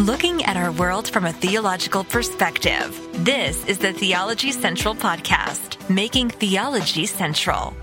looking 0.00 0.42
at 0.44 0.56
our 0.56 0.72
world 0.72 1.10
from 1.10 1.26
a 1.26 1.32
theological 1.32 2.04
perspective. 2.04 2.98
This 3.22 3.66
is 3.66 3.76
the 3.76 3.92
Theology 3.92 4.50
Central 4.50 4.94
Podcast, 4.94 5.76
making 5.90 6.30
theology 6.30 7.04
central. 7.04 7.76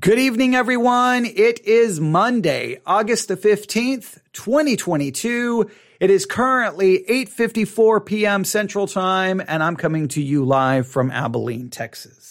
Good 0.00 0.18
evening, 0.18 0.54
everyone. 0.54 1.26
It 1.26 1.60
is 1.66 2.00
Monday, 2.00 2.80
August 2.86 3.28
the 3.28 3.36
15th, 3.36 4.20
2022. 4.32 5.70
It 6.00 6.08
is 6.08 6.24
currently 6.24 7.04
8.54 7.08 8.06
p.m. 8.06 8.44
Central 8.44 8.86
Time, 8.86 9.42
and 9.46 9.62
I'm 9.62 9.76
coming 9.76 10.08
to 10.08 10.22
you 10.22 10.46
live 10.46 10.86
from 10.88 11.10
Abilene, 11.10 11.68
Texas. 11.68 12.21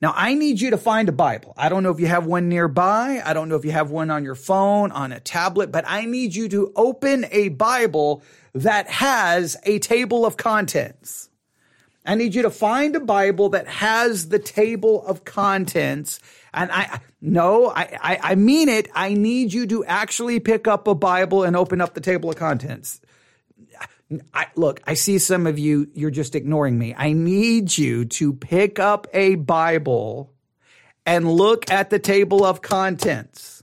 Now, 0.00 0.14
I 0.16 0.32
need 0.32 0.60
you 0.60 0.70
to 0.70 0.78
find 0.78 1.10
a 1.10 1.12
Bible. 1.12 1.52
I 1.58 1.68
don't 1.68 1.82
know 1.82 1.90
if 1.90 2.00
you 2.00 2.06
have 2.06 2.24
one 2.24 2.48
nearby. 2.48 3.20
I 3.22 3.34
don't 3.34 3.50
know 3.50 3.56
if 3.56 3.66
you 3.66 3.72
have 3.72 3.90
one 3.90 4.10
on 4.10 4.24
your 4.24 4.34
phone, 4.34 4.92
on 4.92 5.12
a 5.12 5.20
tablet, 5.20 5.70
but 5.70 5.84
I 5.86 6.06
need 6.06 6.34
you 6.34 6.48
to 6.48 6.72
open 6.74 7.26
a 7.30 7.50
Bible 7.50 8.22
that 8.54 8.88
has 8.88 9.58
a 9.64 9.78
table 9.78 10.24
of 10.24 10.38
contents. 10.38 11.28
I 12.06 12.14
need 12.14 12.34
you 12.34 12.42
to 12.42 12.50
find 12.50 12.96
a 12.96 13.00
Bible 13.00 13.50
that 13.50 13.66
has 13.66 14.30
the 14.30 14.38
table 14.38 15.06
of 15.06 15.26
contents. 15.26 16.18
And 16.54 16.72
I, 16.72 17.00
no, 17.20 17.68
I, 17.68 17.98
I, 18.00 18.18
I 18.22 18.34
mean 18.36 18.70
it. 18.70 18.88
I 18.94 19.12
need 19.12 19.52
you 19.52 19.66
to 19.66 19.84
actually 19.84 20.40
pick 20.40 20.66
up 20.66 20.88
a 20.88 20.94
Bible 20.94 21.44
and 21.44 21.54
open 21.54 21.82
up 21.82 21.92
the 21.92 22.00
table 22.00 22.30
of 22.30 22.36
contents. 22.36 23.02
I, 24.34 24.46
look, 24.56 24.80
I 24.86 24.94
see 24.94 25.18
some 25.18 25.46
of 25.46 25.58
you, 25.58 25.88
you're 25.94 26.10
just 26.10 26.34
ignoring 26.34 26.78
me. 26.78 26.94
I 26.96 27.12
need 27.12 27.76
you 27.76 28.04
to 28.06 28.32
pick 28.32 28.78
up 28.78 29.06
a 29.12 29.36
Bible 29.36 30.32
and 31.06 31.30
look 31.30 31.70
at 31.70 31.90
the 31.90 31.98
table 31.98 32.44
of 32.44 32.60
contents. 32.60 33.62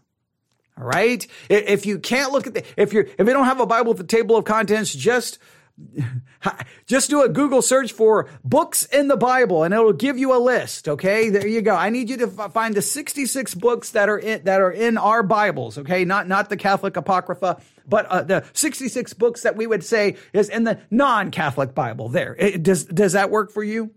All 0.77 0.85
right. 0.85 1.25
If 1.49 1.85
you 1.85 1.99
can't 1.99 2.31
look 2.31 2.47
at 2.47 2.53
the, 2.53 2.63
if 2.77 2.93
you're, 2.93 3.03
if 3.03 3.20
you 3.20 3.25
don't 3.25 3.45
have 3.45 3.59
a 3.59 3.65
Bible 3.65 3.89
with 3.89 3.97
the 3.97 4.03
table 4.03 4.37
of 4.37 4.45
contents, 4.45 4.93
just, 4.93 5.39
just 6.85 7.09
do 7.09 7.23
a 7.23 7.29
Google 7.29 7.61
search 7.61 7.91
for 7.91 8.29
books 8.43 8.85
in 8.85 9.07
the 9.07 9.17
Bible 9.17 9.63
and 9.63 9.73
it'll 9.73 9.93
give 9.93 10.17
you 10.17 10.35
a 10.35 10.39
list. 10.39 10.87
Okay. 10.89 11.29
There 11.29 11.47
you 11.47 11.61
go. 11.61 11.75
I 11.75 11.89
need 11.89 12.09
you 12.09 12.17
to 12.17 12.33
f- 12.39 12.51
find 12.51 12.73
the 12.73 12.81
66 12.81 13.53
books 13.55 13.91
that 13.91 14.09
are 14.09 14.17
in, 14.17 14.43
that 14.45 14.61
are 14.61 14.71
in 14.71 14.98
our 14.98 15.21
Bibles. 15.21 15.77
Okay. 15.77 16.03
Not, 16.05 16.27
not 16.27 16.49
the 16.49 16.57
Catholic 16.57 16.98
Apocrypha 16.98 17.61
but 17.87 18.05
uh, 18.07 18.21
the 18.23 18.45
66 18.53 19.13
books 19.13 19.43
that 19.43 19.55
we 19.55 19.65
would 19.65 19.83
say 19.83 20.17
is 20.33 20.49
in 20.49 20.65
the 20.65 20.79
non-Catholic 20.91 21.73
Bible. 21.73 22.09
There, 22.09 22.35
it, 22.37 22.61
does 22.61 22.85
does 22.85 23.13
that 23.13 23.31
work 23.31 23.51
for 23.51 23.63
you? 23.63 23.91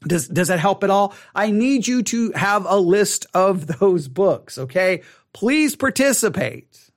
Does 0.00 0.28
does 0.28 0.48
that 0.48 0.58
help 0.58 0.82
at 0.82 0.90
all? 0.90 1.14
I 1.34 1.50
need 1.50 1.86
you 1.86 2.02
to 2.04 2.32
have 2.32 2.64
a 2.66 2.78
list 2.78 3.26
of 3.34 3.66
those 3.78 4.08
books. 4.08 4.58
Okay, 4.58 5.02
please 5.32 5.76
participate. 5.76 6.90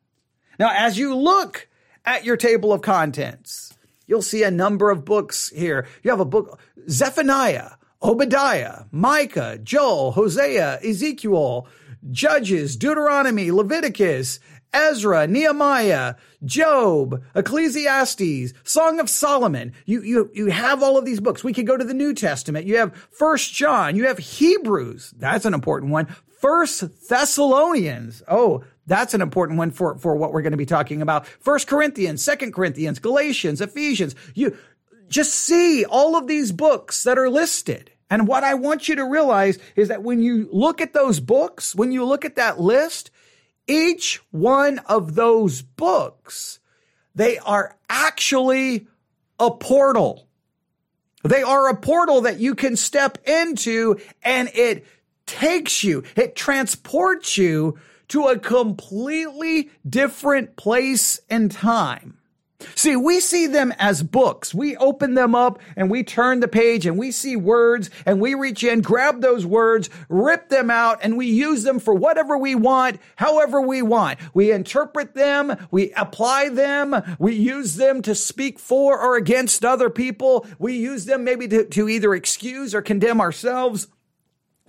Now, 0.57 0.71
as 0.73 0.97
you 0.97 1.15
look 1.15 1.67
at 2.05 2.23
your 2.23 2.37
table 2.37 2.71
of 2.71 2.81
contents, 2.81 3.70
you'll 4.11 4.21
see 4.21 4.43
a 4.43 4.51
number 4.51 4.91
of 4.91 5.05
books 5.05 5.49
here. 5.55 5.87
You 6.03 6.11
have 6.11 6.19
a 6.19 6.25
book 6.25 6.59
Zephaniah, 6.89 7.71
Obadiah, 8.03 8.83
Micah, 8.91 9.57
Joel, 9.63 10.11
Hosea, 10.11 10.79
Ezekiel, 10.83 11.65
Judges, 12.11 12.75
Deuteronomy, 12.75 13.51
Leviticus, 13.51 14.41
Ezra, 14.73 15.27
Nehemiah, 15.27 16.15
Job, 16.43 17.23
Ecclesiastes, 17.35 18.53
Song 18.65 18.99
of 18.99 19.09
Solomon. 19.09 19.71
You, 19.85 20.01
you, 20.01 20.29
you 20.33 20.47
have 20.47 20.83
all 20.83 20.97
of 20.97 21.05
these 21.05 21.21
books. 21.21 21.41
We 21.41 21.53
could 21.53 21.67
go 21.67 21.77
to 21.77 21.85
the 21.85 21.93
New 21.93 22.13
Testament. 22.13 22.65
You 22.67 22.77
have 22.79 22.93
First 23.11 23.53
John. 23.53 23.95
You 23.95 24.07
have 24.07 24.17
Hebrews. 24.17 25.13
That's 25.17 25.45
an 25.45 25.53
important 25.53 25.93
one. 25.93 26.07
First 26.41 27.07
Thessalonians. 27.07 28.23
Oh, 28.27 28.63
that's 28.91 29.13
an 29.13 29.21
important 29.21 29.57
one 29.57 29.71
for, 29.71 29.97
for 29.97 30.15
what 30.15 30.33
we're 30.33 30.41
going 30.41 30.51
to 30.51 30.57
be 30.57 30.65
talking 30.65 31.01
about. 31.01 31.25
First 31.25 31.67
Corinthians, 31.67 32.21
Second 32.21 32.53
Corinthians, 32.53 32.99
Galatians, 32.99 33.61
Ephesians. 33.61 34.15
You 34.35 34.57
just 35.07 35.33
see 35.33 35.85
all 35.85 36.17
of 36.17 36.27
these 36.27 36.51
books 36.51 37.03
that 37.03 37.17
are 37.17 37.29
listed. 37.29 37.91
And 38.09 38.27
what 38.27 38.43
I 38.43 38.55
want 38.55 38.89
you 38.89 38.95
to 38.95 39.05
realize 39.05 39.57
is 39.77 39.87
that 39.87 40.03
when 40.03 40.21
you 40.21 40.49
look 40.51 40.81
at 40.81 40.91
those 40.91 41.21
books, 41.21 41.73
when 41.73 41.93
you 41.93 42.03
look 42.03 42.25
at 42.25 42.35
that 42.35 42.59
list, 42.59 43.11
each 43.65 44.21
one 44.31 44.79
of 44.79 45.15
those 45.15 45.61
books, 45.61 46.59
they 47.15 47.37
are 47.37 47.77
actually 47.89 48.87
a 49.39 49.51
portal. 49.51 50.27
They 51.23 51.43
are 51.43 51.69
a 51.69 51.77
portal 51.77 52.21
that 52.21 52.39
you 52.39 52.55
can 52.55 52.75
step 52.75 53.19
into 53.25 54.01
and 54.21 54.49
it 54.53 54.85
takes 55.25 55.81
you, 55.81 56.03
it 56.17 56.35
transports 56.35 57.37
you 57.37 57.79
to 58.11 58.27
a 58.27 58.37
completely 58.37 59.69
different 59.87 60.57
place 60.57 61.21
and 61.29 61.49
time. 61.49 62.17
See, 62.75 62.95
we 62.95 63.21
see 63.21 63.47
them 63.47 63.73
as 63.79 64.03
books. 64.03 64.53
We 64.53 64.75
open 64.75 65.13
them 65.13 65.33
up 65.33 65.59
and 65.77 65.89
we 65.89 66.03
turn 66.03 66.41
the 66.41 66.47
page 66.49 66.85
and 66.85 66.97
we 66.97 67.11
see 67.11 67.37
words 67.37 67.89
and 68.05 68.19
we 68.19 68.33
reach 68.33 68.65
in, 68.65 68.81
grab 68.81 69.21
those 69.21 69.45
words, 69.45 69.89
rip 70.09 70.49
them 70.49 70.69
out, 70.69 70.99
and 71.01 71.17
we 71.17 71.27
use 71.27 71.63
them 71.63 71.79
for 71.79 71.93
whatever 71.93 72.37
we 72.37 72.53
want, 72.53 72.99
however 73.15 73.61
we 73.61 73.81
want. 73.81 74.19
We 74.33 74.51
interpret 74.51 75.15
them, 75.15 75.55
we 75.71 75.93
apply 75.93 76.49
them, 76.49 76.95
we 77.17 77.33
use 77.33 77.75
them 77.75 78.01
to 78.01 78.13
speak 78.13 78.59
for 78.59 78.99
or 78.99 79.15
against 79.15 79.63
other 79.63 79.89
people. 79.89 80.45
We 80.59 80.75
use 80.75 81.05
them 81.05 81.23
maybe 81.23 81.47
to, 81.47 81.65
to 81.65 81.89
either 81.89 82.13
excuse 82.13 82.75
or 82.75 82.81
condemn 82.81 83.21
ourselves. 83.21 83.87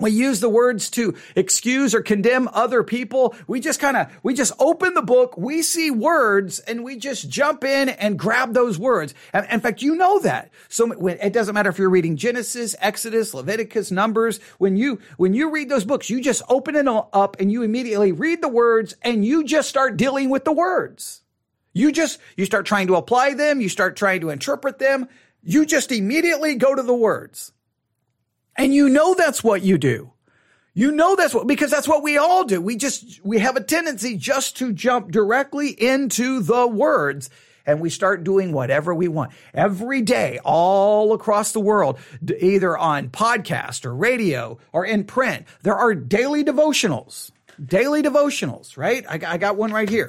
We 0.03 0.11
use 0.11 0.41
the 0.41 0.49
words 0.49 0.91
to 0.91 1.15
excuse 1.35 1.95
or 1.95 2.03
condemn 2.03 2.49
other 2.53 2.83
people. 2.83 3.35
We 3.47 3.61
just 3.61 3.81
kind 3.81 3.97
of, 3.97 4.09
we 4.23 4.35
just 4.35 4.53
open 4.59 4.95
the 4.95 5.03
book, 5.03 5.37
we 5.37 5.63
see 5.63 5.91
words, 5.91 6.59
and 6.59 6.85
we 6.85 6.97
just 6.97 7.29
jump 7.29 7.65
in 7.65 7.89
and 7.89 8.19
grab 8.19 8.53
those 8.53 8.79
words. 8.79 9.15
And 9.33 9.47
in 9.51 9.61
fact, 9.61 9.83
you 9.83 9.95
know 9.95 10.19
that. 10.21 10.51
So 10.69 10.91
it 11.07 11.33
doesn't 11.33 11.55
matter 11.55 11.71
if 11.71 11.79
you're 11.79 11.89
reading 11.89 12.17
Genesis, 12.17 12.75
Exodus, 12.81 13.33
Leviticus, 13.33 13.91
Numbers. 13.91 14.41
When 14.59 14.77
you, 14.77 15.01
when 15.17 15.35
you 15.35 15.51
read 15.51 15.69
those 15.69 15.85
books, 15.85 16.11
you 16.11 16.21
just 16.21 16.43
open 16.49 16.77
it 16.77 16.87
up 16.89 17.37
and 17.41 17.51
you 17.51 17.63
immediately 17.63 18.13
read 18.13 18.43
the 18.43 18.49
words 18.49 18.97
and 19.03 19.25
you 19.25 19.45
just 19.45 19.69
start 19.69 19.97
dealing 19.97 20.31
with 20.31 20.45
the 20.45 20.53
words. 20.53 21.23
You 21.73 21.93
just, 21.93 22.19
you 22.37 22.45
start 22.45 22.67
trying 22.67 22.89
to 22.89 22.97
apply 22.97 23.35
them. 23.35 23.61
You 23.61 23.69
start 23.69 23.97
trying 23.97 24.21
to 24.23 24.31
interpret 24.31 24.79
them. 24.79 25.09
You 25.43 25.65
just 25.65 25.91
immediately 25.91 26.55
go 26.57 26.75
to 26.75 26.83
the 26.83 26.95
words. 26.95 27.52
And 28.57 28.75
you 28.75 28.89
know 28.89 29.15
that's 29.15 29.43
what 29.43 29.63
you 29.63 29.79
do. 29.79 30.13
You 30.75 30.91
know 30.91 31.17
that's 31.17 31.35
what, 31.35 31.47
because 31.47 31.71
that's 31.71 31.89
what 31.89 32.03
we 32.03 32.17
all 32.17 32.45
do. 32.45 32.61
We 32.61 32.77
just, 32.77 33.21
we 33.25 33.39
have 33.41 33.57
a 33.57 33.63
tendency 33.63 34.17
just 34.17 34.57
to 34.59 34.73
jump 34.73 35.11
directly 35.11 35.69
into 35.69 36.41
the 36.41 36.67
words 36.67 37.29
and 37.67 37.81
we 37.81 37.91
start 37.91 38.25
doing 38.25 38.53
whatever 38.53 38.95
we 38.95 39.09
want 39.09 39.33
every 39.55 40.01
day 40.01 40.41
all 40.45 41.13
across 41.13 41.53
the 41.53 41.61
world, 41.61 41.99
either 42.41 42.77
on 42.77 43.11
podcast 43.11 43.85
or 43.85 43.95
radio 43.95 44.59
or 44.73 44.85
in 44.85 45.05
print. 45.05 45.47
There 45.63 45.77
are 45.77 45.95
daily 45.95 46.45
devotionals, 46.45 47.31
daily 47.65 48.03
devotionals, 48.03 48.77
right? 48.77 49.05
I, 49.09 49.21
I 49.27 49.39
got 49.39 49.57
one 49.57 49.73
right 49.73 49.89
here. 49.89 50.07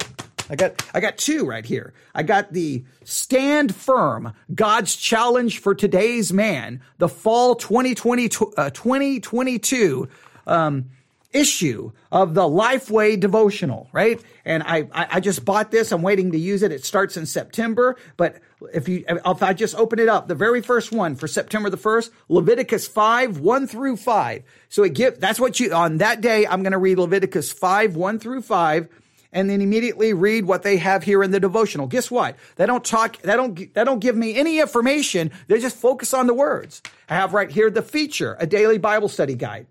I 0.50 0.56
got 0.56 0.84
I 0.92 1.00
got 1.00 1.16
two 1.16 1.46
right 1.46 1.64
here. 1.64 1.94
I 2.14 2.22
got 2.22 2.52
the 2.52 2.84
Stand 3.04 3.74
Firm, 3.74 4.34
God's 4.54 4.96
Challenge 4.96 5.58
for 5.58 5.74
Today's 5.74 6.32
Man, 6.32 6.82
the 6.98 7.08
fall 7.08 7.54
2020, 7.54 8.30
uh, 8.56 8.70
2022 8.70 10.08
um, 10.46 10.90
issue 11.32 11.92
of 12.12 12.34
the 12.34 12.42
Lifeway 12.42 13.18
devotional, 13.18 13.88
right? 13.92 14.20
And 14.44 14.62
I, 14.62 14.88
I, 14.92 15.06
I 15.12 15.20
just 15.20 15.44
bought 15.44 15.70
this. 15.70 15.90
I'm 15.90 16.02
waiting 16.02 16.32
to 16.32 16.38
use 16.38 16.62
it. 16.62 16.70
It 16.70 16.84
starts 16.84 17.16
in 17.16 17.26
September, 17.26 17.96
but 18.16 18.40
if 18.72 18.88
you, 18.88 19.04
if 19.08 19.42
I 19.42 19.52
just 19.52 19.74
open 19.74 19.98
it 19.98 20.08
up, 20.08 20.28
the 20.28 20.34
very 20.34 20.62
first 20.62 20.92
one 20.92 21.16
for 21.16 21.26
September 21.26 21.70
the 21.70 21.76
1st, 21.76 22.10
Leviticus 22.28 22.86
5, 22.86 23.40
1 23.40 23.66
through 23.66 23.96
5. 23.96 24.42
So 24.68 24.84
it 24.84 24.94
give, 24.94 25.18
that's 25.18 25.40
what 25.40 25.58
you, 25.58 25.72
on 25.72 25.98
that 25.98 26.20
day, 26.20 26.46
I'm 26.46 26.62
going 26.62 26.72
to 26.72 26.78
read 26.78 26.98
Leviticus 26.98 27.52
5, 27.52 27.96
1 27.96 28.18
through 28.20 28.42
5 28.42 28.88
and 29.34 29.50
then 29.50 29.60
immediately 29.60 30.14
read 30.14 30.46
what 30.46 30.62
they 30.62 30.78
have 30.78 31.02
here 31.02 31.22
in 31.22 31.32
the 31.32 31.40
devotional. 31.40 31.88
Guess 31.88 32.10
what? 32.10 32.36
They 32.56 32.64
don't 32.64 32.84
talk, 32.84 33.20
they 33.20 33.34
don't, 33.34 33.74
they 33.74 33.84
don't 33.84 33.98
give 33.98 34.16
me 34.16 34.36
any 34.36 34.60
information. 34.60 35.32
They 35.48 35.60
just 35.60 35.76
focus 35.76 36.14
on 36.14 36.28
the 36.28 36.34
words. 36.34 36.80
I 37.08 37.16
have 37.16 37.34
right 37.34 37.50
here 37.50 37.68
the 37.68 37.82
feature, 37.82 38.36
a 38.38 38.46
daily 38.46 38.78
Bible 38.78 39.08
study 39.08 39.34
guide. 39.34 39.66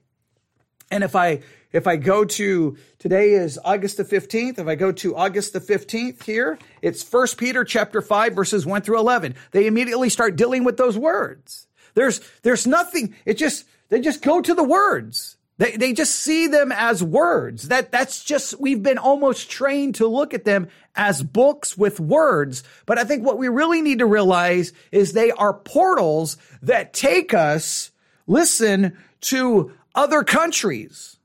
And 0.92 1.04
if 1.04 1.16
I, 1.16 1.42
if 1.72 1.88
I 1.88 1.96
go 1.96 2.26
to, 2.26 2.78
today 3.00 3.32
is 3.32 3.58
August 3.64 3.98
the 3.98 4.04
15th. 4.04 4.60
If 4.60 4.68
I 4.68 4.76
go 4.76 4.92
to 4.92 5.16
August 5.16 5.54
the 5.54 5.62
15th 5.62 6.24
here, 6.24 6.60
it's 6.82 7.02
First 7.02 7.38
Peter 7.38 7.64
chapter 7.64 8.02
5 8.02 8.36
verses 8.36 8.66
1 8.66 8.82
through 8.82 9.00
11. 9.00 9.34
They 9.52 9.66
immediately 9.66 10.10
start 10.10 10.36
dealing 10.36 10.66
with 10.66 10.76
those 10.76 10.98
words. 10.98 11.68
There's, 11.96 12.20
there's 12.42 12.68
nothing, 12.68 13.16
it 13.26 13.36
just, 13.36 13.66
they 13.90 14.02
just 14.02 14.22
go 14.22 14.42
to 14.42 14.54
the 14.54 14.64
words. 14.64 15.38
They, 15.58 15.78
they 15.78 15.94
just 15.94 16.16
see 16.16 16.48
them 16.48 16.72
as 16.72 17.04
words. 17.04 17.68
That, 17.68 17.92
that's 17.92 18.24
just, 18.24 18.60
we've 18.60 18.82
been 18.82 18.98
almost 18.98 19.52
trained 19.52 19.96
to 19.96 20.08
look 20.08 20.34
at 20.34 20.46
them 20.46 20.68
as 20.96 21.22
books 21.22 21.78
with 21.78 22.00
words. 22.00 22.64
But 22.86 22.98
I 22.98 23.04
think 23.04 23.24
what 23.24 23.38
we 23.38 23.50
really 23.50 23.82
need 23.82 24.00
to 24.00 24.06
realize 24.06 24.74
is 24.92 25.14
they 25.14 25.32
are 25.32 25.54
portals 25.54 26.38
that 26.64 26.94
take 26.94 27.34
us, 27.34 27.92
listen, 28.26 28.98
to 29.22 29.74
other 29.94 30.24
countries, 30.24 31.18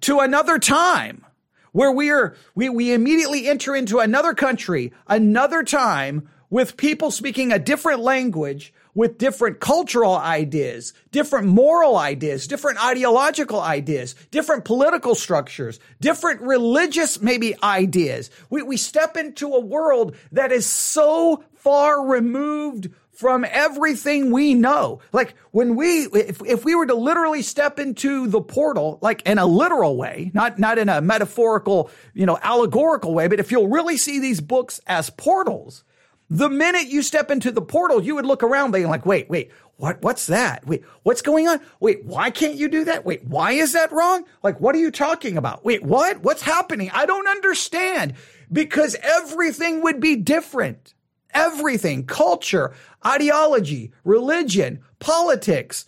to 0.00 0.20
another 0.20 0.58
time, 0.58 1.24
where 1.72 1.92
we 1.92 2.10
are, 2.10 2.36
we, 2.54 2.68
we 2.68 2.92
immediately 2.92 3.48
enter 3.48 3.74
into 3.74 4.00
another 4.00 4.34
country, 4.34 4.92
another 5.06 5.62
time 5.62 6.28
with 6.50 6.76
people 6.76 7.10
speaking 7.10 7.52
a 7.52 7.58
different 7.58 8.00
language 8.00 8.72
with 8.96 9.18
different 9.18 9.60
cultural 9.60 10.16
ideas, 10.16 10.94
different 11.12 11.46
moral 11.46 11.98
ideas, 11.98 12.46
different 12.48 12.82
ideological 12.82 13.60
ideas, 13.60 14.14
different 14.30 14.64
political 14.64 15.14
structures, 15.14 15.78
different 16.00 16.40
religious 16.40 17.20
maybe 17.20 17.54
ideas. 17.62 18.30
We, 18.48 18.62
we 18.62 18.78
step 18.78 19.18
into 19.18 19.52
a 19.54 19.60
world 19.60 20.16
that 20.32 20.50
is 20.50 20.64
so 20.64 21.44
far 21.56 22.06
removed 22.06 22.88
from 23.12 23.44
everything 23.48 24.30
we 24.30 24.54
know. 24.54 25.00
Like 25.12 25.34
when 25.50 25.76
we, 25.76 26.06
if, 26.06 26.40
if 26.46 26.64
we 26.64 26.74
were 26.74 26.86
to 26.86 26.94
literally 26.94 27.42
step 27.42 27.78
into 27.78 28.26
the 28.28 28.40
portal, 28.40 28.98
like 29.02 29.22
in 29.26 29.36
a 29.36 29.46
literal 29.46 29.98
way, 29.98 30.30
not, 30.32 30.58
not 30.58 30.78
in 30.78 30.88
a 30.88 31.02
metaphorical, 31.02 31.90
you 32.14 32.24
know, 32.24 32.38
allegorical 32.40 33.12
way, 33.12 33.28
but 33.28 33.40
if 33.40 33.50
you'll 33.50 33.68
really 33.68 33.98
see 33.98 34.20
these 34.20 34.40
books 34.40 34.80
as 34.86 35.10
portals, 35.10 35.84
the 36.28 36.48
minute 36.48 36.88
you 36.88 37.02
step 37.02 37.30
into 37.30 37.52
the 37.52 37.62
portal, 37.62 38.02
you 38.02 38.14
would 38.16 38.26
look 38.26 38.42
around 38.42 38.72
being 38.72 38.88
like, 38.88 39.06
wait, 39.06 39.30
wait, 39.30 39.52
what, 39.76 40.02
what's 40.02 40.26
that? 40.26 40.66
Wait, 40.66 40.82
what's 41.02 41.22
going 41.22 41.46
on? 41.46 41.60
Wait, 41.80 42.04
why 42.04 42.30
can't 42.30 42.56
you 42.56 42.68
do 42.68 42.84
that? 42.84 43.04
Wait, 43.04 43.24
why 43.24 43.52
is 43.52 43.74
that 43.74 43.92
wrong? 43.92 44.24
Like, 44.42 44.60
what 44.60 44.74
are 44.74 44.78
you 44.78 44.90
talking 44.90 45.36
about? 45.36 45.64
Wait, 45.64 45.82
what? 45.82 46.22
What's 46.22 46.42
happening? 46.42 46.90
I 46.92 47.06
don't 47.06 47.28
understand 47.28 48.14
because 48.50 48.96
everything 49.02 49.82
would 49.82 50.00
be 50.00 50.16
different. 50.16 50.94
Everything, 51.32 52.06
culture, 52.06 52.74
ideology, 53.04 53.92
religion, 54.04 54.80
politics, 54.98 55.84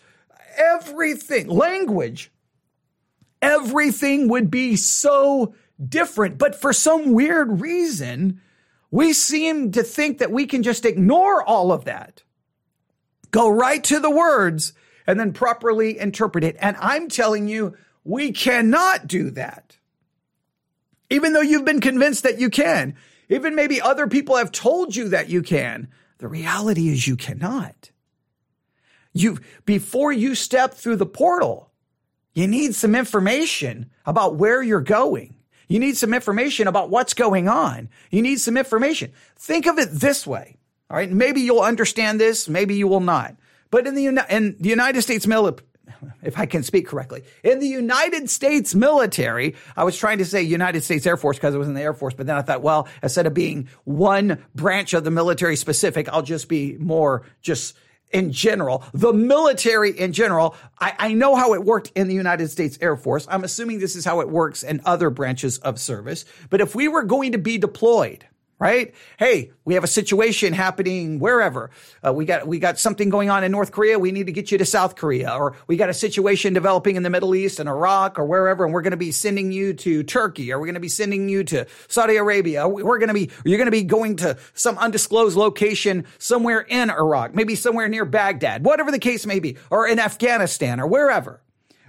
everything, 0.57 1.49
language, 1.49 2.31
everything 3.41 4.29
would 4.29 4.51
be 4.51 4.77
so 4.77 5.55
different. 5.83 6.37
But 6.39 6.55
for 6.55 6.73
some 6.73 7.13
weird 7.13 7.61
reason, 7.61 8.41
we 8.91 9.13
seem 9.13 9.73
to 9.73 9.83
think 9.83 10.19
that 10.19 10.31
we 10.31 10.47
can 10.47 10.63
just 10.63 10.85
ignore 10.85 11.43
all 11.43 11.73
of 11.73 11.85
that, 11.85 12.23
go 13.31 13.49
right 13.49 13.83
to 13.85 14.01
the 14.01 14.11
words, 14.11 14.73
and 15.07 15.19
then 15.19 15.33
properly 15.33 15.99
interpret 15.99 16.45
it. 16.45 16.57
And 16.61 16.77
I'm 16.81 17.09
telling 17.09 17.49
you, 17.49 17.77
we 18.05 18.33
cannot 18.33 19.07
do 19.07 19.31
that. 19.33 19.77
Even 21.11 21.33
though 21.33 21.41
you've 21.41 21.65
been 21.65 21.81
convinced 21.81 22.23
that 22.23 22.39
you 22.39 22.51
can, 22.51 22.95
even 23.29 23.55
maybe 23.55 23.81
other 23.81 24.07
people 24.07 24.37
have 24.37 24.53
told 24.53 24.95
you 24.97 25.09
that 25.09 25.29
you 25.29 25.43
can, 25.43 25.89
the 26.19 26.29
reality 26.29 26.89
is 26.89 27.07
you 27.07 27.17
cannot. 27.17 27.91
You, 29.13 29.39
before 29.65 30.13
you 30.13 30.35
step 30.35 30.75
through 30.75 30.97
the 30.97 31.07
portal, 31.07 31.71
you 32.35 32.47
need 32.47 32.75
some 32.75 32.95
information 32.95 33.91
about 34.07 34.37
where 34.37 34.63
you're 34.63 34.81
going. 34.81 35.38
You 35.69 35.79
need 35.79 35.97
some 35.97 36.15
information 36.15 36.67
about 36.67 36.91
what's 36.91 37.15
going 37.15 37.49
on. 37.49 37.89
You 38.11 38.23
need 38.23 38.41
some 38.41 38.57
information. 38.57 39.13
Think 39.37 39.67
of 39.67 39.79
it 39.79 39.91
this 39.93 40.27
way. 40.27 40.57
All 40.91 40.97
right. 40.97 41.11
Maybe 41.11 41.43
you'll 41.43 41.61
understand 41.61 42.19
this. 42.21 42.49
Maybe 42.49 42.75
you 42.75 42.89
will 42.89 43.01
not. 43.01 43.37
But 43.71 43.87
in 43.87 43.95
the, 43.95 44.07
in 44.31 44.57
the 44.59 44.69
United 44.71 45.03
States 45.03 45.27
military, 45.27 45.67
if 46.23 46.39
I 46.39 46.47
can 46.47 46.63
speak 46.63 46.87
correctly. 46.87 47.23
In 47.43 47.59
the 47.59 47.67
United 47.67 48.31
States 48.31 48.75
military, 48.75 49.57
I 49.77 49.85
was 49.85 49.97
trying 49.97 50.19
to 50.19 50.25
say 50.25 50.43
United 50.43 50.83
States 50.83 51.07
Air 51.07 51.17
Force 51.17 51.37
because 51.37 51.55
it 51.55 51.59
was 51.59 51.69
in 51.69 51.75
the 51.75 51.83
Air 51.83 51.95
Force, 51.95 52.15
but 52.15 52.27
then 52.27 52.37
I 52.37 52.43
thought, 52.43 52.63
well, 52.63 52.89
instead 53.03 53.27
of 53.27 53.35
being 53.35 53.69
one 53.85 54.43
branch 54.55 54.95
of 54.95 55.05
the 55.05 55.11
military 55.11 55.57
specific, 55.57 56.09
I'll 56.09 56.23
just 56.23 56.49
be 56.49 56.77
more 56.79 57.23
just 57.41 57.77
in 58.11 58.33
general, 58.33 58.85
the 58.93 59.13
military 59.13 59.99
in 59.99 60.13
general. 60.13 60.57
I, 60.81 60.95
I, 60.99 61.13
know 61.13 61.35
how 61.37 61.55
it 61.55 61.65
worked 61.65 61.93
in 61.95 62.09
the 62.09 62.15
United 62.15 62.49
States 62.49 62.79
Air 62.81 62.97
Force. 62.97 63.27
I'm 63.29 63.45
assuming 63.45 63.79
this 63.79 63.97
is 63.97 64.05
how 64.05 64.21
it 64.21 64.29
works 64.29 64.63
in 64.63 64.81
other 64.85 65.11
branches 65.11 65.59
of 65.59 65.79
service. 65.79 66.25
But 66.51 66.61
if 66.61 66.75
we 66.75 66.89
were 66.89 67.03
going 67.03 67.33
to 67.33 67.39
be 67.39 67.59
deployed, 67.59 68.25
right? 68.59 68.95
Hey, 69.19 69.53
we 69.65 69.75
have 69.75 69.85
a 69.85 69.89
situation 69.89 70.53
happening 70.53 71.19
wherever. 71.19 71.71
Uh, 72.05 72.13
we 72.13 72.25
got 72.25 72.47
we 72.47 72.59
got 72.59 72.79
something 72.79 73.09
going 73.09 73.31
on 73.31 73.45
in 73.45 73.53
North 73.53 73.73
Korea. 73.73 73.99
We 73.99 74.13
need 74.13 74.27
to 74.27 74.33
get 74.33 74.51
you 74.51 74.59
to 74.59 74.65
South 74.65 74.97
Korea, 74.97 75.35
or 75.35 75.55
we 75.67 75.77
got 75.77 75.89
a 75.89 75.95
situation 75.95 76.53
developing 76.53 76.97
in 76.97 77.03
the 77.03 77.11
Middle 77.11 77.35
East 77.35 77.61
and 77.61 77.69
Iraq 77.69 78.19
or 78.19 78.25
wherever, 78.25 78.65
and 78.65 78.75
we're 78.75 78.83
going 78.83 78.91
to 78.93 78.97
be 78.97 79.13
sending 79.13 79.53
you 79.53 79.75
to 79.75 80.03
Turkey, 80.03 80.53
or 80.53 80.59
we're 80.59 80.67
going 80.67 80.75
to 80.75 80.81
be 80.81 80.89
sending 80.89 81.29
you 81.29 81.45
to 81.45 81.67
Saudi 81.89 82.17
Arabia. 82.17 82.67
We're 82.69 82.99
going 82.99 83.09
to 83.09 83.15
be 83.15 83.31
you're 83.45 83.59
going 83.59 83.67
to 83.67 83.71
be 83.71 83.85
going 83.85 84.17
to 84.17 84.37
some 84.55 84.77
undisclosed 84.79 85.37
location 85.37 86.07
somewhere 86.19 86.61
in 86.61 86.91
Iraq, 86.91 87.35
maybe 87.35 87.55
somewhere 87.55 87.89
near 87.89 88.05
Baghdad, 88.05 88.65
whatever 88.65 88.91
the 88.91 88.99
case 88.99 89.27
may 89.27 89.41
be, 89.41 89.57
or 89.71 89.87
in 89.87 89.99
Afghanistan 89.99 90.81
or 90.81 90.87
wherever 90.87 91.41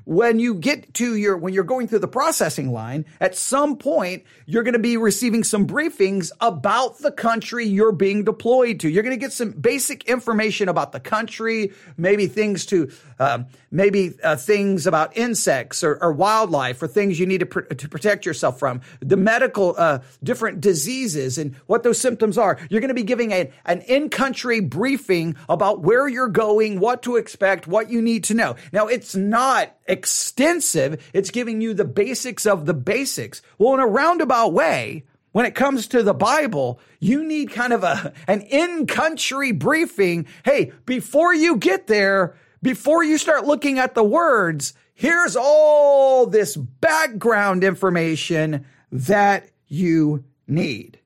when 0.09 0.39
you 0.39 0.55
get 0.55 0.91
to 0.95 1.15
your, 1.15 1.37
when 1.37 1.53
you're 1.53 1.63
going 1.63 1.87
through 1.87 1.99
the 1.99 2.07
processing 2.07 2.71
line, 2.71 3.05
at 3.21 3.35
some 3.35 3.77
point, 3.77 4.23
you're 4.47 4.63
going 4.63 4.73
to 4.73 4.79
be 4.79 4.97
receiving 4.97 5.43
some 5.43 5.67
briefings 5.67 6.31
about 6.41 6.97
the 6.97 7.11
country 7.11 7.67
you're 7.67 7.91
being 7.91 8.23
deployed 8.23 8.79
to. 8.79 8.89
You're 8.89 9.03
going 9.03 9.15
to 9.15 9.23
get 9.23 9.31
some 9.31 9.51
basic 9.51 10.05
information 10.05 10.67
about 10.67 10.93
the 10.93 10.99
country, 10.99 11.73
maybe 11.95 12.25
things 12.25 12.65
to, 12.67 12.91
um, 13.19 13.47
maybe 13.69 14.13
uh, 14.23 14.35
things 14.35 14.87
about 14.87 15.15
insects 15.17 15.83
or, 15.83 16.01
or, 16.01 16.11
wildlife 16.11 16.81
or 16.81 16.87
things 16.87 17.19
you 17.19 17.25
need 17.25 17.39
to, 17.39 17.45
pr- 17.45 17.61
to 17.61 17.89
protect 17.89 18.25
yourself 18.25 18.57
from, 18.57 18.81
the 19.01 19.17
medical, 19.17 19.75
uh, 19.77 19.99
different 20.23 20.61
diseases 20.61 21.37
and 21.37 21.55
what 21.67 21.83
those 21.83 21.99
symptoms 21.99 22.37
are. 22.37 22.57
You're 22.69 22.81
going 22.81 22.89
to 22.89 22.93
be 22.93 23.03
giving 23.03 23.31
a, 23.31 23.51
an 23.65 23.81
in-country 23.81 24.61
briefing 24.61 25.35
about 25.47 25.81
where 25.81 26.07
you're 26.07 26.29
going, 26.29 26.79
what 26.79 27.03
to 27.03 27.17
expect, 27.17 27.67
what 27.67 27.89
you 27.89 28.01
need 28.01 28.23
to 28.25 28.33
know. 28.33 28.55
Now, 28.71 28.87
it's 28.87 29.15
not 29.15 29.75
extensive. 29.85 31.09
It's 31.13 31.29
giving 31.29 31.61
you 31.61 31.73
the 31.73 31.85
basics 31.85 32.45
of 32.45 32.65
the 32.65 32.73
basics. 32.73 33.41
Well, 33.57 33.73
in 33.73 33.79
a 33.79 33.87
roundabout 33.87 34.53
way, 34.53 35.03
when 35.31 35.45
it 35.45 35.55
comes 35.55 35.87
to 35.87 36.01
the 36.01 36.13
Bible, 36.13 36.79
you 36.99 37.23
need 37.23 37.51
kind 37.51 37.73
of 37.73 37.83
a, 37.83 38.13
an 38.27 38.41
in-country 38.41 39.51
briefing. 39.51 40.25
Hey, 40.43 40.71
before 40.85 41.33
you 41.33 41.57
get 41.57 41.87
there, 41.87 42.35
before 42.61 43.03
you 43.03 43.17
start 43.17 43.45
looking 43.45 43.79
at 43.79 43.95
the 43.95 44.03
words, 44.03 44.73
here's 44.93 45.35
all 45.35 46.25
this 46.25 46.55
background 46.55 47.63
information 47.63 48.65
that 48.91 49.49
you 49.67 50.23
need. 50.47 50.99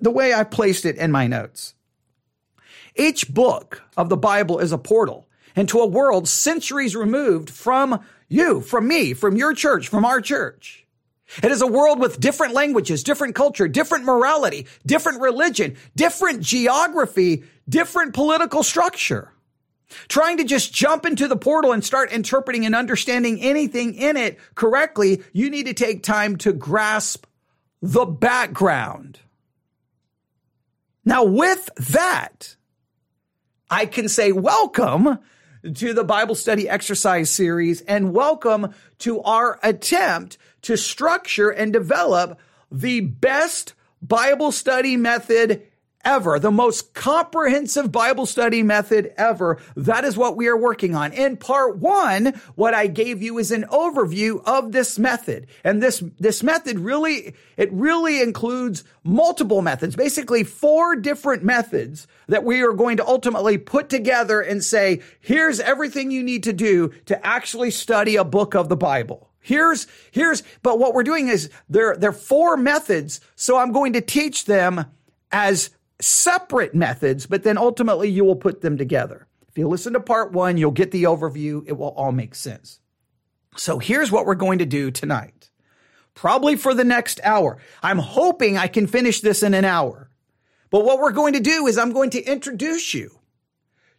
The 0.00 0.10
way 0.10 0.32
I 0.32 0.44
placed 0.44 0.84
it 0.84 0.96
in 0.96 1.12
my 1.12 1.26
notes. 1.26 1.74
Each 2.96 3.32
book 3.32 3.82
of 3.96 4.08
the 4.08 4.16
Bible 4.16 4.58
is 4.58 4.72
a 4.72 4.78
portal 4.78 5.28
into 5.54 5.78
a 5.78 5.86
world 5.86 6.28
centuries 6.28 6.96
removed 6.96 7.50
from 7.50 8.00
you, 8.28 8.60
from 8.60 8.88
me, 8.88 9.14
from 9.14 9.36
your 9.36 9.54
church, 9.54 9.88
from 9.88 10.04
our 10.04 10.20
church. 10.20 10.86
It 11.42 11.52
is 11.52 11.62
a 11.62 11.66
world 11.66 12.00
with 12.00 12.18
different 12.18 12.54
languages, 12.54 13.04
different 13.04 13.34
culture, 13.34 13.68
different 13.68 14.04
morality, 14.04 14.66
different 14.84 15.20
religion, 15.20 15.76
different 15.94 16.42
geography, 16.42 17.44
different 17.68 18.14
political 18.14 18.62
structure. 18.62 19.32
Trying 20.08 20.38
to 20.38 20.44
just 20.44 20.72
jump 20.72 21.04
into 21.04 21.28
the 21.28 21.36
portal 21.36 21.72
and 21.72 21.84
start 21.84 22.12
interpreting 22.12 22.64
and 22.66 22.74
understanding 22.74 23.40
anything 23.40 23.94
in 23.94 24.16
it 24.16 24.38
correctly, 24.54 25.22
you 25.32 25.50
need 25.50 25.66
to 25.66 25.74
take 25.74 26.02
time 26.02 26.36
to 26.38 26.52
grasp 26.52 27.26
the 27.82 28.04
background. 28.04 29.18
Now, 31.04 31.24
with 31.24 31.70
that, 31.92 32.56
I 33.70 33.86
can 33.86 34.08
say 34.08 34.32
welcome 34.32 35.18
to 35.74 35.92
the 35.92 36.04
Bible 36.04 36.34
study 36.34 36.68
exercise 36.68 37.30
series 37.30 37.80
and 37.82 38.12
welcome 38.12 38.74
to 38.98 39.20
our 39.22 39.58
attempt 39.62 40.38
to 40.62 40.76
structure 40.76 41.50
and 41.50 41.72
develop 41.72 42.38
the 42.70 43.00
best 43.00 43.74
Bible 44.02 44.52
study 44.52 44.96
method 44.96 45.62
ever, 46.04 46.38
the 46.38 46.50
most 46.50 46.94
comprehensive 46.94 47.92
Bible 47.92 48.26
study 48.26 48.62
method 48.62 49.12
ever. 49.16 49.58
That 49.76 50.04
is 50.04 50.16
what 50.16 50.36
we 50.36 50.48
are 50.48 50.56
working 50.56 50.94
on. 50.94 51.12
In 51.12 51.36
part 51.36 51.78
one, 51.78 52.40
what 52.54 52.74
I 52.74 52.86
gave 52.86 53.22
you 53.22 53.38
is 53.38 53.50
an 53.50 53.64
overview 53.64 54.42
of 54.44 54.72
this 54.72 54.98
method. 54.98 55.46
And 55.64 55.82
this, 55.82 56.02
this 56.18 56.42
method 56.42 56.78
really, 56.78 57.34
it 57.56 57.72
really 57.72 58.20
includes 58.20 58.84
multiple 59.04 59.62
methods, 59.62 59.96
basically 59.96 60.44
four 60.44 60.96
different 60.96 61.44
methods 61.44 62.06
that 62.28 62.44
we 62.44 62.62
are 62.62 62.72
going 62.72 62.96
to 62.96 63.06
ultimately 63.06 63.58
put 63.58 63.88
together 63.88 64.40
and 64.40 64.64
say, 64.64 65.00
here's 65.20 65.60
everything 65.60 66.10
you 66.10 66.22
need 66.22 66.44
to 66.44 66.52
do 66.52 66.88
to 67.06 67.26
actually 67.26 67.70
study 67.70 68.16
a 68.16 68.24
book 68.24 68.54
of 68.54 68.68
the 68.68 68.76
Bible. 68.76 69.28
Here's, 69.42 69.86
here's, 70.10 70.42
but 70.62 70.78
what 70.78 70.92
we're 70.92 71.02
doing 71.02 71.28
is 71.28 71.50
there, 71.68 71.96
there 71.96 72.10
are 72.10 72.14
four 72.14 72.56
methods. 72.56 73.20
So 73.36 73.56
I'm 73.56 73.72
going 73.72 73.94
to 73.94 74.02
teach 74.02 74.44
them 74.44 74.84
as 75.32 75.70
separate 76.00 76.74
methods, 76.74 77.26
but 77.26 77.42
then 77.42 77.58
ultimately 77.58 78.08
you 78.08 78.24
will 78.24 78.36
put 78.36 78.60
them 78.60 78.76
together. 78.76 79.26
If 79.48 79.58
you 79.58 79.68
listen 79.68 79.94
to 79.94 80.00
part 80.00 80.32
one, 80.32 80.56
you'll 80.56 80.70
get 80.70 80.90
the 80.90 81.04
overview. 81.04 81.64
It 81.66 81.72
will 81.72 81.88
all 81.88 82.12
make 82.12 82.34
sense. 82.34 82.80
So 83.56 83.78
here's 83.78 84.12
what 84.12 84.26
we're 84.26 84.34
going 84.36 84.58
to 84.60 84.66
do 84.66 84.90
tonight. 84.90 85.50
Probably 86.14 86.56
for 86.56 86.74
the 86.74 86.84
next 86.84 87.20
hour. 87.24 87.58
I'm 87.82 87.98
hoping 87.98 88.56
I 88.56 88.68
can 88.68 88.86
finish 88.86 89.20
this 89.20 89.42
in 89.42 89.54
an 89.54 89.64
hour. 89.64 90.10
But 90.70 90.84
what 90.84 91.00
we're 91.00 91.12
going 91.12 91.32
to 91.32 91.40
do 91.40 91.66
is 91.66 91.78
I'm 91.78 91.92
going 91.92 92.10
to 92.10 92.22
introduce 92.22 92.94
you 92.94 93.18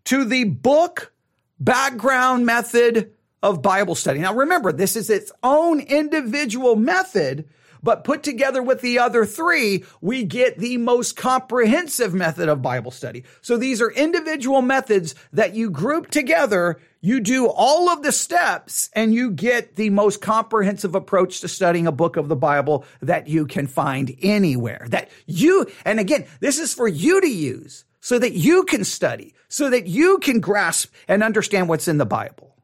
to 0.06 0.24
the 0.24 0.46
book 0.46 1.12
background 1.60 2.46
method 2.46 3.12
of 3.44 3.62
Bible 3.62 3.96
study. 3.96 4.20
Now 4.20 4.34
remember, 4.34 4.72
this 4.72 4.96
is 4.96 5.10
its 5.10 5.32
own 5.44 5.80
individual 5.80 6.76
method, 6.76 7.50
but 7.84 8.04
put 8.04 8.24
together 8.24 8.62
with 8.62 8.82
the 8.82 9.00
other 9.00 9.26
three, 9.26 9.84
we 10.02 10.24
get 10.24 10.58
the 10.58 10.78
most 10.78 11.16
comprehensive 11.16 12.14
method 12.14 12.50
of 12.50 12.62
Bible 12.62 12.92
study. 12.92 13.24
So 13.42 13.58
these 13.58 13.82
are 13.82 13.92
individual 13.92 14.62
methods 14.62 15.16
that 15.34 15.56
you 15.56 15.70
group 15.70 16.10
together. 16.12 16.80
You 17.02 17.20
do 17.20 17.48
all 17.48 17.90
of 17.90 18.04
the 18.04 18.12
steps 18.12 18.90
and 18.94 19.14
you 19.14 19.32
get 19.32 19.76
the 19.76 19.90
most 19.90 20.22
comprehensive 20.22 20.94
approach 20.96 21.42
to 21.42 21.48
studying 21.48 21.88
a 21.88 21.92
book 21.92 22.18
of 22.18 22.28
the 22.28 22.36
Bible 22.36 22.86
that 23.02 23.28
you 23.28 23.48
can 23.48 23.68
find 23.68 24.16
anywhere 24.22 24.86
that 24.90 25.10
you, 25.26 25.68
and 25.86 26.00
again, 26.00 26.26
this 26.40 26.60
is 26.60 26.74
for 26.74 26.88
you 26.88 27.22
to 27.22 27.28
use 27.28 27.86
so 28.02 28.20
that 28.20 28.34
you 28.34 28.64
can 28.64 28.84
study, 28.84 29.34
so 29.48 29.70
that 29.70 29.88
you 29.88 30.18
can 30.20 30.40
grasp 30.40 30.94
and 31.08 31.24
understand 31.24 31.70
what's 31.70 31.88
in 31.88 31.98
the 31.98 32.06
Bible. 32.06 32.56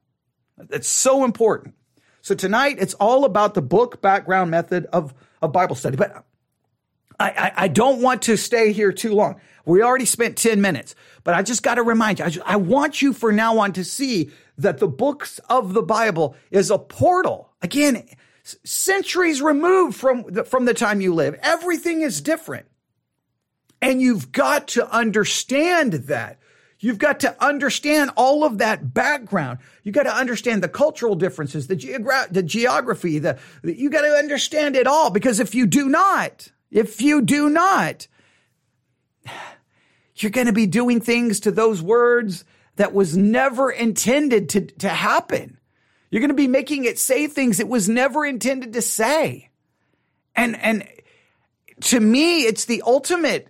That's 0.57 0.88
so 0.88 1.24
important. 1.24 1.75
So 2.27 2.36
tonight 2.36 2.75
it's 2.77 2.93
all 2.96 3.24
about 3.24 3.53
the 3.53 3.62
book 3.62 4.01
background 4.01 4.51
method 4.51 4.86
of, 4.91 5.13
of 5.41 5.53
Bible 5.53 5.75
study. 5.75 5.96
But 5.96 6.25
I, 7.17 7.29
I, 7.29 7.51
I 7.55 7.67
don't 7.69 8.01
want 8.01 8.24
to 8.24 8.36
stay 8.36 8.74
here 8.74 8.91
too 8.91 9.13
long. 9.15 9.39
We 9.63 9.81
already 9.81 10.03
spent 10.03 10.36
10 10.36 10.60
minutes, 10.60 10.93
but 11.24 11.36
I 11.36 11.41
just 11.41 11.63
got 11.63 11.75
to 11.75 11.84
remind 11.84 12.19
you, 12.19 12.25
I, 12.25 12.29
just, 12.29 12.46
I 12.46 12.57
want 12.57 13.01
you 13.01 13.13
for 13.13 13.31
now 13.31 13.60
on 13.60 13.72
to 13.74 13.86
see 13.86 14.31
that 14.57 14.79
the 14.79 14.89
books 14.89 15.39
of 15.50 15.74
the 15.74 15.81
Bible 15.81 16.36
is 16.51 16.69
a 16.69 16.77
portal. 16.77 17.53
Again, 17.62 18.03
centuries 18.43 19.41
removed 19.41 19.96
from 19.96 20.25
the, 20.27 20.43
from 20.43 20.65
the 20.65 20.74
time 20.74 21.00
you 21.00 21.13
live. 21.13 21.39
Everything 21.41 22.01
is 22.01 22.19
different. 22.19 22.65
And 23.81 24.01
you've 24.01 24.34
got 24.34 24.67
to 24.69 24.93
understand 24.93 25.93
that. 25.93 26.39
You've 26.79 27.00
got 27.00 27.22
to 27.22 27.43
understand 27.43 28.12
all 28.15 28.43
of 28.43 28.60
that 28.60 28.93
background. 28.93 29.60
You've 29.84 29.96
got 29.96 30.03
to 30.03 30.13
understand 30.13 30.62
the 30.62 30.69
cultural 30.69 31.15
differences, 31.15 31.67
the, 31.67 31.75
geogra- 31.75 32.31
the 32.31 32.43
geography, 32.43 33.17
the, 33.17 33.39
the, 33.63 33.75
you 33.77 33.89
got 33.89 34.01
to 34.01 34.13
understand 34.13 34.75
it 34.75 34.86
all 34.86 35.10
because 35.10 35.39
if 35.39 35.55
you 35.55 35.65
do 35.65 35.89
not, 35.89 36.51
if 36.69 37.01
you 37.01 37.22
do 37.22 37.50
not, 37.50 38.07
you're 40.15 40.31
going 40.31 40.48
to 40.48 40.53
be 40.53 40.67
doing 40.67 41.01
things 41.01 41.39
to 41.41 41.51
those 41.51 41.81
words 41.81 42.46
that 42.75 42.93
was 42.93 43.17
never 43.17 43.72
intended 43.72 44.50
to, 44.50 44.62
to 44.62 44.89
happen. 44.89 45.57
You're 46.12 46.22
going 46.22 46.29
to 46.29 46.36
be 46.36 46.48
making 46.48 46.86
it 46.86 47.00
say 47.00 47.27
things 47.27 47.60
it 47.60 47.67
was 47.67 47.89
never 47.89 48.24
intended 48.24 48.74
to 48.74 48.81
say. 48.84 49.50
And, 50.36 50.55
and 50.57 50.88
to 51.81 52.00
me, 52.00 52.41
it's 52.41 52.65
the 52.65 52.84
ultimate 52.86 53.48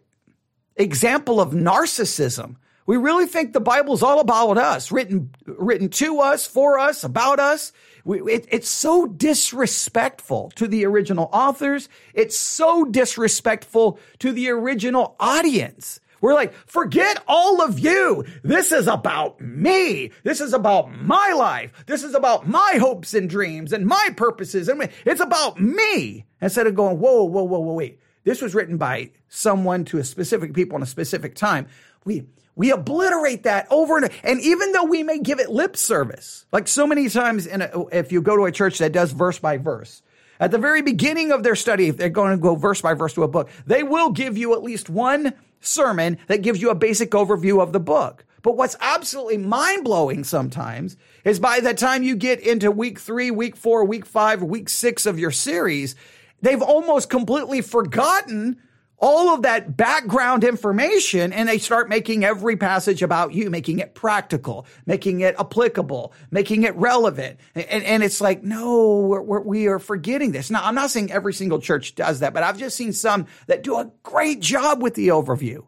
example 0.77 1.41
of 1.41 1.51
narcissism 1.51 2.55
we 2.88 2.98
really 2.98 3.27
think 3.27 3.53
the 3.53 3.60
Bible's 3.60 4.01
all 4.01 4.20
about 4.20 4.58
us, 4.58 4.91
written, 4.91 5.29
written 5.46 5.89
to 5.89 6.22
us, 6.22 6.48
for 6.48 6.79
us, 6.79 7.03
about 7.03 7.39
us. 7.39 7.74
We, 8.06 8.22
it, 8.22 8.48
it's 8.50 8.70
so 8.70 9.06
disrespectful 9.06 10.51
to 10.56 10.67
the 10.67 10.86
original 10.86 11.29
authors. 11.34 11.89
It's 12.13 12.39
so 12.39 12.86
disrespectful 12.86 14.00
to 14.20 14.32
the 14.32 14.50
original 14.50 15.17
audience. 15.20 16.00
We're 16.22 16.34
like, 16.34 16.53
forget 16.65 17.22
all 17.27 17.62
of 17.62 17.77
you. 17.77 18.25
This 18.41 18.72
is 18.72 18.88
about 18.88 19.41
me. 19.41 20.12
This 20.24 20.39
is 20.39 20.53
about 20.53 20.89
my 20.89 21.34
life. 21.38 21.72
This 21.86 22.03
is 22.03 22.15
about 22.15 22.48
my 22.48 22.77
hopes 22.79 23.13
and 23.13 23.29
dreams 23.29 23.74
and 23.74 23.86
my 23.86 24.10
purposes. 24.15 24.70
And 24.70 24.89
it's 25.06 25.22
about 25.22 25.60
me. 25.60 26.25
Instead 26.41 26.67
of 26.67 26.75
going, 26.75 27.00
whoa, 27.00 27.25
whoa, 27.25 27.44
whoa, 27.44 27.60
whoa, 27.60 27.74
wait. 27.74 28.00
This 28.24 28.41
was 28.41 28.56
written 28.56 28.77
by 28.77 29.12
someone 29.27 29.86
to 29.86 30.00
a 30.00 30.03
specific 30.03 30.53
people 30.53 30.77
in 30.77 30.84
a 30.84 30.88
specific 30.88 31.36
time. 31.36 31.67
We, 32.03 32.25
we 32.57 32.71
obliterate 32.71 33.43
that 33.43 33.67
over 33.69 33.97
and 33.97 34.09
and 34.23 34.41
even 34.41 34.73
though 34.73 34.83
we 34.83 35.03
may 35.03 35.19
give 35.19 35.39
it 35.39 35.49
lip 35.49 35.77
service, 35.77 36.45
like 36.51 36.67
so 36.67 36.85
many 36.85 37.07
times 37.07 37.45
in 37.45 37.61
a, 37.61 37.85
if 37.93 38.11
you 38.11 38.21
go 38.21 38.35
to 38.35 38.45
a 38.45 38.51
church 38.51 38.79
that 38.79 38.91
does 38.91 39.11
verse 39.11 39.39
by 39.39 39.57
verse, 39.57 40.01
at 40.39 40.51
the 40.51 40.57
very 40.57 40.81
beginning 40.81 41.31
of 41.31 41.43
their 41.43 41.55
study, 41.55 41.87
if 41.87 41.97
they're 41.97 42.09
going 42.09 42.31
to 42.31 42.41
go 42.41 42.55
verse 42.55 42.81
by 42.81 42.95
verse 42.95 43.13
to 43.13 43.23
a 43.23 43.27
book, 43.27 43.49
they 43.65 43.83
will 43.83 44.09
give 44.09 44.37
you 44.37 44.53
at 44.53 44.63
least 44.63 44.89
one 44.89 45.33
sermon 45.61 46.17
that 46.27 46.41
gives 46.41 46.61
you 46.61 46.69
a 46.71 46.75
basic 46.75 47.11
overview 47.11 47.61
of 47.61 47.73
the 47.73 47.79
book. 47.79 48.25
But 48.41 48.57
what's 48.57 48.75
absolutely 48.79 49.37
mind 49.37 49.83
blowing 49.83 50.23
sometimes 50.23 50.97
is 51.23 51.39
by 51.39 51.59
the 51.59 51.73
time 51.73 52.03
you 52.03 52.15
get 52.15 52.39
into 52.39 52.71
week 52.71 52.99
three, 52.99 53.29
week 53.29 53.55
four, 53.55 53.83
week 53.85 54.05
five, 54.05 54.41
week 54.41 54.69
six 54.69 55.05
of 55.05 55.19
your 55.19 55.31
series, 55.31 55.95
they've 56.41 56.61
almost 56.61 57.09
completely 57.09 57.61
forgotten 57.61 58.57
all 58.99 59.33
of 59.33 59.43
that 59.43 59.77
background 59.77 60.43
information 60.43 61.31
and 61.31 61.47
they 61.47 61.59
start 61.59 61.87
making 61.87 62.23
every 62.23 62.57
passage 62.57 63.03
about 63.03 63.33
you, 63.33 63.49
making 63.49 63.79
it 63.79 63.93
practical, 63.93 64.65
making 64.85 65.21
it 65.21 65.35
applicable, 65.39 66.13
making 66.31 66.63
it 66.63 66.75
relevant. 66.75 67.39
And, 67.53 67.83
and 67.83 68.03
it's 68.03 68.21
like, 68.21 68.43
no, 68.43 69.01
we're, 69.01 69.21
we're, 69.21 69.41
we 69.41 69.67
are 69.67 69.79
forgetting 69.79 70.31
this. 70.31 70.49
Now, 70.49 70.63
I'm 70.63 70.73
not 70.73 70.89
saying 70.89 71.11
every 71.11 71.33
single 71.33 71.59
church 71.59 71.93
does 71.93 72.21
that, 72.21 72.33
but 72.33 72.41
I've 72.41 72.57
just 72.57 72.75
seen 72.75 72.91
some 72.91 73.27
that 73.45 73.63
do 73.63 73.77
a 73.77 73.91
great 74.01 74.39
job 74.39 74.81
with 74.81 74.95
the 74.95 75.09
overview, 75.09 75.65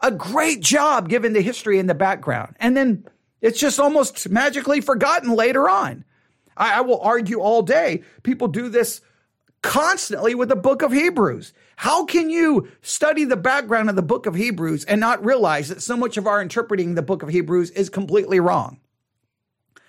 a 0.00 0.10
great 0.10 0.62
job 0.62 1.10
given 1.10 1.34
the 1.34 1.42
history 1.42 1.78
and 1.78 1.88
the 1.88 1.94
background. 1.94 2.56
And 2.60 2.74
then 2.74 3.04
it's 3.42 3.60
just 3.60 3.78
almost 3.78 4.30
magically 4.30 4.80
forgotten 4.80 5.34
later 5.34 5.68
on. 5.68 6.04
I, 6.56 6.78
I 6.78 6.80
will 6.80 7.00
argue 7.00 7.40
all 7.40 7.60
day. 7.60 8.04
People 8.22 8.48
do 8.48 8.70
this 8.70 9.02
constantly 9.60 10.34
with 10.34 10.48
the 10.48 10.56
book 10.56 10.80
of 10.80 10.92
Hebrews. 10.92 11.52
How 11.76 12.04
can 12.04 12.30
you 12.30 12.68
study 12.82 13.24
the 13.24 13.36
background 13.36 13.90
of 13.90 13.96
the 13.96 14.02
book 14.02 14.26
of 14.26 14.34
Hebrews 14.34 14.84
and 14.84 15.00
not 15.00 15.24
realize 15.24 15.68
that 15.68 15.82
so 15.82 15.96
much 15.96 16.16
of 16.16 16.26
our 16.26 16.40
interpreting 16.40 16.94
the 16.94 17.02
book 17.02 17.22
of 17.22 17.28
Hebrews 17.28 17.70
is 17.70 17.88
completely 17.88 18.40
wrong? 18.40 18.80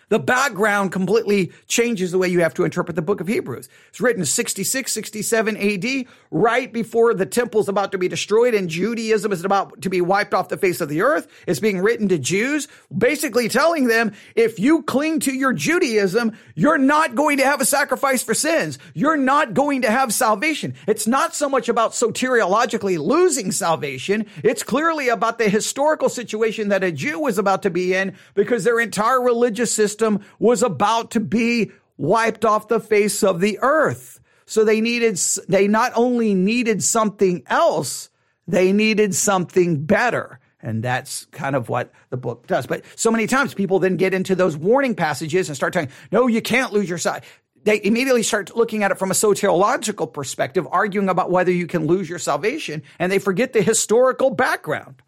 The 0.10 0.20
background 0.20 0.92
completely 0.92 1.52
changes 1.68 2.12
the 2.12 2.20
way 2.20 2.28
you 2.28 2.42
have 2.42 2.54
to 2.56 2.64
interpret 2.64 2.96
the 2.96 3.02
book 3.02 3.22
of 3.22 3.28
Hebrews. 3.28 3.70
It's 3.90 4.00
written 4.00 4.24
66, 4.24 4.92
67 4.92 5.58
AD, 5.58 6.06
right 6.30 6.72
before 6.72 7.16
the 7.16 7.26
temple 7.26 7.62
is 7.62 7.68
about 7.68 7.92
to 7.92 7.98
be 7.98 8.08
destroyed 8.08 8.54
and 8.54 8.70
Judaism 8.70 9.32
is 9.32 9.44
about 9.44 9.82
to 9.82 9.90
be 9.90 10.02
wiped 10.02 10.36
off 10.36 10.50
the 10.50 10.58
face 10.58 10.80
of 10.80 10.90
the 10.90 11.02
earth. 11.02 11.28
It's 11.48 11.60
being 11.60 11.80
written 11.80 12.08
to 12.10 12.20
Jews, 12.20 12.68
basically 12.96 13.50
telling 13.50 13.88
them, 13.88 14.14
if 14.36 14.60
you 14.60 14.84
cling 14.84 15.22
to 15.22 15.34
your 15.34 15.54
Judaism, 15.54 16.38
you're 16.54 16.78
not 16.78 17.16
going 17.16 17.38
to 17.38 17.46
have 17.46 17.60
a 17.62 17.66
sacrifice 17.66 18.22
for 18.22 18.36
sins. 18.36 18.78
You're 18.94 19.18
not 19.18 19.56
going 19.56 19.82
to 19.82 19.92
have 19.92 20.14
salvation. 20.14 20.76
It's 20.88 21.08
not 21.08 21.34
so 21.34 21.50
much 21.50 21.68
about 21.68 21.94
soteriologically 21.94 23.00
losing 23.00 23.52
salvation. 23.52 24.28
It's 24.44 24.62
clearly 24.62 25.10
about 25.10 25.40
the 25.40 25.50
historical 25.50 26.10
situation 26.10 26.70
that 26.70 26.84
a 26.84 26.92
Jew 26.92 27.20
was 27.20 27.40
about 27.40 27.64
to 27.64 27.72
be 27.72 27.96
in 27.96 28.16
because 28.36 28.64
their 28.64 28.80
entire 28.80 29.22
religious 29.22 29.74
system 29.74 29.95
system 29.96 30.20
was 30.40 30.62
about 30.62 31.12
to 31.12 31.22
be 31.22 31.72
wiped 31.98 32.44
off 32.44 32.68
the 32.68 32.82
face 32.82 33.24
of 33.24 33.40
the 33.40 33.58
earth. 33.62 34.20
So 34.46 34.66
they 34.66 34.82
needed, 34.82 35.18
they 35.48 35.68
not 35.68 35.94
only 35.96 36.34
needed 36.34 36.84
something 36.84 37.44
else, 37.48 38.10
they 38.46 38.74
needed 38.74 39.16
something 39.16 39.86
better. 39.86 40.40
And 40.60 40.84
that's 40.84 41.26
kind 41.28 41.56
of 41.56 41.70
what 41.70 41.94
the 42.10 42.18
book 42.18 42.48
does. 42.48 42.68
But 42.68 42.84
so 42.96 43.10
many 43.10 43.28
times 43.28 43.54
people 43.54 43.80
then 43.80 43.98
get 43.98 44.14
into 44.14 44.36
those 44.36 44.58
warning 44.58 44.96
passages 44.96 45.48
and 45.48 45.56
start 45.56 45.74
telling, 45.74 45.90
no, 46.12 46.28
you 46.28 46.42
can't 46.42 46.74
lose 46.74 46.90
your 46.90 46.98
sight. 46.98 47.24
They 47.64 47.82
immediately 47.84 48.24
start 48.24 48.56
looking 48.56 48.84
at 48.84 48.92
it 48.92 49.00
from 49.00 49.10
a 49.10 49.16
soteriological 49.16 50.12
perspective, 50.12 50.68
arguing 50.70 51.10
about 51.10 51.32
whether 51.32 51.52
you 51.52 51.66
can 51.66 51.88
lose 51.88 52.10
your 52.10 52.20
salvation, 52.20 52.84
and 53.00 53.12
they 53.12 53.18
forget 53.18 53.54
the 53.54 53.62
historical 53.62 54.30
background. 54.30 55.02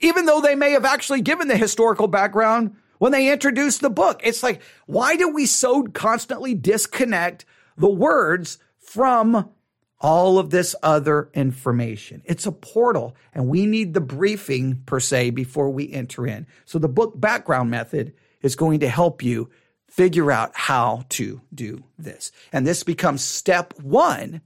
Even 0.00 0.26
though 0.26 0.40
they 0.40 0.54
may 0.54 0.72
have 0.72 0.84
actually 0.84 1.22
given 1.22 1.48
the 1.48 1.56
historical 1.56 2.06
background 2.06 2.76
when 2.98 3.12
they 3.12 3.32
introduced 3.32 3.80
the 3.80 3.90
book. 3.90 4.20
It's 4.22 4.42
like, 4.42 4.60
why 4.86 5.16
do 5.16 5.28
we 5.28 5.46
so 5.46 5.84
constantly 5.84 6.54
disconnect 6.54 7.44
the 7.76 7.90
words 7.90 8.58
from 8.78 9.50
all 10.00 10.38
of 10.38 10.50
this 10.50 10.74
other 10.82 11.30
information? 11.34 12.22
It's 12.24 12.46
a 12.46 12.52
portal 12.52 13.16
and 13.34 13.48
we 13.48 13.66
need 13.66 13.94
the 13.94 14.00
briefing 14.00 14.82
per 14.86 15.00
se 15.00 15.30
before 15.30 15.70
we 15.70 15.92
enter 15.92 16.26
in. 16.26 16.46
So 16.64 16.78
the 16.78 16.88
book 16.88 17.18
background 17.18 17.70
method 17.70 18.14
is 18.42 18.56
going 18.56 18.80
to 18.80 18.88
help 18.88 19.22
you 19.22 19.50
figure 19.88 20.30
out 20.30 20.52
how 20.54 21.04
to 21.08 21.40
do 21.52 21.82
this. 21.98 22.30
And 22.52 22.66
this 22.66 22.84
becomes 22.84 23.22
step 23.22 23.74
one 23.80 24.42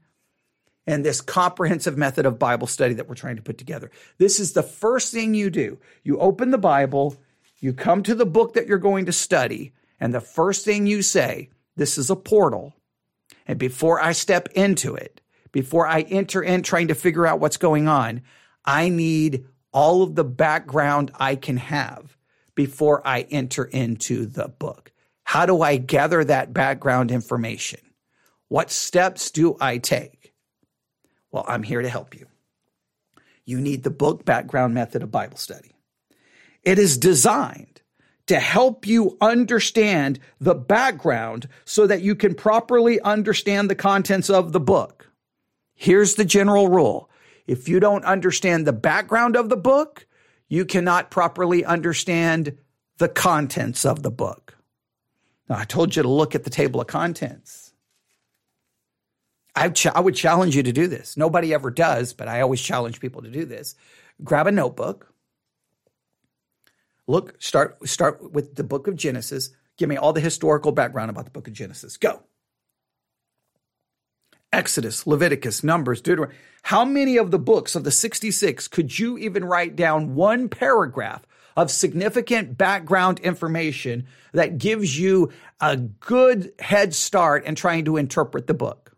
in 0.86 1.02
this 1.02 1.20
comprehensive 1.20 1.96
method 1.96 2.26
of 2.26 2.38
Bible 2.38 2.66
study 2.66 2.94
that 2.94 3.08
we're 3.08 3.14
trying 3.14 3.36
to 3.36 3.42
put 3.42 3.58
together. 3.58 3.90
This 4.18 4.40
is 4.40 4.52
the 4.52 4.62
first 4.62 5.12
thing 5.12 5.34
you 5.34 5.50
do. 5.50 5.78
You 6.02 6.18
open 6.18 6.50
the 6.50 6.58
Bible, 6.58 7.16
you 7.62 7.72
come 7.72 8.02
to 8.02 8.16
the 8.16 8.26
book 8.26 8.54
that 8.54 8.66
you're 8.66 8.76
going 8.76 9.06
to 9.06 9.12
study, 9.12 9.72
and 10.00 10.12
the 10.12 10.20
first 10.20 10.64
thing 10.64 10.86
you 10.86 11.00
say, 11.00 11.48
This 11.76 11.96
is 11.96 12.10
a 12.10 12.16
portal. 12.16 12.74
And 13.46 13.56
before 13.58 14.00
I 14.00 14.12
step 14.12 14.48
into 14.54 14.96
it, 14.96 15.20
before 15.52 15.86
I 15.86 16.00
enter 16.00 16.42
in 16.42 16.62
trying 16.62 16.88
to 16.88 16.94
figure 16.94 17.26
out 17.26 17.38
what's 17.38 17.56
going 17.56 17.86
on, 17.86 18.22
I 18.64 18.88
need 18.88 19.46
all 19.72 20.02
of 20.02 20.16
the 20.16 20.24
background 20.24 21.12
I 21.14 21.36
can 21.36 21.56
have 21.56 22.16
before 22.56 23.06
I 23.06 23.22
enter 23.30 23.64
into 23.64 24.26
the 24.26 24.48
book. 24.48 24.90
How 25.22 25.46
do 25.46 25.62
I 25.62 25.76
gather 25.76 26.24
that 26.24 26.52
background 26.52 27.12
information? 27.12 27.80
What 28.48 28.72
steps 28.72 29.30
do 29.30 29.56
I 29.60 29.78
take? 29.78 30.34
Well, 31.30 31.44
I'm 31.46 31.62
here 31.62 31.80
to 31.80 31.88
help 31.88 32.18
you. 32.18 32.26
You 33.44 33.60
need 33.60 33.84
the 33.84 33.90
book 33.90 34.24
background 34.24 34.74
method 34.74 35.02
of 35.02 35.12
Bible 35.12 35.38
study. 35.38 35.71
It 36.62 36.78
is 36.78 36.98
designed 36.98 37.82
to 38.26 38.38
help 38.38 38.86
you 38.86 39.16
understand 39.20 40.20
the 40.40 40.54
background 40.54 41.48
so 41.64 41.86
that 41.86 42.02
you 42.02 42.14
can 42.14 42.34
properly 42.34 43.00
understand 43.00 43.68
the 43.68 43.74
contents 43.74 44.30
of 44.30 44.52
the 44.52 44.60
book. 44.60 45.10
Here's 45.74 46.14
the 46.14 46.24
general 46.24 46.68
rule. 46.68 47.10
If 47.46 47.68
you 47.68 47.80
don't 47.80 48.04
understand 48.04 48.66
the 48.66 48.72
background 48.72 49.36
of 49.36 49.48
the 49.48 49.56
book, 49.56 50.06
you 50.48 50.64
cannot 50.64 51.10
properly 51.10 51.64
understand 51.64 52.56
the 52.98 53.08
contents 53.08 53.84
of 53.84 54.02
the 54.02 54.10
book. 54.10 54.56
Now, 55.48 55.58
I 55.58 55.64
told 55.64 55.96
you 55.96 56.02
to 56.02 56.08
look 56.08 56.34
at 56.34 56.44
the 56.44 56.50
table 56.50 56.80
of 56.80 56.86
contents. 56.86 57.72
I, 59.54 59.68
ch- 59.70 59.86
I 59.86 60.00
would 60.00 60.14
challenge 60.14 60.54
you 60.54 60.62
to 60.62 60.72
do 60.72 60.86
this. 60.86 61.16
Nobody 61.16 61.52
ever 61.52 61.70
does, 61.70 62.12
but 62.12 62.28
I 62.28 62.40
always 62.40 62.62
challenge 62.62 63.00
people 63.00 63.22
to 63.22 63.30
do 63.30 63.44
this. 63.44 63.74
Grab 64.22 64.46
a 64.46 64.52
notebook. 64.52 65.11
Look, 67.08 67.40
start 67.42 67.88
start 67.88 68.32
with 68.32 68.54
the 68.54 68.64
book 68.64 68.86
of 68.86 68.96
Genesis. 68.96 69.50
Give 69.76 69.88
me 69.88 69.96
all 69.96 70.12
the 70.12 70.20
historical 70.20 70.72
background 70.72 71.10
about 71.10 71.24
the 71.24 71.30
book 71.30 71.48
of 71.48 71.54
Genesis. 71.54 71.96
Go. 71.96 72.22
Exodus, 74.52 75.06
Leviticus, 75.06 75.64
Numbers, 75.64 76.02
Deuteronomy. 76.02 76.38
How 76.62 76.84
many 76.84 77.16
of 77.16 77.30
the 77.30 77.38
books 77.38 77.74
of 77.74 77.84
the 77.84 77.90
66 77.90 78.68
could 78.68 78.98
you 78.98 79.16
even 79.16 79.44
write 79.44 79.76
down 79.76 80.14
one 80.14 80.48
paragraph 80.48 81.22
of 81.56 81.70
significant 81.70 82.56
background 82.58 83.18
information 83.20 84.06
that 84.32 84.58
gives 84.58 84.98
you 84.98 85.32
a 85.60 85.76
good 85.76 86.52
head 86.58 86.94
start 86.94 87.44
in 87.44 87.54
trying 87.54 87.86
to 87.86 87.96
interpret 87.96 88.46
the 88.46 88.54
book? 88.54 88.94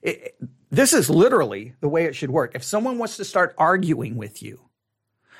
It, 0.00 0.36
this 0.70 0.92
is 0.92 1.10
literally 1.10 1.74
the 1.80 1.88
way 1.88 2.04
it 2.04 2.14
should 2.14 2.30
work. 2.30 2.54
If 2.54 2.62
someone 2.62 2.98
wants 2.98 3.16
to 3.16 3.24
start 3.24 3.54
arguing 3.58 4.16
with 4.16 4.42
you 4.42 4.69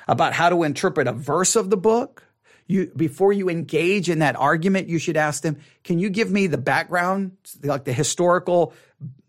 about 0.07 0.33
how 0.33 0.49
to 0.49 0.63
interpret 0.63 1.07
a 1.07 1.13
verse 1.13 1.55
of 1.55 1.69
the 1.69 1.77
book, 1.77 2.23
you 2.67 2.91
before 2.95 3.33
you 3.33 3.49
engage 3.49 4.09
in 4.09 4.19
that 4.19 4.35
argument, 4.35 4.87
you 4.87 4.99
should 4.99 5.17
ask 5.17 5.43
them, 5.43 5.57
"Can 5.83 5.99
you 5.99 6.09
give 6.09 6.31
me 6.31 6.47
the 6.47 6.57
background, 6.57 7.31
like 7.63 7.85
the 7.85 7.93
historical 7.93 8.73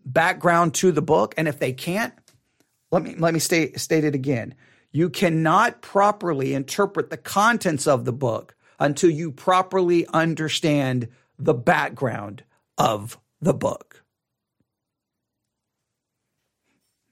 background 0.05 0.73
to 0.75 0.91
the 0.91 1.01
book?" 1.01 1.33
And 1.37 1.47
if 1.47 1.59
they 1.59 1.73
can't, 1.73 2.13
let 2.91 3.03
me 3.03 3.15
let 3.17 3.33
me 3.33 3.39
state 3.39 3.79
state 3.79 4.03
it 4.03 4.15
again. 4.15 4.55
You 4.91 5.09
cannot 5.09 5.81
properly 5.81 6.53
interpret 6.53 7.09
the 7.09 7.17
contents 7.17 7.87
of 7.87 8.05
the 8.05 8.13
book 8.13 8.55
until 8.79 9.09
you 9.09 9.31
properly 9.31 10.05
understand 10.13 11.07
the 11.39 11.53
background 11.53 12.43
of 12.77 13.17
the 13.41 13.53
book. 13.53 14.02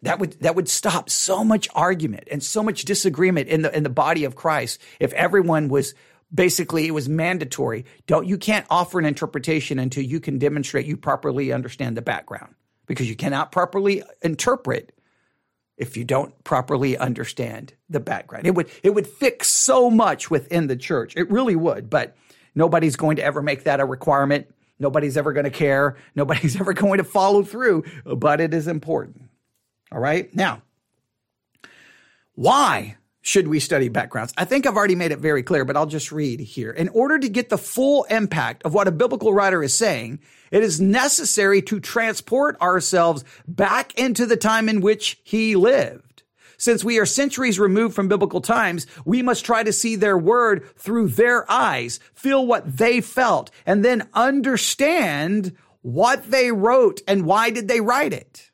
That 0.04 0.20
would 0.20 0.40
that 0.42 0.56
would 0.56 0.68
stop 0.68 1.10
so 1.10 1.44
much 1.44 1.68
argument 1.76 2.28
and 2.32 2.42
so 2.42 2.64
much 2.64 2.86
disagreement 2.86 3.50
in 3.50 3.62
the 3.62 3.76
in 3.76 3.84
the 3.84 3.90
body 3.90 4.24
of 4.24 4.36
Christ 4.36 4.82
if 5.00 5.14
everyone 5.14 5.68
was 5.68 5.94
basically 6.34 6.88
it 6.88 6.92
was 6.92 7.08
mandatory. 7.08 7.86
Don't 8.08 8.26
you 8.26 8.38
can't 8.38 8.66
offer 8.70 8.98
an 8.98 9.06
interpretation 9.06 9.78
until 9.78 10.04
you 10.04 10.20
can 10.20 10.40
demonstrate 10.40 10.86
you 10.88 10.98
properly 10.98 11.52
understand 11.52 11.98
the 11.98 12.02
background 12.02 12.56
because 12.88 13.08
you 13.10 13.16
cannot 13.16 13.52
properly 13.52 14.04
interpret 14.24 14.92
if 15.78 15.98
you 15.98 16.04
don't 16.04 16.44
properly 16.44 16.98
understand 16.98 17.74
the 17.90 18.00
background. 18.00 18.48
It 18.48 18.56
would 18.56 18.70
it 18.84 18.96
would 18.96 19.08
fix 19.08 19.50
so 19.50 19.92
much 19.92 20.32
within 20.32 20.68
the 20.68 20.76
church. 20.76 21.16
It 21.16 21.30
really 21.30 21.56
would, 21.56 21.90
but 21.90 22.16
nobody's 22.56 22.96
going 22.96 23.18
to 23.18 23.24
ever 23.24 23.42
make 23.42 23.66
that 23.66 23.80
a 23.80 23.86
requirement. 23.86 24.48
Nobody's 24.80 25.16
ever 25.16 25.32
going 25.32 25.44
to 25.44 25.52
care. 25.52 25.96
Nobody's 26.16 26.56
ever 26.60 26.74
going 26.74 26.98
to 26.98 27.04
follow 27.04 27.44
through, 27.44 27.84
but 28.04 28.42
it 28.42 28.54
is 28.54 28.68
important. 28.68 29.31
All 29.92 30.00
right? 30.00 30.34
Now, 30.36 30.62
why 32.36 32.98
should 33.22 33.48
we 33.48 33.60
study 33.60 33.90
backgrounds? 33.90 34.34
I 34.38 34.46
think 34.46 34.66
I've 34.66 34.78
already 34.78 34.96
made 34.96 35.12
it 35.12 35.20
very 35.20 35.44
clear, 35.44 35.64
but 35.64 35.78
I'll 35.78 35.86
just 35.86 36.12
read 36.12 36.40
here. 36.40 36.72
In 36.72 36.90
order 36.90 37.20
to 37.20 37.30
get 37.30 37.50
the 37.50 37.58
full 37.58 38.04
impact 38.06 38.64
of 38.64 38.74
what 38.74 38.88
a 38.88 38.92
biblical 38.92 39.34
writer 39.34 39.62
is 39.62 39.76
saying, 39.76 40.20
it 40.50 40.64
is 40.64 40.82
necessary 40.82 41.62
to 41.64 41.80
transport 41.80 42.60
ourselves 42.62 43.24
back 43.48 43.94
into 43.98 44.26
the 44.26 44.38
time 44.38 44.68
in 44.68 44.82
which 44.82 45.20
he 45.24 45.56
lived. 45.56 46.24
Since 46.58 46.84
we 46.84 47.00
are 47.00 47.08
centuries 47.08 47.60
removed 47.60 47.96
from 47.96 48.08
biblical 48.08 48.40
times, 48.42 48.86
we 49.04 49.24
must 49.24 49.46
try 49.46 49.64
to 49.64 49.74
see 49.74 49.96
their 49.96 50.18
word 50.18 50.64
through 50.78 51.10
their 51.10 51.50
eyes, 51.52 52.00
feel 52.14 52.46
what 52.46 52.78
they 52.78 53.02
felt, 53.02 53.50
and 53.66 53.84
then 53.84 54.08
understand 54.14 55.56
what 55.82 56.30
they 56.30 56.52
wrote 56.52 57.02
and 57.08 57.26
why 57.26 57.50
did 57.50 57.68
they 57.68 57.82
write 57.82 58.14
it. 58.14 58.51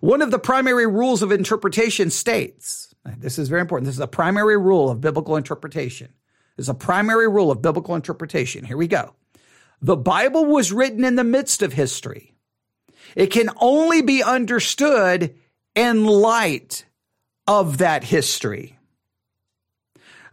One 0.00 0.22
of 0.22 0.30
the 0.30 0.38
primary 0.38 0.86
rules 0.86 1.22
of 1.22 1.32
interpretation 1.32 2.10
states, 2.10 2.94
this 3.18 3.38
is 3.38 3.48
very 3.48 3.60
important. 3.60 3.86
This 3.86 3.96
is 3.96 4.00
a 4.00 4.06
primary 4.06 4.56
rule 4.56 4.90
of 4.90 5.00
biblical 5.00 5.36
interpretation. 5.36 6.12
This 6.56 6.64
is 6.64 6.68
a 6.68 6.74
primary 6.74 7.28
rule 7.28 7.50
of 7.50 7.62
biblical 7.62 7.94
interpretation. 7.94 8.64
Here 8.64 8.76
we 8.76 8.88
go. 8.88 9.14
The 9.80 9.96
Bible 9.96 10.44
was 10.44 10.72
written 10.72 11.04
in 11.04 11.16
the 11.16 11.24
midst 11.24 11.62
of 11.62 11.72
history. 11.72 12.34
It 13.16 13.28
can 13.28 13.50
only 13.56 14.02
be 14.02 14.22
understood 14.22 15.34
in 15.74 16.04
light 16.04 16.84
of 17.46 17.78
that 17.78 18.04
history. 18.04 18.78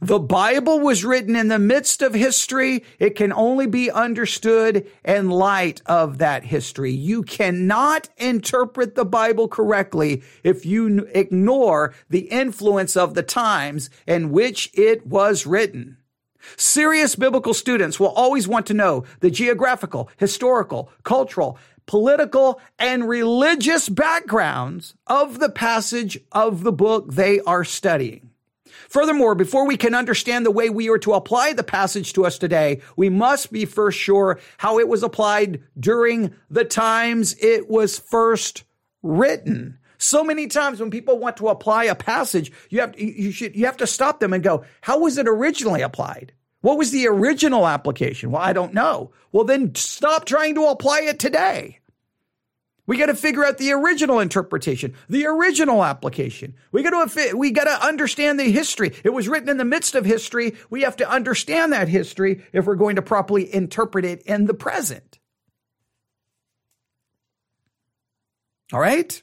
The 0.01 0.19
Bible 0.19 0.79
was 0.79 1.03
written 1.03 1.35
in 1.35 1.49
the 1.49 1.59
midst 1.59 2.01
of 2.01 2.13
history. 2.13 2.85
It 2.99 3.17
can 3.17 3.33
only 3.33 3.67
be 3.67 3.91
understood 3.91 4.88
in 5.03 5.29
light 5.29 5.81
of 5.85 6.19
that 6.19 6.45
history. 6.45 6.91
You 6.91 7.21
cannot 7.21 8.07
interpret 8.15 8.95
the 8.95 9.03
Bible 9.03 9.49
correctly 9.49 10.23
if 10.41 10.65
you 10.65 11.05
ignore 11.13 11.93
the 12.09 12.31
influence 12.31 12.95
of 12.95 13.13
the 13.13 13.23
times 13.23 13.89
in 14.07 14.31
which 14.31 14.71
it 14.73 15.05
was 15.05 15.45
written. 15.45 15.97
Serious 16.55 17.17
biblical 17.17 17.53
students 17.53 17.99
will 17.99 18.07
always 18.07 18.47
want 18.47 18.65
to 18.67 18.73
know 18.73 19.03
the 19.19 19.29
geographical, 19.29 20.09
historical, 20.15 20.89
cultural, 21.03 21.57
political, 21.88 22.62
and 22.77 23.09
religious 23.09 23.89
backgrounds 23.89 24.95
of 25.07 25.39
the 25.39 25.49
passage 25.49 26.17
of 26.31 26.63
the 26.63 26.71
book 26.71 27.13
they 27.13 27.41
are 27.41 27.65
studying. 27.65 28.28
Furthermore, 28.87 29.35
before 29.35 29.67
we 29.67 29.77
can 29.77 29.93
understand 29.93 30.45
the 30.45 30.51
way 30.51 30.69
we 30.69 30.89
are 30.89 30.97
to 30.99 31.13
apply 31.13 31.53
the 31.53 31.63
passage 31.63 32.13
to 32.13 32.25
us 32.25 32.37
today, 32.37 32.81
we 32.95 33.09
must 33.09 33.51
be 33.51 33.65
first 33.65 33.99
sure 33.99 34.39
how 34.57 34.79
it 34.79 34.87
was 34.87 35.03
applied 35.03 35.61
during 35.79 36.33
the 36.49 36.65
times 36.65 37.35
it 37.39 37.69
was 37.69 37.99
first 37.99 38.63
written. 39.03 39.77
So 39.97 40.23
many 40.23 40.47
times 40.47 40.79
when 40.79 40.91
people 40.91 41.19
want 41.19 41.37
to 41.37 41.49
apply 41.49 41.85
a 41.85 41.95
passage, 41.95 42.51
you 42.69 42.79
have, 42.79 42.97
you 42.97 43.31
should, 43.31 43.55
you 43.55 43.65
have 43.65 43.77
to 43.77 43.87
stop 43.87 44.19
them 44.19 44.33
and 44.33 44.41
go, 44.41 44.63
how 44.81 44.99
was 44.99 45.17
it 45.17 45.27
originally 45.27 45.81
applied? 45.81 46.31
What 46.61 46.77
was 46.77 46.91
the 46.91 47.07
original 47.07 47.67
application? 47.67 48.31
Well, 48.31 48.41
I 48.41 48.53
don't 48.53 48.73
know. 48.73 49.11
Well, 49.31 49.43
then 49.43 49.75
stop 49.75 50.25
trying 50.25 50.55
to 50.55 50.67
apply 50.67 51.01
it 51.01 51.19
today. 51.19 51.79
We 52.89 52.97
got 52.97 53.06
to 53.06 53.13
figure 53.13 53.45
out 53.45 53.60
the 53.60 53.71
original 53.73 54.19
interpretation, 54.19 54.95
the 55.08 55.28
original 55.28 55.86
application. 55.86 56.56
We 56.71 56.82
got 56.82 57.08
to 57.08 57.38
we 57.38 57.52
got 57.52 57.65
to 57.65 57.86
understand 57.86 58.39
the 58.39 58.52
history. 58.52 58.95
It 59.04 59.12
was 59.12 59.28
written 59.28 59.47
in 59.47 59.58
the 59.58 59.63
midst 59.63 59.93
of 59.93 60.06
history. 60.06 60.56
We 60.71 60.82
have 60.82 60.95
to 60.95 61.08
understand 61.08 61.71
that 61.71 61.88
history 61.88 62.43
if 62.52 62.65
we're 62.65 62.73
going 62.73 62.95
to 62.95 63.04
properly 63.04 63.54
interpret 63.54 64.06
it 64.06 64.23
in 64.23 64.45
the 64.45 64.56
present. 64.56 65.19
All 68.73 68.80
right? 68.80 69.21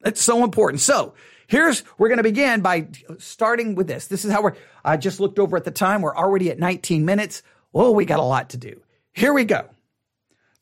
That's 0.00 0.22
so 0.22 0.44
important. 0.44 0.82
So, 0.82 1.14
here's 1.48 1.82
we're 1.98 2.10
going 2.10 2.18
to 2.18 2.22
begin 2.22 2.60
by 2.60 2.90
starting 3.18 3.74
with 3.74 3.88
this. 3.88 4.06
This 4.06 4.24
is 4.24 4.30
how 4.30 4.40
we're 4.40 4.54
I 4.84 4.98
just 4.98 5.18
looked 5.18 5.40
over 5.40 5.56
at 5.56 5.64
the 5.64 5.72
time. 5.72 6.00
We're 6.00 6.16
already 6.16 6.52
at 6.52 6.60
19 6.60 7.04
minutes. 7.04 7.42
Oh, 7.74 7.90
we 7.90 8.04
got 8.04 8.20
a 8.20 8.22
lot 8.22 8.50
to 8.50 8.56
do. 8.56 8.82
Here 9.12 9.32
we 9.32 9.44
go. 9.44 9.68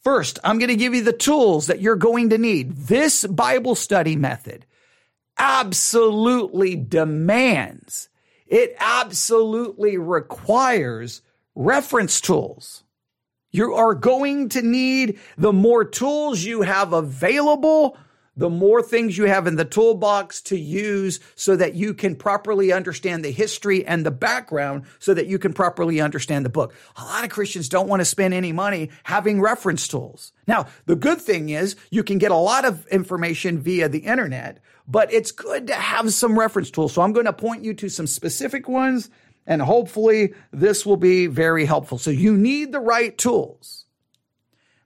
First, 0.03 0.41
I'm 0.43 0.59
going 0.59 0.69
to 0.69 0.77
give 0.77 0.95
you 0.95 1.03
the 1.03 1.13
tools 1.13 1.69
that 1.69 1.81
you're 1.81 1.97
going 1.97 2.31
to 2.31 2.39
need. 2.39 2.77
This 2.77 3.25
Bible 3.25 3.75
study 3.75 4.17
method 4.17 4.67
absolutely 5.39 6.77
demands, 6.77 8.09
it 8.47 8.75
absolutely 8.79 9.97
requires 9.97 11.23
reference 11.55 12.21
tools. 12.21 12.85
You 13.51 13.75
are 13.75 13.95
going 13.95 14.49
to 14.51 14.63
need 14.63 15.19
the 15.37 15.53
more 15.53 15.85
tools 15.85 16.43
you 16.43 16.63
have 16.63 16.93
available 16.93 17.97
the 18.37 18.49
more 18.49 18.83
things 18.83 19.19
you 19.19 19.25
have 19.25 19.47
in 19.47 19.57
the 19.57 19.65
toolbox 19.65 20.41
to 20.41 20.59
use 20.59 21.21
so 21.35 21.55
that 21.57 21.75
you 21.75 21.93
can 21.93 22.17
properly 22.17 22.73
understand 22.73 23.25
the 23.25 23.31
history 23.31 23.85
and 23.85 24.07
the 24.07 24.11
background 24.11 24.85
so 24.99 25.13
that 25.13 25.27
you 25.27 25.39
can 25.39 25.53
properly 25.53 26.01
understand 26.01 26.45
the 26.45 26.51
book. 26.51 26.75
A 26.97 27.05
lot 27.05 27.25
of 27.25 27.31
Christians 27.31 27.69
don't 27.69 27.89
want 27.89 28.01
to 28.01 28.07
spend 28.07 28.33
any 28.33 28.53
money 28.53 28.91
having 29.05 29.41
reference 29.41 29.87
tools. 29.87 30.33
Now, 30.47 30.67
the 30.87 30.97
good 30.97 31.21
thing 31.21 31.51
is 31.51 31.77
you 31.91 32.03
can 32.03 32.19
get 32.19 32.31
a 32.31 32.37
lot 32.37 32.65
of 32.65 32.87
information 32.87 33.61
via 33.61 33.89
the 33.89 34.01
internet, 34.01 34.61
but 34.89 35.13
it's 35.13 35.31
good 35.31 35.67
to 35.67 35.75
have 35.75 36.13
some 36.13 36.39
reference 36.39 36.71
tools. 36.71 36.95
So 36.95 37.03
I'm 37.03 37.13
going 37.13 37.27
to 37.27 37.33
point 37.33 37.65
you 37.65 37.75
to 37.75 37.89
some 37.89 38.07
specific 38.07 38.69
ones 38.69 39.11
and 39.47 39.61
hopefully 39.61 40.35
this 40.53 40.87
will 40.87 40.97
be 40.97 41.27
very 41.27 41.65
helpful. 41.65 41.99
So 41.99 42.11
you 42.11 42.37
need 42.37 42.73
the 42.73 42.81
right 42.81 43.17
tools. 43.17 43.87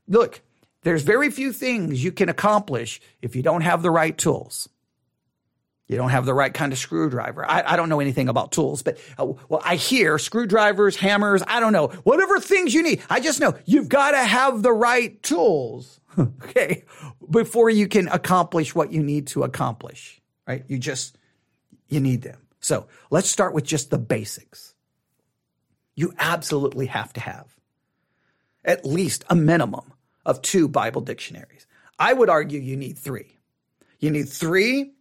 Look, 0.09 0.41
there's 0.87 1.03
very 1.03 1.33
few 1.33 1.53
things 1.53 2.05
you 2.05 2.13
can 2.13 2.29
accomplish 2.29 3.01
if 3.21 3.35
you 3.35 3.43
don't 3.43 3.63
have 3.63 3.83
the 3.83 3.91
right 3.91 4.17
tools. 4.17 4.69
You 5.89 5.97
don't 5.97 6.11
have 6.11 6.27
the 6.27 6.33
right 6.33 6.55
kind 6.55 6.73
of 6.73 6.79
screwdriver. 6.79 7.45
I, 7.45 7.73
I 7.73 7.75
don't 7.75 7.89
know 7.89 7.99
anything 7.99 8.29
about 8.29 8.53
tools, 8.53 8.85
but 8.85 8.97
uh, 9.19 9.33
well, 9.49 9.61
I 9.65 9.75
hear 9.75 10.17
screwdrivers, 10.17 10.95
hammers, 10.95 11.43
I 11.45 11.59
don't 11.59 11.73
know, 11.73 11.89
whatever 12.05 12.39
things 12.39 12.73
you 12.73 12.85
need. 12.85 13.03
I 13.11 13.19
just 13.19 13.41
know 13.41 13.59
you've 13.65 13.89
got 13.89 14.13
to 14.13 14.19
have 14.19 14.63
the 14.63 14.73
right 14.73 15.21
tools, 15.25 16.01
okay, 16.19 16.85
before 17.29 17.69
you 17.69 17.89
can 17.89 18.07
accomplish 18.07 18.73
what 18.73 18.93
you 18.93 19.03
need 19.03 19.27
to 19.29 19.43
accomplish, 19.43 20.21
right? 20.47 20.63
You 20.69 20.79
just, 20.79 21.19
you 21.89 21.99
need 21.99 22.23
them. 22.23 22.39
So 22.61 22.87
let's 23.11 23.29
start 23.29 23.55
with 23.55 23.65
just 23.65 23.91
the 23.91 23.99
basics. 23.99 24.73
You 25.97 26.15
absolutely 26.17 26.87
have 26.87 27.13
to 27.15 27.21
have 27.21 27.57
at 28.65 28.87
least 28.87 29.25
a 29.29 29.35
minimum 29.35 29.93
of 30.27 30.43
two 30.43 30.69
Bible 30.69 31.01
dictionaries. 31.01 31.67
I 31.99 32.13
would 32.13 32.29
argue 32.29 32.61
you 32.61 32.77
need 32.77 32.99
three. 32.99 33.39
You 33.99 34.11
need 34.11 34.29
three 34.29 34.93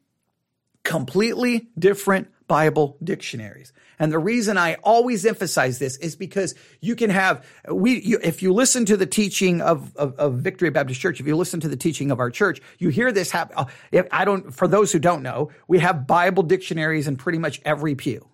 completely 0.83 1.67
different 1.77 2.29
Bible 2.47 2.97
dictionaries. 3.03 3.73
And 3.97 4.11
the 4.11 4.19
reason 4.19 4.57
I 4.57 4.75
always 4.75 5.25
emphasize 5.25 5.79
this 5.79 5.97
is 5.97 6.15
because 6.15 6.53
you 6.79 6.95
can 6.95 7.09
have, 7.09 7.45
we, 7.69 7.99
you, 8.01 8.19
if 8.21 8.43
you 8.43 8.53
listen 8.53 8.85
to 8.85 8.97
the 8.97 9.07
teaching 9.07 9.61
of, 9.61 9.95
of, 9.97 10.15
of, 10.17 10.35
Victory 10.35 10.69
Baptist 10.69 11.01
Church, 11.01 11.19
if 11.19 11.25
you 11.25 11.35
listen 11.35 11.59
to 11.61 11.67
the 11.67 11.77
teaching 11.77 12.11
of 12.11 12.19
our 12.19 12.29
church, 12.29 12.61
you 12.77 12.89
hear 12.89 13.11
this 13.11 13.31
happen. 13.31 13.57
Uh, 13.57 14.03
I 14.11 14.25
don't, 14.25 14.53
for 14.53 14.67
those 14.67 14.91
who 14.91 14.99
don't 14.99 15.23
know, 15.23 15.49
we 15.67 15.79
have 15.79 16.05
Bible 16.05 16.43
dictionaries 16.43 17.07
in 17.07 17.15
pretty 17.15 17.39
much 17.39 17.61
every 17.65 17.95
pew. 17.95 18.27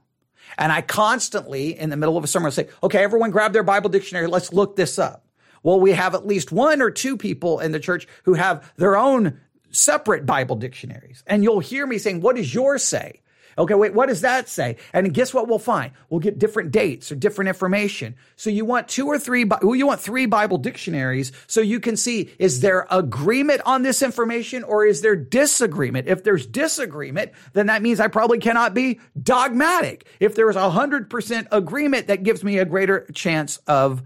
And 0.58 0.74
I 0.74 0.82
constantly, 0.82 1.80
in 1.80 1.90
the 1.90 1.96
middle 1.96 2.18
of 2.18 2.24
a 2.24 2.28
sermon, 2.28 2.52
say, 2.52 2.68
okay, 2.84 3.02
everyone 3.02 3.32
grab 3.32 3.54
their 3.54 3.64
Bible 3.64 3.90
dictionary. 3.90 4.28
Let's 4.28 4.52
look 4.52 4.76
this 4.76 5.00
up. 5.00 5.26
Well, 5.64 5.80
we 5.80 5.92
have 5.92 6.16
at 6.16 6.26
least 6.26 6.52
one 6.52 6.82
or 6.82 6.90
two 6.90 7.18
people 7.18 7.60
in 7.60 7.72
the 7.72 7.80
church 7.80 8.08
who 8.24 8.34
have 8.34 8.72
their 8.78 8.98
own 8.98 9.40
separate 9.72 10.26
Bible 10.26 10.56
dictionaries. 10.56 11.24
And 11.28 11.44
you'll 11.44 11.60
hear 11.60 11.86
me 11.88 11.98
saying, 11.98 12.22
what 12.22 12.36
does 12.36 12.54
yours 12.54 12.84
say? 12.84 13.22
Okay, 13.58 13.74
wait, 13.74 13.94
what 13.94 14.08
does 14.08 14.22
that 14.22 14.48
say? 14.48 14.78
And 14.94 15.14
guess 15.14 15.34
what 15.34 15.48
we'll 15.48 15.60
find? 15.60 15.92
We'll 16.10 16.22
get 16.22 16.40
different 16.40 16.72
dates 16.72 17.12
or 17.12 17.16
different 17.16 17.50
information. 17.50 18.16
So 18.38 18.50
you 18.50 18.64
want 18.64 18.88
two 18.88 19.08
or 19.08 19.20
three, 19.20 19.44
well, 19.44 19.76
you 19.76 19.86
want 19.86 20.00
three 20.00 20.26
Bible 20.26 20.58
dictionaries 20.58 21.34
so 21.48 21.60
you 21.60 21.80
can 21.80 21.98
see, 21.98 22.34
is 22.40 22.62
there 22.62 22.88
agreement 22.90 23.62
on 23.66 23.84
this 23.84 24.02
information 24.02 24.64
or 24.64 24.86
is 24.86 25.02
there 25.02 25.18
disagreement? 25.18 26.08
If 26.08 26.24
there's 26.24 26.48
disagreement, 26.48 27.34
then 27.52 27.68
that 27.68 27.82
means 27.82 28.00
I 28.00 28.08
probably 28.08 28.40
cannot 28.40 28.74
be 28.74 29.02
dogmatic. 29.22 30.08
If 30.20 30.38
a 30.38 30.70
hundred 30.70 31.10
percent 31.10 31.48
agreement, 31.52 32.08
that 32.08 32.24
gives 32.24 32.44
me 32.44 32.58
a 32.58 32.66
greater 32.66 33.06
chance 33.14 33.58
of, 33.68 34.02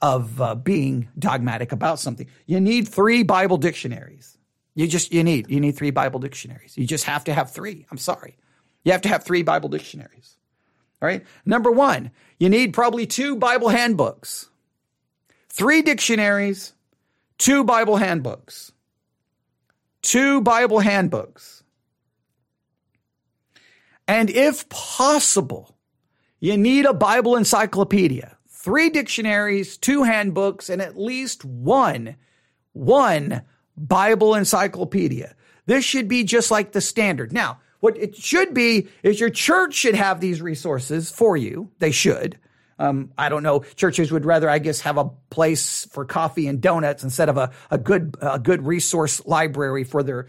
of 0.00 0.40
uh, 0.40 0.54
being 0.54 1.08
dogmatic 1.18 1.72
about 1.72 1.98
something. 1.98 2.28
You 2.46 2.60
need 2.60 2.88
three 2.88 3.22
Bible 3.22 3.56
dictionaries. 3.56 4.38
You 4.74 4.86
just, 4.86 5.12
you 5.12 5.24
need, 5.24 5.50
you 5.50 5.58
need 5.58 5.72
three 5.72 5.90
Bible 5.90 6.20
dictionaries. 6.20 6.78
You 6.78 6.86
just 6.86 7.04
have 7.04 7.24
to 7.24 7.34
have 7.34 7.50
three. 7.50 7.86
I'm 7.90 7.98
sorry. 7.98 8.36
You 8.84 8.92
have 8.92 9.02
to 9.02 9.08
have 9.08 9.24
three 9.24 9.42
Bible 9.42 9.68
dictionaries. 9.68 10.36
All 11.02 11.08
right. 11.08 11.24
Number 11.44 11.70
one, 11.70 12.12
you 12.38 12.48
need 12.48 12.72
probably 12.72 13.06
two 13.06 13.36
Bible 13.36 13.68
handbooks, 13.68 14.48
three 15.48 15.82
dictionaries, 15.82 16.72
two 17.38 17.64
Bible 17.64 17.96
handbooks, 17.96 18.72
two 20.02 20.40
Bible 20.40 20.78
handbooks. 20.78 21.64
And 24.06 24.30
if 24.30 24.68
possible, 24.68 25.76
you 26.40 26.56
need 26.56 26.86
a 26.86 26.94
Bible 26.94 27.36
encyclopedia, 27.36 28.37
three 28.68 28.90
dictionaries, 28.90 29.78
two 29.78 30.02
handbooks, 30.02 30.68
and 30.68 30.82
at 30.82 31.00
least 31.00 31.42
one, 31.42 32.16
one 32.74 33.40
Bible 33.78 34.34
encyclopedia. 34.34 35.34
This 35.64 35.86
should 35.86 36.06
be 36.06 36.22
just 36.22 36.50
like 36.50 36.72
the 36.72 36.82
standard. 36.82 37.32
Now, 37.32 37.60
what 37.80 37.96
it 37.96 38.14
should 38.14 38.52
be 38.52 38.88
is 39.02 39.20
your 39.20 39.30
church 39.30 39.72
should 39.72 39.94
have 39.94 40.20
these 40.20 40.42
resources 40.42 41.10
for 41.10 41.34
you. 41.34 41.70
They 41.78 41.92
should. 41.92 42.38
Um, 42.78 43.10
I 43.16 43.30
don't 43.30 43.42
know. 43.42 43.60
Churches 43.76 44.12
would 44.12 44.26
rather, 44.26 44.50
I 44.50 44.58
guess, 44.58 44.82
have 44.82 44.98
a 44.98 45.08
place 45.30 45.86
for 45.86 46.04
coffee 46.04 46.46
and 46.46 46.60
donuts 46.60 47.02
instead 47.02 47.30
of 47.30 47.38
a, 47.38 47.50
a 47.70 47.78
good 47.78 48.16
a 48.20 48.38
good 48.38 48.66
resource 48.66 49.24
library 49.24 49.84
for 49.84 50.02
their. 50.02 50.26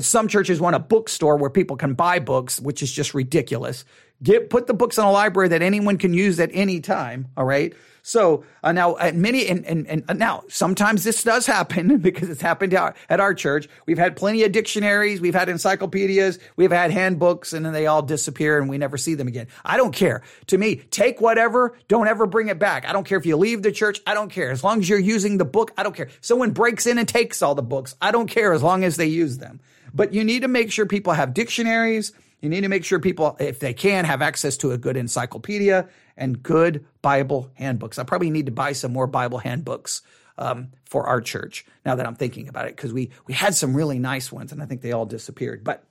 Some 0.00 0.26
churches 0.26 0.60
want 0.60 0.74
a 0.74 0.80
bookstore 0.80 1.36
where 1.36 1.50
people 1.50 1.76
can 1.76 1.94
buy 1.94 2.18
books, 2.18 2.58
which 2.58 2.82
is 2.82 2.90
just 2.90 3.14
ridiculous. 3.14 3.84
Get 4.22 4.48
put 4.50 4.66
the 4.66 4.74
books 4.74 4.98
in 4.98 5.04
a 5.04 5.12
library 5.12 5.48
that 5.48 5.62
anyone 5.62 5.98
can 5.98 6.14
use 6.14 6.40
at 6.40 6.50
any 6.52 6.80
time. 6.80 7.28
All 7.36 7.44
right. 7.44 7.74
So 8.06 8.44
uh, 8.62 8.70
now 8.70 8.96
at 8.98 9.16
many 9.16 9.48
and, 9.48 9.66
and 9.66 9.84
and 9.88 10.04
uh, 10.08 10.12
now 10.12 10.44
sometimes 10.48 11.02
this 11.02 11.24
does 11.24 11.44
happen 11.44 11.98
because 12.00 12.30
it's 12.30 12.40
happened 12.40 12.72
at 12.72 12.94
our 13.10 13.34
church. 13.34 13.68
We've 13.84 13.98
had 13.98 14.14
plenty 14.14 14.44
of 14.44 14.52
dictionaries, 14.52 15.20
we've 15.20 15.34
had 15.34 15.48
encyclopedias, 15.48 16.38
we've 16.54 16.70
had 16.70 16.92
handbooks, 16.92 17.52
and 17.52 17.66
then 17.66 17.72
they 17.72 17.86
all 17.86 18.02
disappear 18.02 18.60
and 18.60 18.70
we 18.70 18.78
never 18.78 18.96
see 18.96 19.16
them 19.16 19.26
again. 19.26 19.48
I 19.64 19.76
don't 19.76 19.92
care. 19.92 20.22
To 20.46 20.56
me, 20.56 20.76
take 20.76 21.20
whatever, 21.20 21.76
don't 21.88 22.06
ever 22.06 22.26
bring 22.26 22.46
it 22.48 22.60
back. 22.60 22.88
I 22.88 22.92
don't 22.92 23.04
care 23.04 23.18
if 23.18 23.26
you 23.26 23.36
leave 23.36 23.62
the 23.62 23.72
church. 23.72 24.00
I 24.06 24.14
don't 24.14 24.30
care 24.30 24.52
as 24.52 24.62
long 24.62 24.78
as 24.78 24.88
you're 24.88 25.00
using 25.00 25.38
the 25.38 25.44
book. 25.44 25.72
I 25.76 25.82
don't 25.82 25.96
care. 25.96 26.08
Someone 26.20 26.52
breaks 26.52 26.86
in 26.86 26.98
and 26.98 27.08
takes 27.08 27.42
all 27.42 27.56
the 27.56 27.62
books. 27.62 27.96
I 28.00 28.12
don't 28.12 28.28
care 28.28 28.52
as 28.52 28.62
long 28.62 28.84
as 28.84 28.96
they 28.96 29.08
use 29.08 29.38
them. 29.38 29.58
But 29.92 30.14
you 30.14 30.22
need 30.22 30.42
to 30.42 30.48
make 30.48 30.70
sure 30.70 30.86
people 30.86 31.12
have 31.12 31.34
dictionaries 31.34 32.12
you 32.46 32.50
need 32.50 32.60
to 32.60 32.68
make 32.68 32.84
sure 32.84 33.00
people, 33.00 33.36
if 33.40 33.58
they 33.58 33.74
can, 33.74 34.04
have 34.04 34.22
access 34.22 34.56
to 34.58 34.70
a 34.70 34.78
good 34.78 34.96
encyclopedia 34.96 35.88
and 36.16 36.40
good 36.40 36.86
Bible 37.02 37.50
handbooks. 37.54 37.98
I 37.98 38.04
probably 38.04 38.30
need 38.30 38.46
to 38.46 38.52
buy 38.52 38.70
some 38.70 38.92
more 38.92 39.08
Bible 39.08 39.38
handbooks 39.38 40.02
um, 40.38 40.68
for 40.84 41.08
our 41.08 41.20
church 41.20 41.66
now 41.84 41.96
that 41.96 42.06
I'm 42.06 42.14
thinking 42.14 42.46
about 42.46 42.68
it 42.68 42.76
because 42.76 42.92
we 42.92 43.10
we 43.26 43.34
had 43.34 43.56
some 43.56 43.74
really 43.74 43.98
nice 43.98 44.30
ones 44.30 44.52
and 44.52 44.62
I 44.62 44.66
think 44.66 44.80
they 44.80 44.92
all 44.92 45.06
disappeared. 45.06 45.64
But 45.64 45.82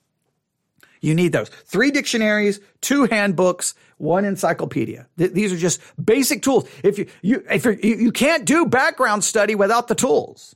you 1.01 1.13
need 1.13 1.33
those 1.33 1.49
three 1.49 1.91
dictionaries, 1.91 2.61
two 2.79 3.03
handbooks, 3.03 3.75
one 3.97 4.23
encyclopedia. 4.23 5.07
Th- 5.17 5.33
these 5.33 5.51
are 5.51 5.57
just 5.57 5.81
basic 6.01 6.41
tools. 6.41 6.69
If 6.85 6.97
you 6.97 7.07
you 7.21 7.43
if 7.49 7.65
you 7.65 7.73
you 7.81 8.13
can't 8.13 8.45
do 8.45 8.65
background 8.65 9.25
study 9.25 9.55
without 9.55 9.89
the 9.89 9.95
tools. 9.95 10.55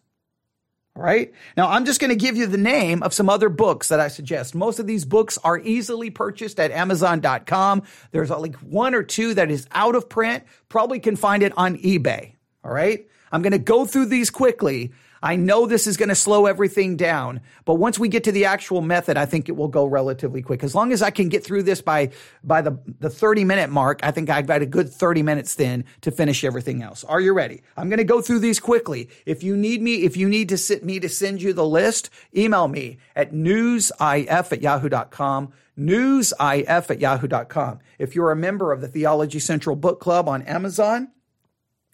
Right 1.00 1.34
Now, 1.56 1.70
I'm 1.70 1.86
just 1.86 2.02
going 2.02 2.10
to 2.10 2.16
give 2.16 2.36
you 2.36 2.46
the 2.46 2.58
name 2.58 3.04
of 3.04 3.14
some 3.14 3.30
other 3.30 3.48
books 3.48 3.88
that 3.88 4.02
I 4.02 4.10
suggest. 4.10 4.54
Most 4.54 4.80
of 4.80 4.88
these 4.88 5.06
books 5.06 5.38
are 5.46 5.58
easily 5.58 6.10
purchased 6.10 6.60
at 6.60 6.72
Amazon.com. 6.72 7.84
There's 8.12 8.30
uh, 8.30 8.38
like 8.38 8.56
one 8.58 8.94
or 8.94 9.04
two 9.04 9.34
that 9.36 9.50
is 9.50 9.66
out 9.72 9.96
of 9.96 10.10
print. 10.10 10.44
Probably 10.68 11.00
can 11.00 11.16
find 11.16 11.42
it 11.42 11.54
on 11.58 11.78
eBay. 11.78 12.34
All 12.66 12.74
right. 12.74 13.08
I'm 13.32 13.42
going 13.42 13.52
to 13.52 13.60
go 13.60 13.86
through 13.86 14.08
these 14.08 14.30
quickly 14.30 14.92
I 15.22 15.36
know 15.36 15.66
this 15.66 15.88
is 15.88 15.98
going 15.98 16.10
to 16.10 16.16
slow 16.16 16.46
everything 16.46 16.96
down, 16.96 17.42
but 17.66 17.76
once 17.76 18.00
we 18.00 18.08
get 18.08 18.24
to 18.26 18.32
the 18.32 18.46
actual 18.46 18.82
method, 18.82 19.18
I 19.18 19.26
think 19.26 19.50
it 19.50 19.54
will 19.56 19.68
go 19.68 19.86
relatively 19.86 20.42
quick. 20.42 20.64
As 20.64 20.74
long 20.74 20.92
as 20.92 21.02
I 21.02 21.10
can 21.10 21.30
get 21.30 21.44
through 21.44 21.64
this 21.64 21.82
by 21.82 22.12
by 22.44 22.62
the 22.62 22.80
the 23.00 23.10
30 23.10 23.44
minute 23.44 23.70
mark, 23.70 24.00
I 24.04 24.12
think 24.12 24.30
I've 24.30 24.48
got 24.48 24.62
a 24.62 24.66
good 24.66 24.90
30 24.90 25.24
minutes 25.24 25.56
then 25.56 25.86
to 26.02 26.12
finish 26.12 26.44
everything 26.44 26.82
else. 26.82 27.04
Are 27.04 27.20
you 27.20 27.34
ready? 27.34 27.62
I'm 27.78 27.90
going 27.90 27.98
to 27.98 28.04
go 28.04 28.22
through 28.22 28.40
these 28.40 28.60
quickly. 28.60 29.10
If 29.26 29.44
you 29.44 29.56
need 29.58 29.82
me, 29.82 30.04
if 30.04 30.16
you 30.16 30.30
need 30.30 30.50
to 30.50 30.58
sit 30.58 30.84
me 30.84 31.00
to 31.00 31.10
send 31.10 31.42
you 31.42 31.54
the 31.54 31.66
list, 31.66 32.10
email 32.36 32.68
me 32.68 32.98
at 33.16 33.32
newsif 33.32 34.52
at 34.52 34.62
yahoo.com 34.62 35.54
newsif 35.80 36.90
at 36.90 37.00
yahoo.com. 37.00 37.80
If 37.98 38.14
you're 38.14 38.32
a 38.32 38.36
member 38.36 38.72
of 38.72 38.82
the 38.82 38.88
Theology 38.88 39.40
Central 39.40 39.76
Book 39.76 40.00
Club 40.00 40.28
on 40.28 40.42
Amazon, 40.44 41.10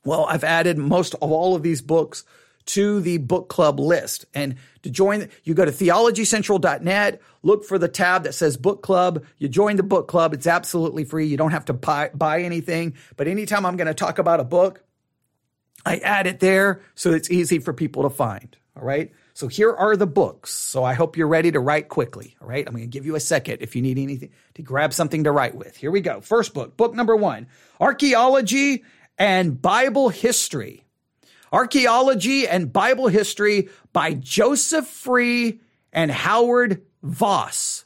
well, 0.04 0.26
I've 0.26 0.44
added 0.44 0.78
most 0.78 1.14
of 1.16 1.32
all 1.32 1.56
of 1.56 1.64
these 1.64 1.82
books 1.82 2.24
to 2.66 3.00
the 3.00 3.18
book 3.18 3.48
club 3.50 3.80
list. 3.80 4.26
And 4.34 4.56
to 4.84 4.90
join, 4.90 5.30
you 5.44 5.54
go 5.54 5.66
to 5.66 5.72
theologycentral.net, 5.72 7.22
look 7.44 7.64
for 7.64 7.78
the 7.78 7.88
tab 7.88 8.24
that 8.24 8.34
says 8.34 8.58
book 8.58 8.82
club. 8.82 9.24
You 9.38 9.48
join 9.48 9.76
the 9.76 9.84
book 9.84 10.08
club. 10.08 10.34
It's 10.34 10.48
absolutely 10.48 11.04
free. 11.04 11.28
You 11.28 11.38
don't 11.38 11.52
have 11.52 11.66
to 11.66 11.74
buy, 11.74 12.10
buy 12.14 12.42
anything. 12.42 12.96
But 13.18 13.28
anytime 13.28 13.66
I'm 13.66 13.78
going 13.78 13.88
to 13.88 13.94
talk 13.94 14.18
about 14.18 14.40
a 14.40 14.44
book, 14.44 14.84
I 15.86 15.98
add 15.98 16.28
it 16.28 16.40
there 16.40 16.82
so 16.96 17.14
it's 17.14 17.30
easy 17.30 17.60
for 17.60 17.74
people 17.74 18.04
to 18.04 18.10
find. 18.10 18.56
All 18.76 18.84
right. 18.84 19.12
So 19.34 19.48
here 19.48 19.74
are 19.74 19.96
the 19.96 20.08
books. 20.08 20.52
So 20.52 20.84
I 20.84 20.94
hope 20.94 21.18
you're 21.18 21.28
ready 21.28 21.52
to 21.52 21.60
write 21.60 21.90
quickly. 21.90 22.36
All 22.42 22.48
right. 22.48 22.66
I'm 22.66 22.74
going 22.74 22.84
to 22.84 22.90
give 22.90 23.06
you 23.06 23.16
a 23.16 23.20
second 23.20 23.62
if 23.62 23.76
you 23.76 23.82
need 23.82 23.98
anything 23.98 24.32
to 24.56 24.62
grab 24.62 24.94
something 24.94 25.24
to 25.26 25.32
write 25.32 25.56
with. 25.56 25.78
Here 25.78 25.92
we 25.92 26.02
go. 26.02 26.22
First 26.22 26.54
book, 26.54 26.76
book 26.76 26.94
number 26.94 27.16
one, 27.16 27.48
Archaeology 27.80 28.84
and 29.18 29.62
Bible 29.62 30.10
History 30.10 30.85
Archaeology 31.56 32.46
and 32.46 32.74
Bible 32.74 33.08
History 33.08 33.70
by 33.94 34.14
Joseph 34.14 34.88
Free 34.88 35.62
and 35.94 36.12
Howard 36.12 36.82
Vos. 37.02 37.86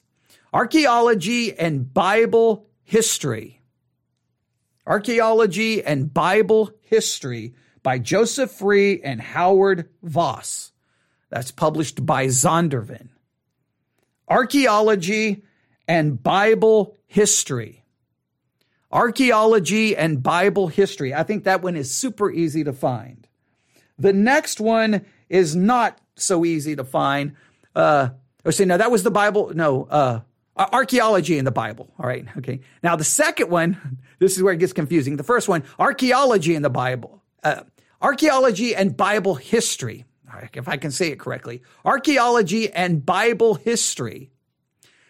Archaeology 0.51 1.55
and 1.55 1.93
Bible 1.93 2.65
History. 2.81 3.61
Archaeology 4.87 5.83
and 5.83 6.11
Bible 6.11 6.71
History 6.81 7.53
by 7.83 7.99
Joseph 7.99 8.49
Free 8.49 9.03
and 9.03 9.21
Howard 9.21 9.87
Vos. 10.01 10.71
That's 11.29 11.51
published 11.51 12.03
by 12.03 12.25
Zondervan. 12.25 13.09
Archaeology 14.27 15.43
and 15.87 16.23
Bible 16.23 16.97
History. 17.05 17.85
Archaeology 18.91 19.95
and 19.95 20.23
Bible 20.23 20.69
History. 20.69 21.13
I 21.13 21.21
think 21.21 21.43
that 21.43 21.61
one 21.61 21.75
is 21.75 21.93
super 21.93 22.31
easy 22.31 22.63
to 22.63 22.73
find. 22.73 23.28
The 23.99 24.13
next 24.13 24.59
one 24.59 25.05
is 25.27 25.55
not 25.55 25.99
so 26.15 26.45
easy 26.45 26.75
to 26.75 26.83
find. 26.83 27.35
Uh, 27.75 28.09
or 28.45 28.51
say, 28.51 28.65
no, 28.65 28.77
that 28.77 28.91
was 28.91 29.03
the 29.03 29.11
Bible. 29.11 29.51
No, 29.53 29.85
uh, 29.85 30.21
archaeology 30.57 31.37
in 31.37 31.45
the 31.45 31.51
Bible. 31.51 31.93
All 31.99 32.07
right. 32.07 32.25
Okay. 32.37 32.61
Now 32.81 32.95
the 32.95 33.03
second 33.03 33.49
one, 33.49 33.99
this 34.19 34.37
is 34.37 34.43
where 34.43 34.53
it 34.53 34.59
gets 34.59 34.73
confusing. 34.73 35.17
The 35.17 35.23
first 35.23 35.47
one, 35.47 35.63
archaeology 35.77 36.55
in 36.55 36.61
the 36.61 36.69
Bible. 36.69 37.21
Uh, 37.43 37.63
archaeology 38.01 38.75
and 38.75 38.95
Bible 38.95 39.35
history. 39.35 40.05
if 40.53 40.67
I 40.67 40.77
can 40.77 40.91
say 40.91 41.09
it 41.09 41.19
correctly. 41.19 41.61
Archaeology 41.85 42.71
and 42.71 43.05
Bible 43.05 43.55
history 43.55 44.31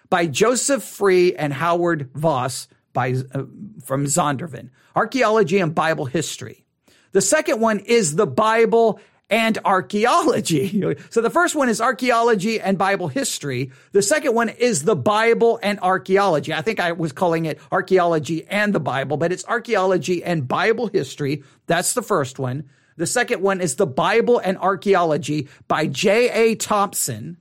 by 0.09 0.25
Joseph 0.25 0.83
Free 0.83 1.35
and 1.35 1.53
Howard 1.53 2.09
Vos 2.13 2.67
by, 2.93 3.13
uh, 3.33 3.43
from 3.83 4.05
Zondervan. 4.05 4.69
Archaeology 4.95 5.59
and 5.59 5.73
Bible 5.73 6.05
history. 6.05 6.65
The 7.11 7.21
second 7.21 7.59
one 7.59 7.79
is 7.79 8.15
the 8.15 8.27
Bible 8.27 8.99
and 9.29 9.57
archaeology. 9.63 10.83
So 11.11 11.21
the 11.21 11.29
first 11.29 11.55
one 11.55 11.69
is 11.69 11.81
archaeology 11.81 12.59
and 12.59 12.77
Bible 12.77 13.07
history. 13.07 13.71
The 13.91 14.01
second 14.01 14.33
one 14.33 14.49
is 14.49 14.83
the 14.83 14.95
Bible 14.95 15.59
and 15.61 15.79
archaeology. 15.79 16.53
I 16.53 16.61
think 16.61 16.79
I 16.79 16.91
was 16.91 17.11
calling 17.11 17.45
it 17.45 17.59
archaeology 17.71 18.45
and 18.47 18.73
the 18.73 18.79
Bible, 18.79 19.17
but 19.17 19.31
it's 19.31 19.45
archaeology 19.45 20.23
and 20.23 20.47
Bible 20.47 20.87
history. 20.87 21.43
That's 21.67 21.93
the 21.93 22.01
first 22.01 22.39
one. 22.39 22.69
The 22.97 23.07
second 23.07 23.41
one 23.41 23.61
is 23.61 23.75
the 23.75 23.87
Bible 23.87 24.39
and 24.39 24.57
archaeology 24.57 25.47
by 25.67 25.87
J.A. 25.87 26.55
Thompson. 26.55 27.37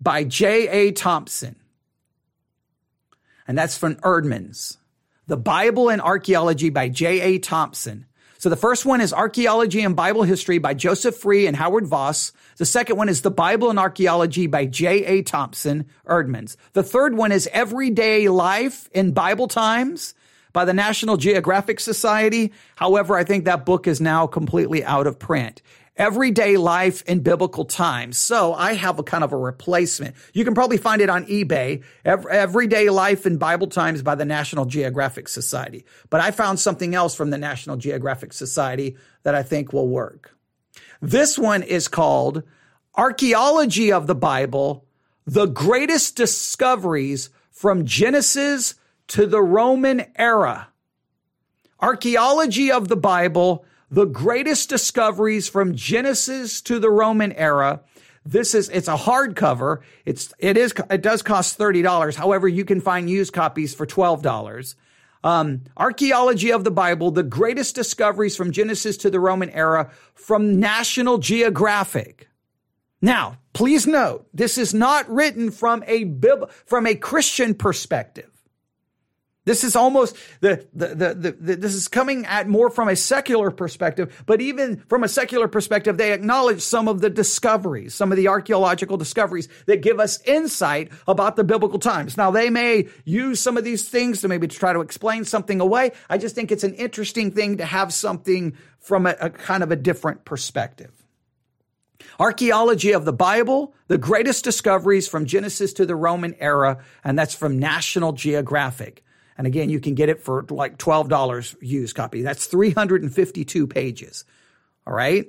By 0.00 0.24
J.A. 0.24 0.92
Thompson. 0.92 1.56
And 3.48 3.58
that's 3.58 3.76
from 3.76 3.96
Eerdmans. 3.96 4.76
The 5.26 5.36
Bible 5.38 5.88
and 5.88 6.02
Archaeology 6.02 6.68
by 6.68 6.90
J.A. 6.90 7.38
Thompson. 7.38 8.04
So 8.36 8.50
the 8.50 8.56
first 8.56 8.84
one 8.84 9.00
is 9.00 9.14
Archaeology 9.14 9.80
and 9.80 9.96
Bible 9.96 10.22
History 10.22 10.58
by 10.58 10.74
Joseph 10.74 11.16
Free 11.16 11.46
and 11.46 11.56
Howard 11.56 11.86
Vos. 11.86 12.32
The 12.58 12.66
second 12.66 12.96
one 12.98 13.08
is 13.08 13.22
The 13.22 13.30
Bible 13.30 13.70
and 13.70 13.78
Archaeology 13.78 14.48
by 14.48 14.66
J.A. 14.66 15.22
Thompson, 15.22 15.86
Eerdmans. 16.06 16.56
The 16.74 16.82
third 16.82 17.16
one 17.16 17.32
is 17.32 17.48
Everyday 17.54 18.28
Life 18.28 18.90
in 18.92 19.12
Bible 19.12 19.48
Times 19.48 20.14
by 20.52 20.66
the 20.66 20.74
National 20.74 21.16
Geographic 21.16 21.80
Society. 21.80 22.52
However, 22.76 23.16
I 23.16 23.24
think 23.24 23.46
that 23.46 23.64
book 23.64 23.86
is 23.86 24.02
now 24.02 24.26
completely 24.26 24.84
out 24.84 25.06
of 25.06 25.18
print 25.18 25.62
everyday 25.96 26.56
life 26.56 27.02
in 27.02 27.20
biblical 27.20 27.64
times. 27.64 28.18
So 28.18 28.52
I 28.52 28.74
have 28.74 28.98
a 28.98 29.02
kind 29.02 29.22
of 29.22 29.32
a 29.32 29.36
replacement. 29.36 30.16
You 30.32 30.44
can 30.44 30.54
probably 30.54 30.76
find 30.76 31.00
it 31.00 31.08
on 31.08 31.24
eBay, 31.26 31.84
everyday 32.04 32.90
life 32.90 33.26
in 33.26 33.38
Bible 33.38 33.68
times 33.68 34.02
by 34.02 34.14
the 34.14 34.24
National 34.24 34.64
Geographic 34.64 35.28
Society. 35.28 35.84
But 36.10 36.20
I 36.20 36.30
found 36.30 36.58
something 36.58 36.94
else 36.94 37.14
from 37.14 37.30
the 37.30 37.38
National 37.38 37.76
Geographic 37.76 38.32
Society 38.32 38.96
that 39.22 39.34
I 39.34 39.42
think 39.42 39.72
will 39.72 39.88
work. 39.88 40.36
This 41.00 41.38
one 41.38 41.62
is 41.62 41.86
called 41.86 42.42
Archaeology 42.96 43.92
of 43.92 44.06
the 44.06 44.14
Bible, 44.14 44.86
the 45.26 45.46
greatest 45.46 46.16
discoveries 46.16 47.30
from 47.50 47.84
Genesis 47.84 48.74
to 49.08 49.26
the 49.26 49.42
Roman 49.42 50.06
era. 50.16 50.68
Archaeology 51.80 52.72
of 52.72 52.88
the 52.88 52.96
Bible, 52.96 53.64
the 53.94 54.06
greatest 54.06 54.68
discoveries 54.68 55.48
from 55.48 55.76
Genesis 55.76 56.60
to 56.62 56.80
the 56.80 56.90
Roman 56.90 57.32
era. 57.32 57.80
This 58.26 58.52
is, 58.52 58.68
it's 58.70 58.88
a 58.88 58.96
hardcover. 58.96 59.82
It's, 60.04 60.34
it 60.40 60.56
is, 60.56 60.74
it 60.90 61.00
does 61.00 61.22
cost 61.22 61.56
$30. 61.56 62.16
However, 62.16 62.48
you 62.48 62.64
can 62.64 62.80
find 62.80 63.08
used 63.08 63.32
copies 63.32 63.72
for 63.72 63.86
$12. 63.86 64.74
Um, 65.22 65.62
Archaeology 65.76 66.50
of 66.50 66.64
the 66.64 66.72
Bible, 66.72 67.12
the 67.12 67.22
greatest 67.22 67.76
discoveries 67.76 68.36
from 68.36 68.50
Genesis 68.50 68.96
to 68.98 69.10
the 69.10 69.20
Roman 69.20 69.50
era 69.50 69.92
from 70.14 70.58
National 70.58 71.18
Geographic. 71.18 72.28
Now, 73.00 73.38
please 73.52 73.86
note, 73.86 74.26
this 74.34 74.58
is 74.58 74.74
not 74.74 75.08
written 75.08 75.52
from 75.52 75.84
a 75.86 76.02
bib- 76.02 76.50
from 76.66 76.88
a 76.88 76.96
Christian 76.96 77.54
perspective. 77.54 78.33
This 79.46 79.62
is 79.62 79.76
almost 79.76 80.16
the, 80.40 80.66
the, 80.72 80.88
the, 80.94 81.14
the, 81.14 81.56
this 81.56 81.74
is 81.74 81.86
coming 81.86 82.24
at 82.24 82.48
more 82.48 82.70
from 82.70 82.88
a 82.88 82.96
secular 82.96 83.50
perspective, 83.50 84.24
but 84.24 84.40
even 84.40 84.78
from 84.88 85.04
a 85.04 85.08
secular 85.08 85.48
perspective, 85.48 85.98
they 85.98 86.14
acknowledge 86.14 86.62
some 86.62 86.88
of 86.88 87.02
the 87.02 87.10
discoveries, 87.10 87.94
some 87.94 88.10
of 88.10 88.16
the 88.16 88.28
archaeological 88.28 88.96
discoveries 88.96 89.48
that 89.66 89.82
give 89.82 90.00
us 90.00 90.22
insight 90.22 90.90
about 91.06 91.36
the 91.36 91.44
biblical 91.44 91.78
times. 91.78 92.16
Now, 92.16 92.30
they 92.30 92.48
may 92.48 92.88
use 93.04 93.38
some 93.38 93.58
of 93.58 93.64
these 93.64 93.86
things 93.86 94.22
to 94.22 94.28
maybe 94.28 94.48
try 94.48 94.72
to 94.72 94.80
explain 94.80 95.26
something 95.26 95.60
away. 95.60 95.92
I 96.08 96.16
just 96.16 96.34
think 96.34 96.50
it's 96.50 96.64
an 96.64 96.74
interesting 96.74 97.30
thing 97.30 97.58
to 97.58 97.66
have 97.66 97.92
something 97.92 98.56
from 98.78 99.04
a, 99.04 99.14
a 99.20 99.28
kind 99.28 99.62
of 99.62 99.70
a 99.70 99.76
different 99.76 100.24
perspective. 100.24 100.90
Archaeology 102.18 102.92
of 102.92 103.04
the 103.04 103.12
Bible, 103.12 103.74
the 103.88 103.98
greatest 103.98 104.42
discoveries 104.42 105.06
from 105.06 105.26
Genesis 105.26 105.74
to 105.74 105.84
the 105.84 105.96
Roman 105.96 106.34
era, 106.38 106.78
and 107.02 107.18
that's 107.18 107.34
from 107.34 107.58
National 107.58 108.12
Geographic. 108.12 109.02
And 109.36 109.46
again, 109.46 109.68
you 109.68 109.80
can 109.80 109.94
get 109.94 110.08
it 110.08 110.20
for 110.20 110.44
like 110.48 110.78
$12 110.78 111.56
used 111.60 111.96
copy. 111.96 112.22
That's 112.22 112.46
352 112.46 113.66
pages. 113.66 114.24
All 114.86 114.94
right. 114.94 115.26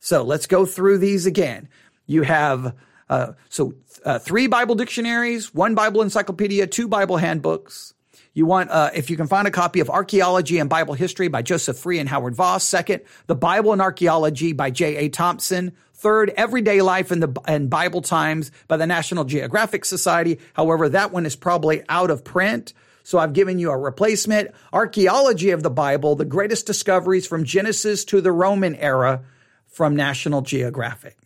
So 0.00 0.22
let's 0.22 0.46
go 0.46 0.66
through 0.66 0.98
these 0.98 1.26
again. 1.26 1.68
You 2.06 2.22
have, 2.22 2.74
uh, 3.08 3.32
so 3.48 3.74
uh, 4.04 4.18
three 4.18 4.46
Bible 4.46 4.74
dictionaries, 4.74 5.54
one 5.54 5.74
Bible 5.74 6.02
encyclopedia, 6.02 6.66
two 6.66 6.88
Bible 6.88 7.16
handbooks. 7.16 7.94
You 8.34 8.44
want, 8.46 8.70
uh, 8.70 8.90
if 8.94 9.08
you 9.08 9.16
can 9.16 9.28
find 9.28 9.48
a 9.48 9.50
copy 9.50 9.80
of 9.80 9.88
Archaeology 9.88 10.58
and 10.58 10.68
Bible 10.68 10.94
History 10.94 11.28
by 11.28 11.40
Joseph 11.42 11.78
Free 11.78 11.98
and 11.98 12.08
Howard 12.08 12.34
Vos. 12.34 12.64
Second, 12.64 13.02
The 13.26 13.34
Bible 13.34 13.72
and 13.72 13.80
Archaeology 13.80 14.52
by 14.52 14.70
J.A. 14.70 15.08
Thompson. 15.08 15.72
Third, 15.94 16.30
Everyday 16.36 16.82
Life 16.82 17.10
in 17.10 17.20
the 17.20 17.34
in 17.48 17.68
Bible 17.68 18.02
Times 18.02 18.52
by 18.68 18.76
the 18.76 18.86
National 18.86 19.24
Geographic 19.24 19.86
Society. 19.86 20.38
However, 20.52 20.90
that 20.90 21.10
one 21.10 21.24
is 21.24 21.34
probably 21.34 21.82
out 21.88 22.10
of 22.10 22.22
print. 22.22 22.74
So 23.06 23.20
I've 23.20 23.34
given 23.34 23.60
you 23.60 23.70
a 23.70 23.78
replacement. 23.78 24.50
Archaeology 24.72 25.50
of 25.50 25.62
the 25.62 25.70
Bible, 25.70 26.16
the 26.16 26.24
greatest 26.24 26.66
discoveries 26.66 27.24
from 27.24 27.44
Genesis 27.44 28.04
to 28.06 28.20
the 28.20 28.32
Roman 28.32 28.74
era 28.74 29.22
from 29.68 29.94
National 29.94 30.42
Geographic. 30.42 31.16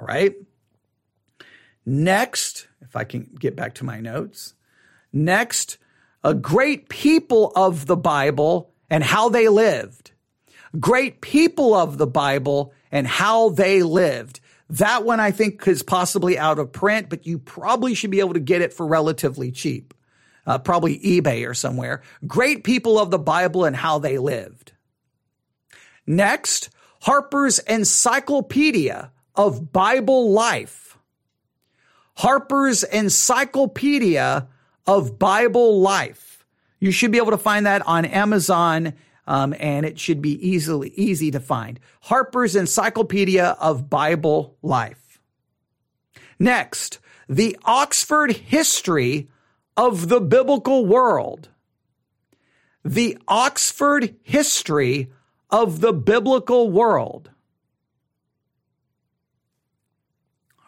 All 0.00 0.06
right. 0.06 0.34
Next, 1.84 2.68
if 2.80 2.96
I 2.96 3.04
can 3.04 3.28
get 3.38 3.54
back 3.54 3.74
to 3.74 3.84
my 3.84 4.00
notes. 4.00 4.54
Next, 5.12 5.76
a 6.24 6.32
great 6.32 6.88
people 6.88 7.52
of 7.54 7.84
the 7.84 7.96
Bible 7.96 8.72
and 8.88 9.04
how 9.04 9.28
they 9.28 9.50
lived. 9.50 10.12
Great 10.80 11.20
people 11.20 11.74
of 11.74 11.98
the 11.98 12.06
Bible 12.06 12.72
and 12.90 13.06
how 13.06 13.50
they 13.50 13.82
lived. 13.82 14.40
That 14.70 15.04
one 15.04 15.20
I 15.20 15.32
think 15.32 15.68
is 15.68 15.82
possibly 15.82 16.38
out 16.38 16.58
of 16.58 16.72
print, 16.72 17.10
but 17.10 17.26
you 17.26 17.38
probably 17.38 17.94
should 17.94 18.10
be 18.10 18.20
able 18.20 18.34
to 18.34 18.40
get 18.40 18.62
it 18.62 18.72
for 18.72 18.86
relatively 18.86 19.52
cheap 19.52 19.92
uh, 20.48 20.58
probably 20.58 20.98
eBay 21.00 21.46
or 21.46 21.52
somewhere. 21.52 22.02
Great 22.26 22.64
people 22.64 22.98
of 22.98 23.10
the 23.10 23.18
Bible 23.18 23.66
and 23.66 23.76
how 23.76 23.98
they 23.98 24.16
lived. 24.16 24.72
Next, 26.06 26.70
Harper's 27.02 27.58
Encyclopedia 27.58 29.12
of 29.36 29.70
Bible 29.72 30.32
Life. 30.32 30.98
Harper's 32.16 32.82
Encyclopedia 32.82 34.48
of 34.86 35.18
Bible 35.18 35.80
Life. 35.80 36.46
You 36.80 36.92
should 36.92 37.12
be 37.12 37.18
able 37.18 37.32
to 37.32 37.38
find 37.38 37.66
that 37.66 37.86
on 37.86 38.06
Amazon, 38.06 38.94
um, 39.26 39.54
and 39.58 39.84
it 39.84 39.98
should 39.98 40.22
be 40.22 40.48
easily 40.48 40.88
easy 40.96 41.30
to 41.30 41.40
find. 41.40 41.78
Harper's 42.00 42.56
Encyclopedia 42.56 43.44
of 43.60 43.90
Bible 43.90 44.56
Life. 44.62 45.20
Next, 46.38 47.00
the 47.28 47.58
Oxford 47.66 48.32
History 48.32 49.28
of 49.78 50.08
the 50.08 50.20
biblical 50.20 50.84
world. 50.84 51.48
The 52.84 53.16
Oxford 53.28 54.16
history 54.22 55.10
of 55.50 55.80
the 55.80 55.92
biblical 55.92 56.70
world. 56.70 57.30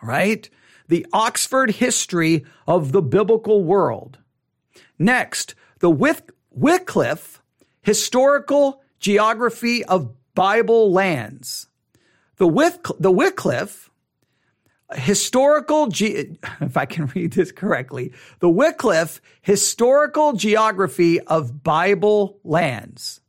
Right? 0.01 0.49
The 0.89 1.05
Oxford 1.13 1.73
history 1.73 2.47
of 2.67 2.93
the 2.93 3.03
biblical 3.03 3.65
world. 3.65 4.19
Next, 4.99 5.55
the 5.81 5.91
Wycliffe 5.91 7.43
historical 7.83 8.83
geography 9.01 9.85
of 9.85 10.15
Bible 10.35 10.93
lands. 10.93 11.67
The, 12.37 12.47
the 12.99 13.11
Wycliffe 13.11 13.90
historical, 14.95 15.89
ge- 15.89 16.37
if 16.61 16.77
I 16.77 16.85
can 16.85 17.07
read 17.07 17.33
this 17.33 17.53
correctly, 17.53 18.13
the 18.41 18.49
Wycliffe 18.49 19.21
historical 19.43 20.33
geography 20.33 21.21
of 21.21 21.63
Bible 21.63 22.39
lands. 22.45 23.21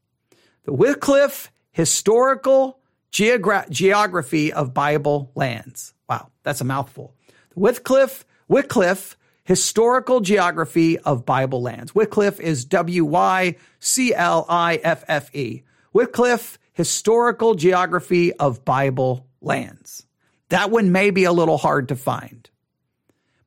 The 0.63 0.73
Wycliffe 0.73 1.51
historical 1.71 2.79
geogra- 3.11 3.69
geography 3.69 4.53
of 4.53 4.73
Bible 4.73 5.31
lands. 5.35 5.93
Wow, 6.09 6.29
that's 6.43 6.61
a 6.61 6.65
mouthful. 6.65 7.15
The 7.53 7.59
Wycliffe, 7.59 8.25
Wycliffe 8.47 9.17
historical 9.43 10.21
geography 10.21 10.99
of 10.99 11.25
Bible 11.25 11.61
lands. 11.61 11.95
Wycliffe 11.95 12.39
is 12.39 12.63
W 12.65 13.05
Y 13.05 13.55
C 13.79 14.13
L 14.13 14.45
I 14.47 14.79
F 14.83 15.03
F 15.07 15.35
E. 15.35 15.63
Wycliffe 15.93 16.59
historical 16.73 17.55
geography 17.55 18.31
of 18.33 18.63
Bible 18.63 19.27
lands. 19.41 20.05
That 20.51 20.69
one 20.69 20.91
may 20.91 21.11
be 21.11 21.23
a 21.23 21.31
little 21.31 21.57
hard 21.57 21.87
to 21.89 21.95
find. 21.95 22.49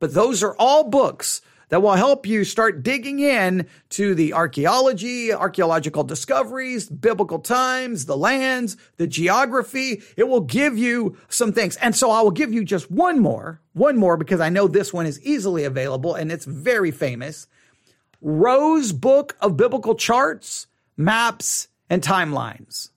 but 0.00 0.12
those 0.12 0.42
are 0.42 0.56
all 0.58 0.84
books 0.84 1.40
that 1.68 1.80
will 1.80 1.94
help 1.94 2.26
you 2.26 2.44
start 2.44 2.82
digging 2.82 3.20
in 3.20 3.66
to 3.90 4.14
the 4.14 4.32
archaeology, 4.34 5.32
archaeological 5.32 6.04
discoveries, 6.04 6.88
biblical 6.88 7.38
times, 7.38 8.04
the 8.06 8.16
lands, 8.16 8.76
the 8.96 9.06
geography. 9.06 10.02
It 10.16 10.28
will 10.28 10.42
give 10.42 10.76
you 10.78 11.16
some 11.28 11.52
things. 11.52 11.76
And 11.76 11.96
so 11.96 12.10
I 12.10 12.20
will 12.20 12.30
give 12.30 12.52
you 12.52 12.64
just 12.64 12.90
one 12.90 13.18
more, 13.18 13.60
one 13.72 13.96
more 13.96 14.16
because 14.16 14.40
I 14.40 14.50
know 14.50 14.66
this 14.66 14.92
one 14.92 15.06
is 15.06 15.20
easily 15.22 15.64
available 15.64 16.14
and 16.14 16.30
it's 16.30 16.44
very 16.44 16.90
famous. 16.90 17.46
Rose 18.20 18.92
Book 18.92 19.36
of 19.40 19.56
Biblical 19.56 19.94
Charts, 19.94 20.66
Maps, 20.96 21.68
and 21.88 22.02
Timelines. 22.02 22.90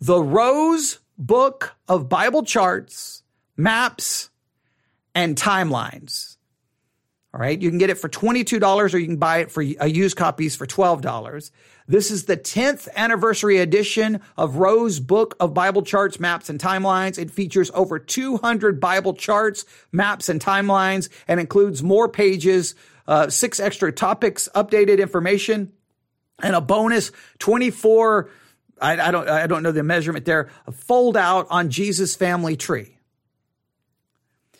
The 0.00 0.22
Rose 0.22 0.98
Book 1.16 1.76
of 1.88 2.08
Bible 2.08 2.42
Charts, 2.42 3.22
Maps, 3.56 4.30
and 5.14 5.36
Timelines. 5.36 6.36
All 7.34 7.40
right. 7.40 7.60
You 7.60 7.68
can 7.68 7.78
get 7.78 7.90
it 7.90 7.98
for 7.98 8.08
$22 8.08 8.94
or 8.94 8.98
you 8.98 9.06
can 9.06 9.16
buy 9.16 9.38
it 9.38 9.50
for 9.50 9.60
uh, 9.60 9.86
used 9.86 10.16
copies 10.16 10.54
for 10.54 10.68
$12. 10.68 11.50
This 11.88 12.12
is 12.12 12.26
the 12.26 12.36
10th 12.36 12.88
anniversary 12.94 13.58
edition 13.58 14.20
of 14.36 14.56
Rose 14.56 15.00
Book 15.00 15.34
of 15.40 15.52
Bible 15.52 15.82
Charts, 15.82 16.20
Maps, 16.20 16.48
and 16.48 16.60
Timelines. 16.60 17.18
It 17.18 17.32
features 17.32 17.72
over 17.74 17.98
200 17.98 18.78
Bible 18.78 19.14
charts, 19.14 19.64
maps, 19.90 20.28
and 20.28 20.40
timelines 20.40 21.08
and 21.26 21.40
includes 21.40 21.82
more 21.82 22.08
pages, 22.08 22.76
uh, 23.08 23.28
six 23.28 23.58
extra 23.58 23.90
topics, 23.90 24.48
updated 24.54 25.00
information, 25.00 25.72
and 26.40 26.54
a 26.54 26.60
bonus 26.60 27.10
24 27.40 28.30
I, 28.80 29.08
I, 29.08 29.10
don't 29.10 29.28
I 29.28 29.46
don't 29.46 29.62
know 29.62 29.72
the 29.72 29.82
measurement 29.82 30.24
there. 30.24 30.50
A 30.66 30.72
fold 30.72 31.16
out 31.16 31.46
on 31.50 31.70
Jesus 31.70 32.16
family 32.16 32.56
tree. 32.56 32.98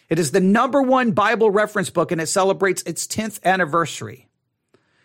It 0.09 0.19
is 0.19 0.31
the 0.31 0.41
number 0.41 0.83
one 0.83 1.13
Bible 1.13 1.51
reference 1.51 1.91
book 1.91 2.13
and 2.13 2.21
it 2.21 2.27
celebrates 2.27 2.83
its 2.83 3.07
10th 3.07 3.43
anniversary. 3.45 4.29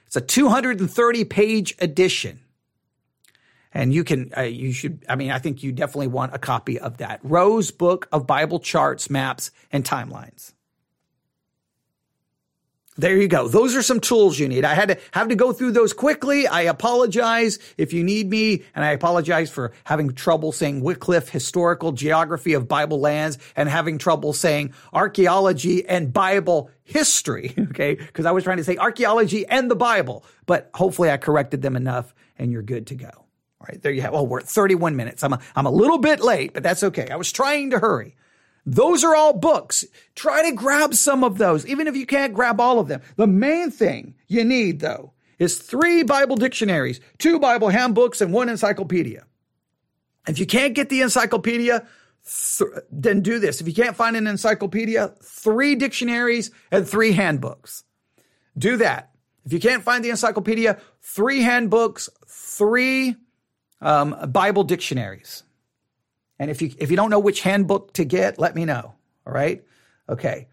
It's 0.06 0.15
a 0.15 0.22
230 0.22 1.26
page 1.26 1.76
edition. 1.80 2.41
And 3.72 3.93
you 3.93 4.04
can, 4.04 4.32
uh, 4.36 4.41
you 4.41 4.72
should, 4.72 5.06
I 5.08 5.15
mean, 5.15 5.30
I 5.30 5.38
think 5.38 5.62
you 5.62 5.72
definitely 5.72 6.08
want 6.08 6.34
a 6.34 6.39
copy 6.39 6.80
of 6.80 6.98
that. 6.98 7.19
Rose 7.24 7.69
Book 7.69 8.08
of 8.12 8.26
Bible 8.26 8.60
Charts, 8.60 9.10
Maps, 9.10 9.52
and 9.72 9.86
Timelines. 9.86 10.54
There 13.00 13.16
you 13.16 13.30
go. 13.30 13.48
Those 13.48 13.78
are 13.78 13.82
some 13.82 14.02
tools 14.02 14.38
you 14.38 14.50
need. 14.50 14.66
I 14.66 14.74
had 14.74 14.90
to 14.90 14.98
have 15.12 15.30
to 15.30 15.36
go 15.36 15.54
through 15.54 15.72
those 15.72 15.94
quickly. 15.94 16.48
I 16.48 16.64
apologize 16.64 17.58
if 17.78 17.94
you 17.94 18.04
need 18.04 18.30
me, 18.30 18.64
and 18.76 18.84
I 18.84 18.92
apologize 18.92 19.50
for 19.50 19.72
having 19.86 20.14
trouble 20.14 20.52
saying 20.52 20.82
Wycliffe 20.82 21.30
historical 21.30 21.94
geography 21.94 22.54
of 22.54 22.68
Bible 22.68 23.00
lands 23.00 23.38
and 23.56 23.70
having 23.70 24.00
trouble 24.00 24.34
saying 24.34 24.74
archaeology 24.92 25.88
and 25.88 26.12
Bible 26.12 26.72
history. 26.84 27.54
Okay. 27.70 27.96
Cause 28.14 28.26
I 28.26 28.32
was 28.32 28.44
trying 28.44 28.58
to 28.58 28.64
say 28.64 28.76
archaeology 28.78 29.46
and 29.46 29.70
the 29.70 29.76
Bible, 29.76 30.26
but 30.48 30.70
hopefully 30.74 31.10
I 31.12 31.18
corrected 31.18 31.62
them 31.62 31.76
enough 31.76 32.14
and 32.38 32.52
you're 32.52 32.64
good 32.64 32.88
to 32.88 32.96
go. 32.96 33.08
All 33.08 33.68
right. 33.68 33.82
There 33.82 33.92
you 33.92 34.02
have. 34.02 34.14
Oh, 34.14 34.24
we're 34.24 34.40
at 34.40 34.48
31 34.48 34.96
minutes. 34.96 35.24
I'm 35.24 35.34
a, 35.34 35.40
I'm 35.56 35.68
a 35.68 35.72
little 35.72 36.00
bit 36.00 36.20
late, 36.20 36.54
but 36.54 36.64
that's 36.64 36.84
okay. 36.84 37.08
I 37.10 37.16
was 37.16 37.32
trying 37.32 37.70
to 37.70 37.80
hurry. 37.80 38.16
Those 38.65 39.04
are 39.04 39.15
all 39.15 39.34
books. 39.34 39.86
Try 40.15 40.50
to 40.50 40.56
grab 40.56 40.93
some 40.93 41.24
of 41.24 41.38
those, 41.38 41.65
even 41.65 41.88
if 41.88 41.95
you 41.95 42.06
can't 42.06 42.34
grab 42.34 42.60
all 42.60 42.80
of 42.80 42.88
them. 42.88 43.02
The 43.15 43.28
main 43.28 43.72
thing 43.72 44.15
you 44.28 44.43
need, 44.43 44.80
though, 44.80 45.13
is 45.39 45.58
three 45.58 46.04
Bible 46.04 46.36
dictionaries, 46.36 47.00
two 47.17 47.39
Bible 47.39 47.69
handbooks, 47.69 48.22
and 48.22 48.34
one 48.34 48.50
encyclopedia. 48.50 49.26
If 50.28 50.38
you 50.38 50.45
can't 50.45 50.76
get 50.76 50.89
the 50.89 51.02
encyclopedia, 51.02 51.88
th- 52.58 52.72
then 52.91 53.22
do 53.22 53.39
this. 53.39 53.62
If 53.62 53.67
you 53.67 53.74
can't 53.74 53.95
find 53.95 54.15
an 54.15 54.28
encyclopedia, 54.28 55.15
three 55.24 55.76
dictionaries 55.76 56.52
and 56.72 56.88
three 56.88 57.13
handbooks. 57.13 57.84
Do 58.58 58.78
that. 58.78 59.12
If 59.45 59.54
you 59.54 59.60
can't 59.60 59.84
find 59.84 60.04
the 60.04 60.10
encyclopedia, 60.10 60.80
three 61.02 61.41
handbooks, 61.41 62.10
three 62.28 63.15
um, 63.82 64.15
Bible 64.32 64.63
dictionaries. 64.63 65.43
And 66.39 66.49
if 66.49 66.62
you 66.62 66.73
if 66.78 66.89
you 66.89 66.97
don't 66.97 67.10
know 67.10 67.19
which 67.19 67.41
handbook 67.41 67.93
to 67.93 68.06
get, 68.06 68.39
let 68.39 68.56
me 68.56 68.65
know. 68.65 68.95
All 69.28 69.34
right. 69.34 69.63
Okay. 70.08 70.47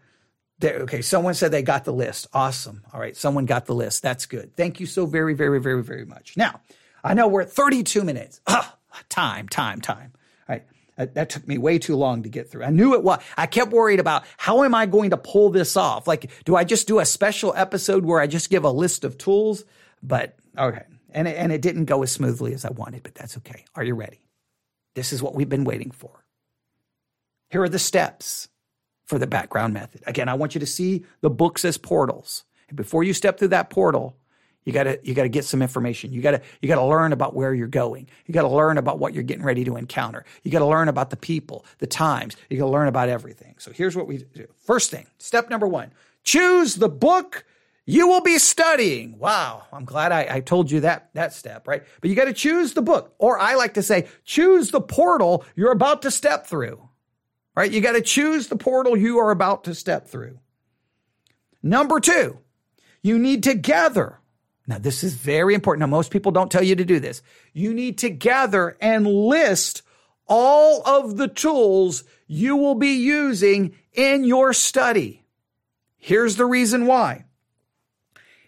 There, 0.59 0.81
okay. 0.81 1.01
Someone 1.01 1.33
said 1.33 1.51
they 1.51 1.61
got 1.61 1.85
the 1.85 1.93
list. 1.93 2.27
Awesome. 2.33 2.83
All 2.93 2.99
right. 2.99 3.15
Someone 3.15 3.45
got 3.45 3.65
the 3.65 3.75
list. 3.75 4.03
That's 4.03 4.25
good. 4.25 4.55
Thank 4.55 4.79
you 4.79 4.85
so 4.85 5.05
very, 5.05 5.33
very, 5.33 5.59
very, 5.59 5.83
very 5.83 6.05
much. 6.05 6.35
Now, 6.35 6.61
I 7.03 7.13
know 7.13 7.27
we're 7.27 7.41
at 7.41 7.51
32 7.51 8.03
minutes. 8.03 8.41
Ah, 8.47 8.75
time, 9.09 9.47
time, 9.47 9.79
time. 9.79 10.13
All 10.49 10.55
right. 10.55 10.65
That, 10.95 11.13
that 11.13 11.29
took 11.29 11.47
me 11.47 11.57
way 11.57 11.77
too 11.77 11.95
long 11.95 12.23
to 12.23 12.29
get 12.29 12.49
through. 12.49 12.63
I 12.63 12.71
knew 12.71 12.95
it 12.95 13.03
was. 13.03 13.21
I 13.37 13.45
kept 13.45 13.71
worried 13.71 13.99
about 13.99 14.23
how 14.37 14.63
am 14.63 14.73
I 14.73 14.87
going 14.87 15.11
to 15.11 15.17
pull 15.17 15.51
this 15.51 15.77
off? 15.77 16.07
Like, 16.07 16.31
do 16.45 16.55
I 16.55 16.63
just 16.63 16.87
do 16.87 16.99
a 16.99 17.05
special 17.05 17.53
episode 17.55 18.03
where 18.03 18.19
I 18.19 18.25
just 18.25 18.49
give 18.49 18.63
a 18.63 18.71
list 18.71 19.03
of 19.03 19.17
tools? 19.17 19.63
But 20.01 20.37
okay. 20.57 20.83
And 21.11 21.27
and 21.27 21.51
it 21.51 21.61
didn't 21.61 21.85
go 21.85 22.01
as 22.03 22.11
smoothly 22.11 22.53
as 22.53 22.65
I 22.65 22.71
wanted, 22.71 23.03
but 23.03 23.15
that's 23.15 23.37
okay. 23.37 23.65
Are 23.75 23.83
you 23.83 23.93
ready? 23.93 24.19
This 24.97 25.13
is 25.13 25.21
what 25.21 25.35
we've 25.35 25.47
been 25.47 25.63
waiting 25.63 25.91
for. 25.91 26.25
Here 27.51 27.61
are 27.61 27.69
the 27.69 27.77
steps 27.77 28.49
for 29.05 29.19
the 29.19 29.27
background 29.27 29.75
method. 29.75 30.01
Again, 30.07 30.27
I 30.27 30.33
want 30.33 30.55
you 30.55 30.59
to 30.59 30.65
see 30.65 31.05
the 31.21 31.29
books 31.29 31.63
as 31.63 31.77
portals. 31.77 32.45
And 32.67 32.75
before 32.75 33.03
you 33.03 33.13
step 33.13 33.37
through 33.37 33.49
that 33.49 33.69
portal, 33.69 34.17
you 34.63 34.73
gotta 34.73 34.99
you 35.03 35.13
gotta 35.13 35.29
get 35.29 35.45
some 35.45 35.61
information. 35.61 36.13
You 36.13 36.23
gotta 36.23 36.41
you 36.61 36.67
gotta 36.67 36.83
learn 36.83 37.13
about 37.13 37.35
where 37.35 37.53
you're 37.53 37.67
going. 37.67 38.09
You 38.25 38.33
gotta 38.33 38.47
learn 38.47 38.79
about 38.79 38.97
what 38.97 39.13
you're 39.13 39.21
getting 39.21 39.45
ready 39.45 39.63
to 39.65 39.77
encounter. 39.77 40.25
You 40.41 40.49
gotta 40.49 40.65
learn 40.65 40.87
about 40.87 41.11
the 41.11 41.15
people, 41.15 41.63
the 41.77 41.85
times. 41.85 42.35
You 42.49 42.57
gotta 42.57 42.71
learn 42.71 42.87
about 42.87 43.07
everything. 43.07 43.53
So 43.59 43.71
here's 43.71 43.95
what 43.95 44.07
we 44.07 44.17
do. 44.17 44.47
First 44.65 44.89
thing, 44.89 45.05
step 45.19 45.51
number 45.51 45.67
one: 45.67 45.93
choose 46.23 46.73
the 46.73 46.89
book 46.89 47.45
you 47.89 48.09
will 48.09 48.21
be 48.21 48.37
studying. 48.37 49.17
Wow. 49.17 49.63
I'm 49.71 49.85
glad 49.85 50.11
I, 50.11 50.27
I 50.29 50.39
told 50.41 50.69
you 50.69 50.81
that, 50.81 51.09
that 51.13 51.33
step, 51.33 51.69
right? 51.69 51.83
But 52.01 52.09
you 52.09 52.17
got 52.17 52.25
to 52.25 52.33
choose 52.33 52.73
the 52.73 52.81
book, 52.81 53.15
or 53.17 53.39
I 53.39 53.55
like 53.55 53.75
to 53.75 53.81
say, 53.81 54.09
choose 54.25 54.71
the 54.71 54.81
portal 54.81 55.45
you're 55.55 55.71
about 55.71 56.01
to 56.01 56.11
step 56.11 56.47
through, 56.47 56.89
right? 57.55 57.71
You 57.71 57.79
got 57.79 57.93
to 57.93 58.01
choose 58.01 58.47
the 58.47 58.57
portal 58.57 58.97
you 58.97 59.19
are 59.19 59.31
about 59.31 59.63
to 59.63 59.73
step 59.73 60.09
through. 60.09 60.37
Number 61.63 62.01
two, 62.01 62.39
you 63.01 63.17
need 63.17 63.43
to 63.43 63.53
gather. 63.53 64.19
Now, 64.67 64.79
this 64.79 65.01
is 65.01 65.13
very 65.13 65.53
important. 65.53 65.79
Now, 65.79 65.87
most 65.87 66.11
people 66.11 66.33
don't 66.33 66.51
tell 66.51 66.63
you 66.63 66.75
to 66.75 66.83
do 66.83 66.99
this. 66.99 67.21
You 67.53 67.73
need 67.73 67.99
to 67.99 68.09
gather 68.09 68.75
and 68.81 69.07
list 69.07 69.81
all 70.27 70.85
of 70.85 71.15
the 71.15 71.29
tools 71.29 72.03
you 72.27 72.57
will 72.57 72.75
be 72.75 72.95
using 72.95 73.75
in 73.93 74.25
your 74.25 74.51
study. 74.51 75.23
Here's 75.95 76.35
the 76.35 76.45
reason 76.45 76.85
why. 76.85 77.23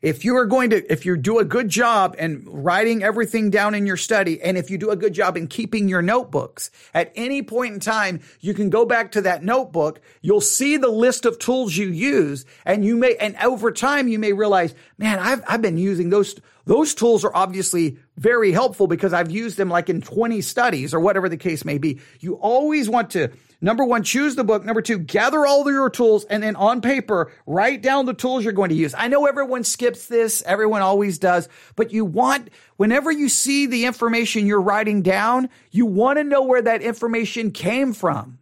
If 0.02 0.24
you 0.24 0.38
are 0.38 0.46
going 0.46 0.70
to, 0.70 0.92
if 0.92 1.06
you 1.06 1.18
do 1.18 1.40
a 1.40 1.46
good 1.46 1.68
job 1.68 2.16
in 2.18 2.44
writing 2.46 3.04
everything 3.04 3.50
down 3.50 3.76
in 3.76 3.86
your 3.86 3.98
study, 3.98 4.42
and 4.42 4.58
if 4.58 4.70
you 4.70 4.78
do 4.78 4.92
a 4.92 4.96
good 4.96 5.14
job 5.14 5.36
in 5.36 5.48
keeping 5.48 5.90
your 5.90 6.02
notebooks, 6.02 6.72
at 6.94 7.12
any 7.16 7.44
point 7.44 7.74
in 7.74 7.80
time, 7.82 8.22
you 8.40 8.54
can 8.54 8.70
go 8.70 8.86
back 8.86 9.12
to 9.12 9.22
that 9.22 9.44
notebook. 9.44 10.00
You'll 10.22 10.40
see 10.40 10.78
the 10.78 10.88
list 10.88 11.26
of 11.26 11.38
tools 11.38 11.76
you 11.76 11.88
use, 11.88 12.46
and 12.66 12.86
you 12.86 12.96
may, 12.96 13.16
and 13.18 13.36
over 13.44 13.72
time, 13.72 14.08
you 14.08 14.20
may 14.20 14.32
realize, 14.32 14.74
man, 14.98 15.20
I've, 15.20 15.44
I've 15.46 15.62
been 15.62 15.78
using 15.78 16.10
those, 16.10 16.40
those 16.64 16.94
tools 16.94 17.26
are 17.26 17.36
obviously 17.36 17.98
very 18.16 18.54
helpful 18.54 18.88
because 18.88 19.12
I've 19.12 19.32
used 19.32 19.58
them 19.58 19.70
like 19.70 19.90
in 19.90 20.02
20 20.02 20.40
studies 20.42 20.94
or 20.94 21.02
whatever 21.02 21.28
the 21.28 21.38
case 21.38 21.66
may 21.66 21.78
be. 21.78 22.00
You 22.22 22.36
always 22.36 22.90
want 22.90 23.10
to, 23.12 23.32
Number 23.62 23.84
one, 23.84 24.04
choose 24.04 24.36
the 24.36 24.46
book. 24.46 24.64
Number 24.64 24.82
two, 24.82 24.98
gather 24.98 25.46
all 25.46 25.62
of 25.62 25.68
your 25.68 25.90
tools 25.90 26.24
and 26.26 26.42
then 26.42 26.56
on 26.56 26.80
paper, 26.80 27.32
write 27.46 27.82
down 27.82 28.06
the 28.06 28.14
tools 28.14 28.44
you're 28.44 28.54
going 28.54 28.70
to 28.70 28.76
use. 28.76 28.96
I 28.98 29.10
know 29.10 29.26
everyone 29.26 29.66
skips 29.66 30.06
this. 30.06 30.42
Everyone 30.46 30.82
always 30.82 31.20
does, 31.20 31.50
but 31.76 31.92
you 31.92 32.06
want, 32.06 32.50
whenever 32.78 33.12
you 33.12 33.28
see 33.28 33.66
the 33.66 33.86
information 33.86 34.46
you're 34.46 34.62
writing 34.62 35.02
down, 35.02 35.50
you 35.72 35.86
want 35.86 36.20
to 36.20 36.24
know 36.24 36.44
where 36.44 36.62
that 36.62 36.82
information 36.82 37.52
came 37.52 37.92
from. 37.92 38.40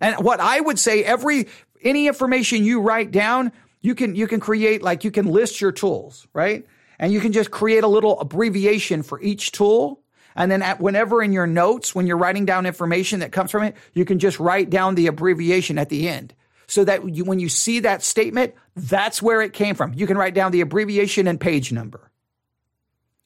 And 0.00 0.16
what 0.22 0.38
I 0.38 0.60
would 0.60 0.78
say, 0.78 1.02
every, 1.02 1.48
any 1.82 2.06
information 2.06 2.62
you 2.62 2.82
write 2.82 3.10
down, 3.10 3.52
you 3.80 3.94
can, 3.94 4.14
you 4.14 4.26
can 4.26 4.38
create, 4.38 4.82
like 4.82 5.02
you 5.02 5.10
can 5.10 5.26
list 5.26 5.62
your 5.62 5.72
tools, 5.72 6.26
right? 6.34 6.66
And 6.98 7.10
you 7.10 7.20
can 7.20 7.32
just 7.32 7.50
create 7.50 7.84
a 7.84 7.88
little 7.88 8.20
abbreviation 8.20 9.02
for 9.02 9.20
each 9.22 9.52
tool 9.52 10.02
and 10.38 10.52
then 10.52 10.62
at, 10.62 10.80
whenever 10.80 11.20
in 11.20 11.32
your 11.32 11.48
notes, 11.48 11.94
when 11.94 12.06
you're 12.06 12.16
writing 12.16 12.46
down 12.46 12.64
information 12.64 13.20
that 13.20 13.32
comes 13.32 13.50
from 13.50 13.64
it, 13.64 13.76
you 13.92 14.04
can 14.04 14.20
just 14.20 14.38
write 14.38 14.70
down 14.70 14.94
the 14.94 15.08
abbreviation 15.08 15.78
at 15.78 15.88
the 15.88 16.08
end. 16.08 16.32
So 16.68 16.84
that 16.84 17.08
you, 17.12 17.24
when 17.24 17.40
you 17.40 17.48
see 17.48 17.80
that 17.80 18.04
statement, 18.04 18.54
that's 18.76 19.20
where 19.20 19.42
it 19.42 19.52
came 19.52 19.74
from. 19.74 19.94
You 19.94 20.06
can 20.06 20.16
write 20.16 20.34
down 20.34 20.52
the 20.52 20.60
abbreviation 20.60 21.26
and 21.26 21.40
page 21.40 21.72
number. 21.72 22.10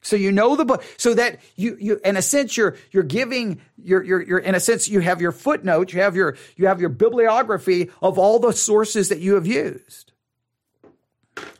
So 0.01 0.15
you 0.15 0.31
know 0.31 0.55
the 0.55 0.65
book, 0.65 0.83
so 0.97 1.13
that 1.13 1.39
you, 1.55 1.77
you, 1.79 1.99
in 2.03 2.17
a 2.17 2.21
sense, 2.21 2.57
you're, 2.57 2.77
you're 2.91 3.03
giving, 3.03 3.61
you're, 3.77 4.03
you're, 4.03 4.21
you're, 4.21 4.39
in 4.39 4.55
a 4.55 4.59
sense, 4.59 4.89
you 4.89 4.99
have 4.99 5.21
your 5.21 5.31
footnote, 5.31 5.93
you 5.93 6.01
have 6.01 6.15
your, 6.15 6.35
you 6.55 6.65
have 6.67 6.81
your 6.81 6.89
bibliography 6.89 7.91
of 8.01 8.17
all 8.17 8.39
the 8.39 8.53
sources 8.53 9.09
that 9.09 9.19
you 9.19 9.35
have 9.35 9.45
used. 9.45 10.13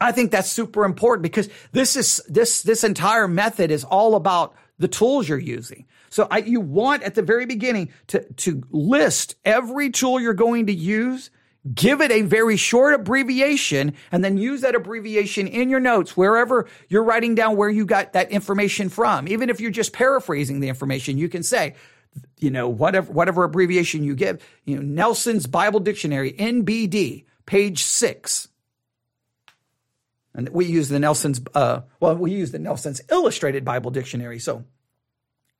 I 0.01 0.11
think 0.11 0.31
that's 0.31 0.51
super 0.51 0.83
important 0.83 1.23
because 1.23 1.47
this 1.73 1.95
is, 1.95 2.21
this, 2.27 2.63
this 2.63 2.83
entire 2.83 3.27
method 3.27 3.71
is 3.71 3.83
all 3.83 4.15
about 4.15 4.55
the 4.79 4.87
tools 4.87 5.27
you're 5.27 5.37
using. 5.37 5.85
So 6.09 6.27
I, 6.29 6.39
you 6.39 6.59
want 6.59 7.03
at 7.03 7.15
the 7.15 7.21
very 7.21 7.45
beginning 7.45 7.91
to, 8.07 8.23
to 8.33 8.63
list 8.71 9.35
every 9.45 9.89
tool 9.89 10.19
you're 10.19 10.33
going 10.33 10.67
to 10.67 10.73
use 10.73 11.29
give 11.73 12.01
it 12.01 12.11
a 12.11 12.23
very 12.23 12.57
short 12.57 12.93
abbreviation, 12.93 13.93
and 14.11 14.23
then 14.23 14.37
use 14.37 14.61
that 14.61 14.75
abbreviation 14.75 15.47
in 15.47 15.69
your 15.69 15.79
notes 15.79 16.17
wherever 16.17 16.67
you're 16.89 17.03
writing 17.03 17.35
down 17.35 17.55
where 17.55 17.69
you 17.69 17.85
got 17.85 18.13
that 18.13 18.31
information 18.31 18.89
from. 18.89 19.27
Even 19.27 19.49
if 19.49 19.61
you're 19.61 19.71
just 19.71 19.93
paraphrasing 19.93 20.59
the 20.59 20.67
information, 20.67 21.17
you 21.17 21.29
can 21.29 21.43
say, 21.43 21.75
you 22.37 22.51
know, 22.51 22.67
whatever 22.67 23.11
whatever 23.11 23.43
abbreviation 23.43 24.03
you 24.03 24.15
give, 24.15 24.45
you 24.65 24.75
know, 24.75 24.81
Nelson's 24.81 25.47
Bible 25.47 25.79
Dictionary, 25.79 26.33
NBD, 26.33 27.25
page 27.45 27.83
six. 27.83 28.49
And 30.33 30.49
we 30.49 30.65
use 30.65 30.89
the 30.89 30.99
Nelson's, 30.99 31.41
uh, 31.53 31.81
well, 31.99 32.15
we 32.15 32.31
use 32.31 32.51
the 32.51 32.59
Nelson's 32.59 33.01
Illustrated 33.09 33.63
Bible 33.63 33.91
Dictionary. 33.91 34.39
So 34.39 34.65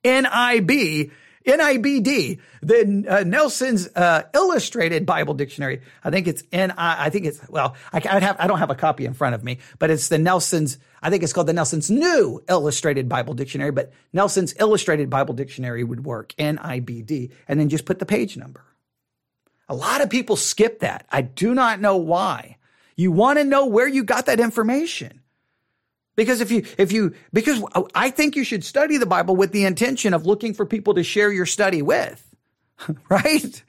NIB 0.04 1.10
NIBD, 1.46 2.40
the 2.62 3.04
uh, 3.08 3.24
Nelson's 3.24 3.88
uh, 3.94 4.22
Illustrated 4.32 5.04
Bible 5.04 5.34
Dictionary. 5.34 5.82
I 6.02 6.10
think 6.10 6.26
it's 6.26 6.42
N. 6.52 6.72
I 6.76 7.10
think 7.10 7.26
it's 7.26 7.46
well. 7.50 7.76
I, 7.92 8.00
I 8.08 8.20
have 8.20 8.36
I 8.38 8.46
don't 8.46 8.58
have 8.58 8.70
a 8.70 8.74
copy 8.74 9.04
in 9.04 9.12
front 9.12 9.34
of 9.34 9.44
me, 9.44 9.58
but 9.78 9.90
it's 9.90 10.08
the 10.08 10.18
Nelson's. 10.18 10.78
I 11.02 11.10
think 11.10 11.22
it's 11.22 11.34
called 11.34 11.46
the 11.46 11.52
Nelson's 11.52 11.90
New 11.90 12.42
Illustrated 12.48 13.10
Bible 13.10 13.34
Dictionary, 13.34 13.72
but 13.72 13.92
Nelson's 14.14 14.54
Illustrated 14.58 15.10
Bible 15.10 15.34
Dictionary 15.34 15.84
would 15.84 16.04
work. 16.04 16.34
NIBD, 16.38 17.30
and 17.46 17.60
then 17.60 17.68
just 17.68 17.84
put 17.84 17.98
the 17.98 18.06
page 18.06 18.38
number. 18.38 18.64
A 19.68 19.74
lot 19.74 20.00
of 20.00 20.08
people 20.08 20.36
skip 20.36 20.80
that. 20.80 21.06
I 21.10 21.22
do 21.22 21.54
not 21.54 21.80
know 21.80 21.96
why. 21.96 22.56
You 22.96 23.12
want 23.12 23.38
to 23.38 23.44
know 23.44 23.66
where 23.66 23.88
you 23.88 24.04
got 24.04 24.26
that 24.26 24.40
information. 24.40 25.20
Because 26.16 26.40
if 26.40 26.50
you, 26.50 26.64
if 26.78 26.92
you, 26.92 27.14
because 27.32 27.62
I 27.94 28.10
think 28.10 28.36
you 28.36 28.44
should 28.44 28.64
study 28.64 28.98
the 28.98 29.06
Bible 29.06 29.34
with 29.34 29.52
the 29.52 29.64
intention 29.64 30.14
of 30.14 30.26
looking 30.26 30.54
for 30.54 30.64
people 30.64 30.94
to 30.94 31.02
share 31.02 31.32
your 31.32 31.46
study 31.46 31.82
with, 31.82 32.24
right? 33.08 33.62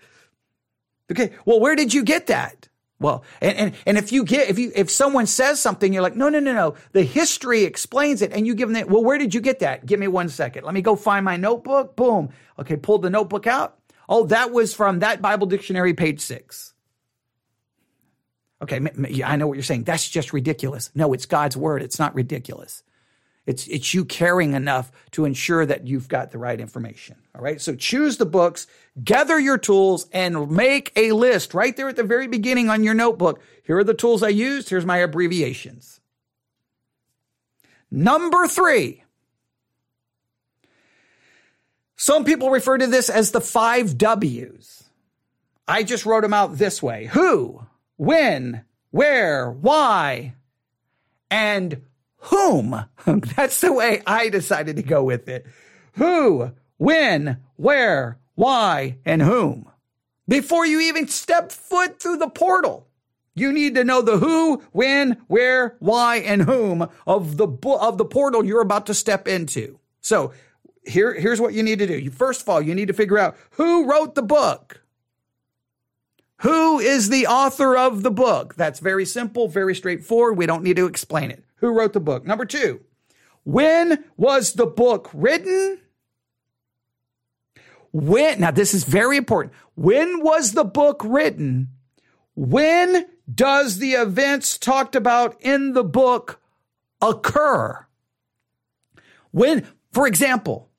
Okay. 1.12 1.32
Well, 1.46 1.60
where 1.60 1.76
did 1.76 1.94
you 1.94 2.04
get 2.04 2.28
that? 2.28 2.70
Well, 3.00 3.24
and, 3.42 3.58
and, 3.58 3.76
and 3.86 3.98
if 3.98 4.12
you 4.12 4.24
get, 4.24 4.50
if 4.50 4.58
you, 4.58 4.72
if 4.74 4.90
someone 4.90 5.26
says 5.26 5.60
something, 5.60 5.92
you're 5.92 6.02
like, 6.02 6.16
no, 6.16 6.30
no, 6.30 6.40
no, 6.40 6.54
no, 6.54 6.76
the 6.94 7.04
history 7.04 7.64
explains 7.64 8.22
it. 8.22 8.32
And 8.32 8.48
you 8.48 8.56
give 8.56 8.70
them 8.70 8.74
that. 8.76 8.90
Well, 8.90 9.04
where 9.04 9.18
did 9.18 9.34
you 9.34 9.42
get 9.42 9.60
that? 9.60 9.86
Give 9.86 10.00
me 10.00 10.08
one 10.08 10.30
second. 10.30 10.64
Let 10.64 10.74
me 10.74 10.82
go 10.82 10.96
find 10.96 11.26
my 11.26 11.36
notebook. 11.36 11.96
Boom. 11.96 12.30
Okay. 12.60 12.78
Pull 12.78 13.00
the 13.00 13.10
notebook 13.10 13.48
out. 13.48 13.78
Oh, 14.08 14.28
that 14.28 14.52
was 14.52 14.74
from 14.74 15.00
that 15.00 15.22
Bible 15.22 15.48
dictionary, 15.48 15.94
page 15.94 16.22
six. 16.22 16.75
Okay, 18.62 18.80
I 19.24 19.36
know 19.36 19.48
what 19.48 19.56
you're 19.56 19.64
saying. 19.64 19.84
That's 19.84 20.10
just 20.10 20.34
ridiculous. 20.34 20.90
No, 20.96 21.14
it's 21.14 21.26
God's 21.26 21.58
word. 21.58 21.82
It's 21.82 22.00
not 22.00 22.16
ridiculous. 22.16 22.84
It's, 23.46 23.68
it's 23.68 23.94
you 23.94 24.06
caring 24.06 24.54
enough 24.54 24.92
to 25.12 25.26
ensure 25.26 25.66
that 25.66 25.86
you've 25.86 26.08
got 26.08 26.32
the 26.32 26.40
right 26.40 26.60
information. 26.60 27.18
All 27.36 27.42
right. 27.42 27.62
So 27.62 27.76
choose 27.76 28.18
the 28.18 28.26
books, 28.26 28.66
gather 29.04 29.40
your 29.40 29.58
tools, 29.58 30.08
and 30.12 30.50
make 30.50 30.92
a 30.96 31.12
list 31.12 31.54
right 31.54 31.76
there 31.76 31.90
at 31.90 31.96
the 31.96 32.04
very 32.04 32.28
beginning 32.28 32.70
on 32.70 32.84
your 32.84 32.96
notebook. 32.96 33.42
Here 33.64 33.78
are 33.78 33.84
the 33.84 33.94
tools 33.94 34.24
I 34.24 34.30
used. 34.30 34.70
Here's 34.70 34.86
my 34.86 34.98
abbreviations. 34.98 36.00
Number 37.92 38.48
three. 38.48 39.04
Some 41.98 42.26
people 42.26 42.50
refer 42.50 42.78
to 42.78 42.88
this 42.88 43.10
as 43.10 43.32
the 43.32 43.42
five 43.42 43.98
W's. 43.98 44.84
I 45.68 45.84
just 45.84 46.06
wrote 46.06 46.22
them 46.22 46.34
out 46.34 46.58
this 46.58 46.82
way. 46.82 47.06
Who? 47.06 47.65
When, 47.98 48.64
where, 48.92 49.52
why, 49.52 50.36
and 51.30 51.82
whom. 52.18 52.86
That's 53.06 53.62
the 53.62 53.74
way 53.74 54.02
I 54.06 54.30
decided 54.30 54.76
to 54.78 54.84
go 54.84 55.04
with 55.04 55.28
it. 55.28 55.46
Who, 55.94 56.52
when, 56.78 57.38
where, 57.56 58.20
why, 58.36 58.98
and 59.06 59.22
whom. 59.22 59.70
Before 60.28 60.66
you 60.66 60.82
even 60.82 61.08
step 61.08 61.52
foot 61.52 62.00
through 62.00 62.18
the 62.18 62.30
portal, 62.30 62.88
you 63.36 63.52
need 63.52 63.76
to 63.76 63.84
know 63.84 64.02
the 64.02 64.18
who, 64.18 64.64
when, 64.72 65.18
where, 65.28 65.76
why, 65.80 66.18
and 66.18 66.42
whom 66.42 66.88
of 67.06 67.38
the 67.38 67.48
of 67.48 67.98
the 67.98 68.06
portal 68.06 68.46
you're 68.46 68.62
about 68.62 68.86
to 68.88 68.94
step 68.94 69.28
into. 69.28 69.80
So 70.02 70.34
here, 70.86 71.14
here's 71.14 71.42
what 71.42 71.54
you 71.54 71.62
need 71.62 71.80
to 71.80 71.88
do. 71.88 72.10
First 72.12 72.42
of 72.42 72.50
all, 72.50 72.62
you 72.62 72.74
need 72.74 72.88
to 72.88 72.94
figure 72.94 73.18
out 73.18 73.38
who 73.52 73.86
wrote 73.86 74.16
the 74.16 74.22
book. 74.22 74.82
Who 76.40 76.80
is 76.80 77.10
the 77.10 77.28
author 77.28 77.78
of 77.78 78.04
the 78.04 78.12
book? 78.12 78.56
That's 78.56 78.80
very 78.80 79.06
simple, 79.06 79.48
very 79.48 79.74
straightforward. 79.74 80.38
We 80.38 80.46
don't 80.46 80.64
need 80.64 80.76
to 80.76 80.86
explain 80.86 81.32
it. 81.32 81.44
Who 81.58 81.70
wrote 81.70 81.94
the 81.94 82.00
book? 82.00 82.26
Number 82.26 82.46
two, 82.46 82.82
when 83.44 84.04
was 84.18 84.54
the 84.54 84.66
book 84.66 85.10
written? 85.14 85.80
When, 87.92 88.42
now 88.42 88.52
this 88.52 88.74
is 88.74 88.84
very 88.84 89.16
important. 89.16 89.54
When 89.76 90.22
was 90.22 90.52
the 90.52 90.66
book 90.66 91.02
written? 91.06 91.70
When 92.36 93.06
does 93.34 93.78
the 93.78 93.94
events 93.94 94.58
talked 94.58 94.96
about 94.96 95.42
in 95.42 95.72
the 95.72 95.84
book 95.84 96.42
occur? 97.02 97.86
When, 99.32 99.66
for 99.94 100.08
example, 100.08 100.70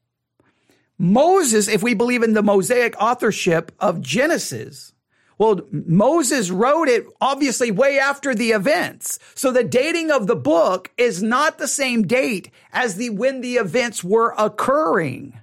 Moses, 0.99 1.69
if 1.69 1.83
we 1.83 1.95
believe 1.95 2.23
in 2.23 2.35
the 2.35 2.43
Mosaic 2.43 2.95
authorship 3.01 3.73
of 3.81 4.03
Genesis, 4.03 4.93
well, 5.39 5.61
Moses 5.71 6.51
wrote 6.51 6.89
it 6.89 7.07
obviously 7.21 7.71
way 7.71 7.99
after 7.99 8.35
the 8.35 8.51
events. 8.51 9.19
So 9.35 9.53
the 9.53 9.65
dating 9.65 10.11
of 10.11 10.27
the 10.27 10.37
book 10.37 10.91
is 10.97 11.23
not 11.23 11.59
the 11.59 11.69
same 11.69 12.07
date 12.07 12.51
as 12.73 12.97
the 12.97 13.11
when 13.11 13.43
the 13.43 13.57
events 13.57 14.03
were 14.03 14.35
occurring. 14.39 15.39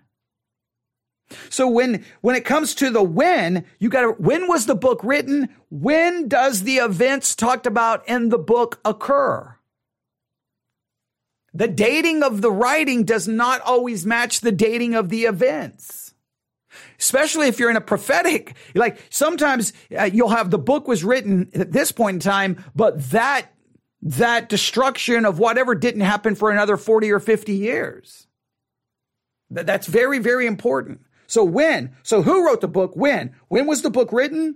So 1.49 1.67
when 1.67 2.03
when 2.21 2.35
it 2.35 2.45
comes 2.45 2.75
to 2.75 2.89
the 2.89 3.03
when, 3.03 3.65
you 3.79 3.89
got 3.89 4.01
to 4.01 4.11
when 4.11 4.47
was 4.47 4.65
the 4.65 4.75
book 4.75 5.03
written? 5.03 5.49
When 5.69 6.27
does 6.27 6.63
the 6.63 6.77
events 6.77 7.35
talked 7.35 7.67
about 7.67 8.07
in 8.07 8.29
the 8.29 8.37
book 8.37 8.79
occur? 8.83 9.57
The 11.53 11.67
dating 11.67 12.23
of 12.23 12.41
the 12.41 12.51
writing 12.51 13.03
does 13.03 13.27
not 13.27 13.61
always 13.61 14.07
match 14.07 14.41
the 14.41 14.51
dating 14.51 14.95
of 14.95 15.09
the 15.09 15.25
events 15.25 16.02
especially 16.99 17.47
if 17.47 17.59
you're 17.59 17.69
in 17.69 17.75
a 17.75 17.81
prophetic, 17.81 18.55
like 18.75 18.97
sometimes 19.09 19.73
uh, 19.97 20.03
you'll 20.03 20.29
have 20.29 20.51
the 20.51 20.57
book 20.57 20.87
was 20.87 21.03
written 21.03 21.49
at 21.53 21.71
this 21.71 21.91
point 21.91 22.15
in 22.15 22.19
time, 22.19 22.63
but 22.75 23.09
that, 23.11 23.47
that 24.01 24.49
destruction 24.49 25.25
of 25.25 25.39
whatever 25.39 25.75
didn't 25.75 26.01
happen 26.01 26.35
for 26.35 26.51
another 26.51 26.77
40 26.77 27.11
or 27.11 27.19
50 27.19 27.53
years. 27.53 28.27
That's 29.49 29.87
very, 29.87 30.19
very 30.19 30.47
important. 30.47 31.01
So 31.27 31.43
when? 31.43 31.95
So 32.03 32.21
who 32.21 32.45
wrote 32.45 32.61
the 32.61 32.67
book? 32.67 32.95
When? 32.95 33.35
When 33.47 33.67
was 33.67 33.81
the 33.81 33.89
book 33.89 34.11
written? 34.11 34.55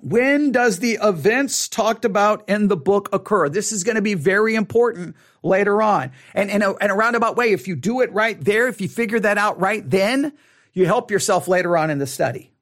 When 0.00 0.52
does 0.52 0.78
the 0.78 0.98
events 1.02 1.68
talked 1.68 2.04
about 2.04 2.48
in 2.48 2.68
the 2.68 2.76
book 2.76 3.08
occur? 3.12 3.48
This 3.48 3.72
is 3.72 3.82
going 3.82 3.96
to 3.96 4.02
be 4.02 4.14
very 4.14 4.54
important 4.54 5.16
later 5.42 5.82
on. 5.82 6.12
And 6.34 6.50
in 6.50 6.62
a, 6.62 6.76
in 6.76 6.90
a 6.90 6.94
roundabout 6.94 7.36
way, 7.36 7.50
if 7.50 7.66
you 7.66 7.74
do 7.74 8.00
it 8.00 8.12
right 8.12 8.40
there, 8.40 8.68
if 8.68 8.80
you 8.80 8.88
figure 8.88 9.18
that 9.18 9.38
out 9.38 9.58
right 9.60 9.88
then, 9.88 10.34
you 10.78 10.86
help 10.86 11.10
yourself 11.10 11.48
later 11.48 11.76
on 11.76 11.90
in 11.90 11.98
the 11.98 12.06
study. 12.06 12.52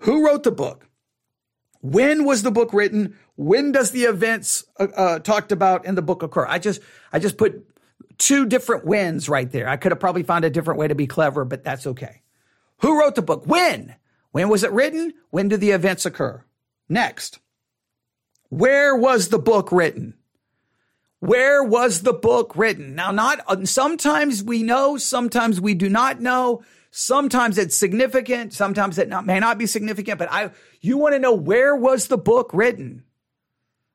Who 0.00 0.26
wrote 0.26 0.42
the 0.42 0.50
book? 0.50 0.88
When 1.82 2.24
was 2.24 2.42
the 2.42 2.50
book 2.50 2.72
written? 2.72 3.16
When 3.36 3.70
does 3.70 3.92
the 3.92 4.02
events 4.02 4.64
uh, 4.78 4.88
uh, 4.94 5.18
talked 5.20 5.52
about 5.52 5.86
in 5.86 5.94
the 5.94 6.02
book 6.02 6.22
occur? 6.22 6.46
I 6.46 6.58
just 6.58 6.80
I 7.12 7.20
just 7.20 7.38
put 7.38 7.64
two 8.18 8.44
different 8.44 8.84
wins 8.84 9.28
right 9.28 9.50
there. 9.50 9.68
I 9.68 9.76
could 9.76 9.92
have 9.92 10.00
probably 10.00 10.24
found 10.24 10.44
a 10.44 10.50
different 10.50 10.80
way 10.80 10.88
to 10.88 10.94
be 10.94 11.06
clever, 11.06 11.44
but 11.44 11.64
that's 11.64 11.86
okay. 11.86 12.22
Who 12.78 12.98
wrote 12.98 13.14
the 13.14 13.22
book? 13.22 13.44
When? 13.46 13.94
When 14.32 14.48
was 14.48 14.64
it 14.64 14.72
written? 14.72 15.14
When 15.30 15.48
did 15.48 15.60
the 15.60 15.70
events 15.70 16.04
occur? 16.06 16.44
Next. 16.88 17.38
Where 18.48 18.96
was 18.96 19.28
the 19.28 19.38
book 19.38 19.70
written? 19.70 20.14
Where 21.20 21.62
was 21.62 22.02
the 22.02 22.14
book 22.14 22.56
written? 22.56 22.94
Now, 22.94 23.10
not 23.10 23.68
sometimes 23.68 24.42
we 24.42 24.62
know, 24.62 24.96
sometimes 24.96 25.60
we 25.60 25.74
do 25.74 25.88
not 25.88 26.20
know. 26.20 26.62
Sometimes 26.90 27.56
it's 27.56 27.76
significant, 27.76 28.52
sometimes 28.52 28.98
it 28.98 29.08
not, 29.08 29.24
may 29.24 29.38
not 29.38 29.58
be 29.58 29.66
significant, 29.66 30.18
but 30.18 30.30
I, 30.30 30.50
you 30.80 30.98
want 30.98 31.14
to 31.14 31.20
know 31.20 31.34
where 31.34 31.76
was 31.76 32.08
the 32.08 32.18
book 32.18 32.50
written? 32.52 33.04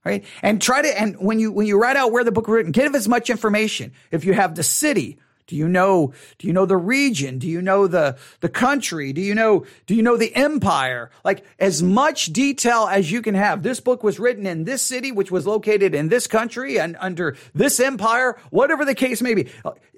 Right? 0.05 0.23
And 0.41 0.61
try 0.61 0.81
to, 0.81 1.01
and 1.01 1.17
when 1.19 1.39
you, 1.39 1.51
when 1.51 1.67
you 1.67 1.81
write 1.81 1.97
out 1.97 2.11
where 2.11 2.23
the 2.23 2.31
book 2.31 2.47
was 2.47 2.55
written, 2.55 2.71
give 2.71 2.95
as 2.95 3.07
much 3.07 3.29
information. 3.29 3.91
If 4.11 4.23
you 4.23 4.33
have 4.33 4.55
the 4.55 4.63
city, 4.63 5.17
do 5.47 5.55
you 5.55 5.67
know, 5.67 6.13
do 6.39 6.47
you 6.47 6.53
know 6.53 6.65
the 6.65 6.77
region? 6.77 7.37
Do 7.37 7.47
you 7.47 7.61
know 7.61 7.87
the, 7.87 8.17
the 8.39 8.49
country? 8.49 9.13
Do 9.13 9.21
you 9.21 9.35
know, 9.35 9.65
do 9.85 9.93
you 9.93 10.01
know 10.01 10.17
the 10.17 10.35
empire? 10.35 11.11
Like 11.23 11.45
as 11.59 11.83
much 11.83 12.27
detail 12.27 12.87
as 12.89 13.11
you 13.11 13.21
can 13.21 13.35
have. 13.35 13.61
This 13.61 13.79
book 13.79 14.03
was 14.03 14.19
written 14.19 14.47
in 14.47 14.63
this 14.63 14.81
city, 14.81 15.11
which 15.11 15.31
was 15.31 15.45
located 15.45 15.93
in 15.93 16.09
this 16.09 16.25
country 16.25 16.79
and 16.79 16.97
under 16.99 17.35
this 17.53 17.79
empire, 17.79 18.37
whatever 18.49 18.85
the 18.85 18.95
case 18.95 19.21
may 19.21 19.35
be. 19.35 19.49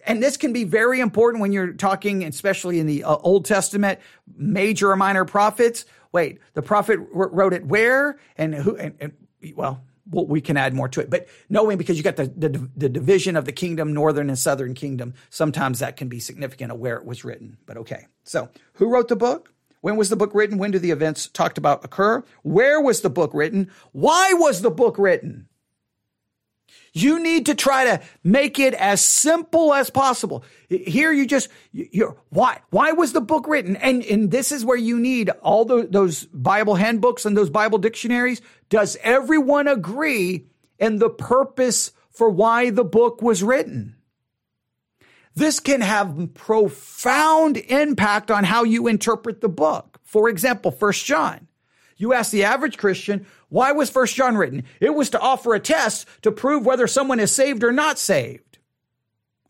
And 0.05 0.21
this 0.21 0.37
can 0.37 0.51
be 0.51 0.65
very 0.65 0.99
important 0.99 1.41
when 1.41 1.51
you're 1.51 1.73
talking, 1.73 2.23
especially 2.23 2.79
in 2.79 2.85
the 2.85 3.03
uh, 3.03 3.15
Old 3.15 3.45
Testament, 3.45 3.99
major 4.35 4.91
or 4.91 4.95
minor 4.95 5.25
prophets. 5.25 5.85
Wait, 6.11 6.39
the 6.53 6.61
prophet 6.61 6.99
wrote 7.11 7.53
it 7.53 7.65
where 7.65 8.17
and 8.37 8.53
who, 8.53 8.75
and, 8.77 8.95
and 8.99 9.13
well, 9.55 9.81
well, 10.09 10.25
we 10.25 10.41
can 10.41 10.57
add 10.57 10.73
more 10.73 10.89
to 10.89 11.01
it. 11.01 11.09
But 11.09 11.27
knowing 11.49 11.77
because 11.77 11.97
you 11.97 12.03
got 12.03 12.15
the, 12.15 12.27
the, 12.27 12.69
the 12.75 12.89
division 12.89 13.35
of 13.35 13.45
the 13.45 13.51
kingdom, 13.51 13.93
northern 13.93 14.29
and 14.29 14.39
southern 14.39 14.73
kingdom, 14.73 15.13
sometimes 15.29 15.79
that 15.79 15.97
can 15.97 16.07
be 16.07 16.19
significant 16.19 16.71
of 16.71 16.79
where 16.79 16.97
it 16.97 17.05
was 17.05 17.23
written. 17.23 17.57
But 17.65 17.77
okay. 17.77 18.07
So 18.23 18.49
who 18.73 18.89
wrote 18.89 19.07
the 19.07 19.15
book? 19.15 19.53
When 19.81 19.95
was 19.95 20.09
the 20.09 20.15
book 20.15 20.31
written? 20.33 20.57
When 20.57 20.71
do 20.71 20.79
the 20.79 20.91
events 20.91 21.27
talked 21.27 21.57
about 21.57 21.85
occur? 21.85 22.23
Where 22.43 22.81
was 22.81 23.01
the 23.01 23.09
book 23.09 23.31
written? 23.33 23.69
Why 23.91 24.33
was 24.33 24.61
the 24.61 24.71
book 24.71 24.97
written? 24.97 25.47
You 26.97 27.19
need 27.21 27.45
to 27.45 27.55
try 27.55 27.85
to 27.85 28.01
make 28.23 28.59
it 28.59 28.73
as 28.73 29.01
simple 29.01 29.73
as 29.73 29.89
possible. 29.89 30.43
Here 30.67 31.11
you 31.11 31.27
just, 31.27 31.49
you're, 31.71 32.17
why, 32.29 32.59
why 32.71 32.91
was 32.93 33.13
the 33.13 33.21
book 33.21 33.47
written? 33.47 33.75
And, 33.75 34.03
and 34.03 34.31
this 34.31 34.51
is 34.51 34.65
where 34.65 34.77
you 34.77 34.99
need 34.99 35.29
all 35.41 35.65
the, 35.65 35.87
those 35.89 36.25
Bible 36.25 36.75
handbooks 36.75 37.25
and 37.25 37.37
those 37.37 37.49
Bible 37.49 37.77
dictionaries. 37.77 38.41
Does 38.69 38.97
everyone 39.01 39.67
agree 39.67 40.47
in 40.79 40.97
the 40.97 41.09
purpose 41.09 41.91
for 42.09 42.29
why 42.29 42.71
the 42.71 42.83
book 42.83 43.21
was 43.21 43.43
written? 43.43 43.95
This 45.35 45.59
can 45.59 45.81
have 45.81 46.33
profound 46.33 47.57
impact 47.57 48.31
on 48.31 48.43
how 48.43 48.63
you 48.63 48.87
interpret 48.87 49.41
the 49.41 49.49
book. 49.49 49.99
For 50.03 50.29
example, 50.29 50.71
First 50.71 51.05
John. 51.05 51.47
You 51.95 52.13
ask 52.13 52.31
the 52.31 52.43
average 52.43 52.77
Christian, 52.77 53.27
why 53.49 53.71
was 53.71 53.89
First 53.89 54.15
John 54.15 54.35
written? 54.37 54.63
It 54.79 54.93
was 54.93 55.09
to 55.11 55.19
offer 55.19 55.53
a 55.53 55.59
test 55.59 56.07
to 56.23 56.31
prove 56.31 56.65
whether 56.65 56.87
someone 56.87 57.19
is 57.19 57.31
saved 57.31 57.63
or 57.63 57.71
not 57.71 57.97
saved. 57.97 58.57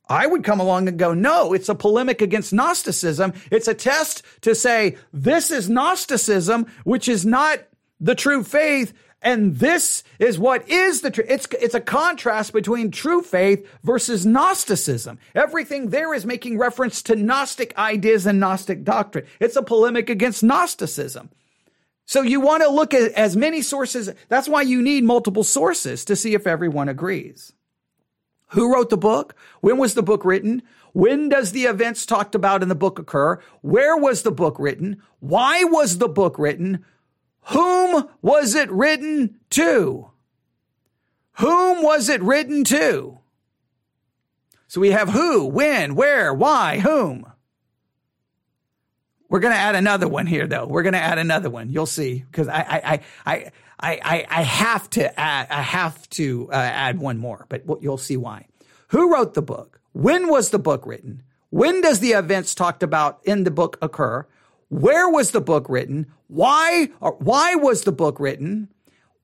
I 0.09 0.25
would 0.25 0.43
come 0.43 0.59
along 0.59 0.87
and 0.87 0.97
go, 0.97 1.13
no, 1.13 1.53
it's 1.53 1.69
a 1.69 1.75
polemic 1.75 2.21
against 2.21 2.53
Gnosticism. 2.53 3.33
It's 3.51 3.67
a 3.67 3.73
test 3.73 4.23
to 4.41 4.55
say 4.55 4.95
this 5.11 5.51
is 5.51 5.69
Gnosticism, 5.69 6.67
which 6.85 7.09
is 7.09 7.25
not 7.25 7.59
the 7.99 8.15
true 8.15 8.43
faith. 8.43 8.93
And 9.21 9.57
this 9.57 10.03
is 10.19 10.37
what 10.37 10.69
is 10.69 11.01
the 11.01 11.09
truth. 11.09 11.27
It's, 11.27 11.47
it's 11.59 11.73
a 11.73 11.81
contrast 11.81 12.53
between 12.53 12.91
true 12.91 13.21
faith 13.21 13.67
versus 13.83 14.25
Gnosticism. 14.25 15.17
Everything 15.33 15.89
there 15.89 16.13
is 16.13 16.25
making 16.25 16.59
reference 16.59 17.01
to 17.03 17.15
Gnostic 17.15 17.75
ideas 17.77 18.27
and 18.27 18.39
Gnostic 18.39 18.83
doctrine. 18.83 19.25
It's 19.39 19.55
a 19.55 19.63
polemic 19.63 20.09
against 20.09 20.43
Gnosticism. 20.43 21.31
So 22.07 22.21
you 22.21 22.39
want 22.39 22.63
to 22.63 22.69
look 22.69 22.93
at 22.93 23.11
as 23.11 23.35
many 23.35 23.61
sources. 23.61 24.09
That's 24.29 24.47
why 24.47 24.61
you 24.61 24.81
need 24.81 25.03
multiple 25.03 25.43
sources 25.43 26.05
to 26.05 26.15
see 26.15 26.33
if 26.33 26.47
everyone 26.47 26.87
agrees. 26.87 27.51
Who 28.51 28.73
wrote 28.73 28.89
the 28.89 28.97
book? 28.97 29.35
When 29.59 29.77
was 29.77 29.93
the 29.93 30.01
book 30.01 30.23
written? 30.23 30.63
When 30.93 31.27
does 31.27 31.51
the 31.51 31.65
events 31.65 32.05
talked 32.05 32.33
about 32.33 32.63
in 32.63 32.69
the 32.69 32.75
book 32.75 32.97
occur? 32.97 33.41
Where 33.59 33.97
was 33.97 34.23
the 34.23 34.31
book 34.31 34.55
written? 34.57 35.03
Why 35.19 35.65
was 35.65 35.97
the 35.97 36.07
book 36.07 36.39
written? 36.39 36.85
Whom 37.47 38.07
was 38.21 38.55
it 38.55 38.71
written 38.71 39.41
to? 39.49 40.09
Whom 41.33 41.83
was 41.83 42.07
it 42.07 42.21
written 42.21 42.63
to? 42.63 43.19
So 44.69 44.79
we 44.79 44.91
have 44.91 45.09
who, 45.09 45.45
when, 45.45 45.93
where, 45.93 46.33
why, 46.33 46.79
whom. 46.79 47.25
We're 49.29 49.41
to 49.53 49.59
add 49.59 49.75
another 49.75 50.07
one 50.07 50.25
here, 50.25 50.47
though. 50.47 50.65
We're 50.65 50.83
to 50.93 50.99
add 50.99 51.17
another 51.17 51.49
one. 51.49 51.69
You'll 51.69 51.85
see, 51.85 52.23
because 52.31 52.47
I, 52.47 52.61
I, 52.61 52.99
I, 53.25 53.51
I, 53.79 54.25
I, 54.29 54.41
have 54.41 54.89
to 54.91 55.19
add, 55.19 55.47
I 55.49 55.61
have 55.61 56.09
to 56.11 56.49
uh, 56.51 56.55
add 56.55 56.99
one 56.99 57.17
more, 57.17 57.45
but 57.49 57.63
you'll 57.81 57.97
see 57.97 58.17
why. 58.17 58.47
Who 58.89 59.13
wrote 59.13 59.33
the 59.33 59.41
book? 59.41 59.81
When 59.91 60.29
was 60.29 60.51
the 60.51 60.59
book 60.59 60.85
written? 60.85 61.23
When 61.49 61.81
does 61.81 61.99
the 61.99 62.11
events 62.11 62.55
talked 62.55 62.83
about 62.83 63.19
in 63.23 63.43
the 63.43 63.51
book 63.51 63.77
occur? 63.81 64.25
Where 64.69 65.09
was 65.09 65.31
the 65.31 65.41
book 65.41 65.67
written? 65.69 66.07
Why, 66.27 66.89
why 66.99 67.55
was 67.55 67.83
the 67.83 67.91
book 67.91 68.19
written? 68.19 68.69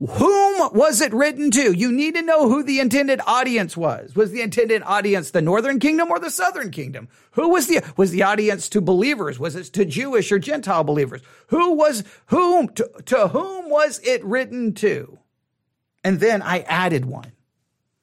Whom 0.09 0.73
was 0.73 0.99
it 0.99 1.13
written 1.13 1.49
to? 1.51 1.71
You 1.71 1.89
need 1.89 2.15
to 2.15 2.21
know 2.21 2.49
who 2.49 2.61
the 2.61 2.81
intended 2.81 3.21
audience 3.25 3.77
was. 3.77 4.15
Was 4.15 4.31
the 4.31 4.41
intended 4.41 4.83
audience 4.83 5.31
the 5.31 5.41
northern 5.41 5.79
kingdom 5.79 6.11
or 6.11 6.19
the 6.19 6.29
southern 6.29 6.71
kingdom? 6.71 7.07
Who 7.31 7.49
was 7.49 7.67
the 7.67 7.81
was 7.95 8.11
the 8.11 8.23
audience 8.23 8.67
to 8.69 8.81
believers? 8.81 9.39
Was 9.39 9.55
it 9.55 9.65
to 9.73 9.85
Jewish 9.85 10.29
or 10.31 10.39
Gentile 10.39 10.83
believers? 10.83 11.21
Who 11.47 11.75
was 11.75 12.03
whom 12.27 12.67
to, 12.69 12.89
to 13.05 13.29
whom 13.29 13.69
was 13.69 14.01
it 14.03 14.23
written 14.25 14.73
to? 14.75 15.19
And 16.03 16.19
then 16.19 16.41
I 16.41 16.59
added 16.61 17.05
one. 17.05 17.31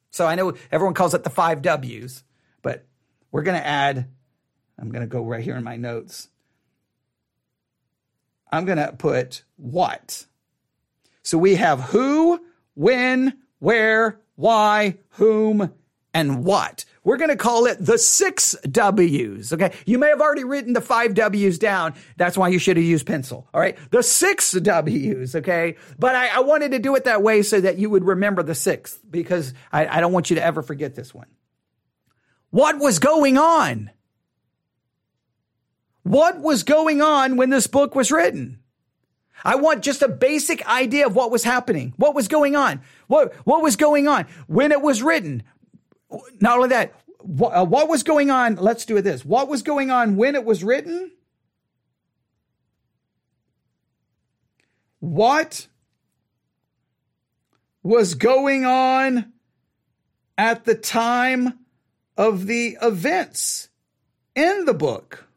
So 0.09 0.25
I 0.25 0.33
know 0.33 0.53
everyone 0.71 0.95
calls 0.95 1.13
it 1.13 1.23
the 1.23 1.29
five 1.29 1.61
W's, 1.61 2.23
but 2.63 2.83
we're 3.31 3.43
going 3.43 3.59
to 3.59 3.67
add 3.67 4.07
I'm 4.79 4.89
going 4.89 5.01
to 5.01 5.07
go 5.07 5.23
right 5.23 5.43
here 5.43 5.55
in 5.55 5.63
my 5.63 5.75
notes. 5.75 6.29
I'm 8.51 8.65
going 8.65 8.79
to 8.79 8.91
put 8.91 9.43
what? 9.57 10.25
So 11.23 11.37
we 11.37 11.55
have 11.55 11.79
who, 11.81 12.39
when, 12.73 13.37
where, 13.59 14.19
why, 14.35 14.97
whom, 15.11 15.71
and 16.13 16.43
what. 16.43 16.85
We're 17.03 17.17
going 17.17 17.29
to 17.29 17.35
call 17.35 17.65
it 17.65 17.77
the 17.79 17.97
six 17.97 18.55
W's. 18.69 19.53
Okay. 19.53 19.73
You 19.85 19.97
may 19.97 20.09
have 20.09 20.21
already 20.21 20.43
written 20.43 20.73
the 20.73 20.81
five 20.81 21.13
W's 21.13 21.57
down. 21.57 21.95
That's 22.17 22.37
why 22.37 22.49
you 22.49 22.59
should 22.59 22.77
have 22.77 22.85
used 22.85 23.07
pencil. 23.07 23.47
All 23.53 23.61
right. 23.61 23.77
The 23.91 24.03
six 24.03 24.51
W's. 24.51 25.35
Okay. 25.35 25.77
But 25.97 26.15
I, 26.15 26.27
I 26.27 26.39
wanted 26.41 26.71
to 26.71 26.79
do 26.79 26.95
it 26.95 27.05
that 27.05 27.23
way 27.23 27.41
so 27.43 27.61
that 27.61 27.77
you 27.77 27.89
would 27.89 28.03
remember 28.03 28.43
the 28.43 28.55
sixth 28.55 28.99
because 29.09 29.53
I, 29.71 29.87
I 29.87 30.01
don't 30.01 30.11
want 30.11 30.29
you 30.29 30.35
to 30.35 30.43
ever 30.43 30.61
forget 30.61 30.95
this 30.95 31.13
one. 31.13 31.27
What 32.49 32.77
was 32.79 32.99
going 32.99 33.37
on? 33.37 33.89
What 36.03 36.39
was 36.39 36.63
going 36.63 37.01
on 37.01 37.37
when 37.37 37.49
this 37.49 37.67
book 37.67 37.95
was 37.95 38.11
written? 38.11 38.59
I 39.43 39.55
want 39.55 39.83
just 39.83 40.01
a 40.01 40.07
basic 40.07 40.67
idea 40.67 41.07
of 41.07 41.15
what 41.15 41.31
was 41.31 41.43
happening, 41.43 41.93
what 41.97 42.15
was 42.15 42.27
going 42.27 42.55
on, 42.55 42.81
what, 43.07 43.33
what 43.45 43.61
was 43.61 43.75
going 43.75 44.07
on 44.07 44.25
when 44.47 44.71
it 44.71 44.81
was 44.81 45.01
written. 45.01 45.43
Not 46.39 46.57
only 46.57 46.69
that, 46.69 46.93
what, 47.19 47.49
uh, 47.49 47.65
what 47.65 47.87
was 47.87 48.03
going 48.03 48.29
on? 48.29 48.55
Let's 48.55 48.85
do 48.85 48.97
it 48.97 49.03
this. 49.03 49.23
What 49.25 49.47
was 49.47 49.63
going 49.63 49.91
on 49.91 50.15
when 50.15 50.35
it 50.35 50.43
was 50.43 50.63
written? 50.63 51.11
What 54.99 55.67
was 57.83 58.13
going 58.13 58.65
on 58.65 59.33
at 60.37 60.65
the 60.65 60.75
time 60.75 61.59
of 62.17 62.45
the 62.45 62.77
events 62.81 63.69
in 64.35 64.65
the 64.65 64.73
book? 64.73 65.27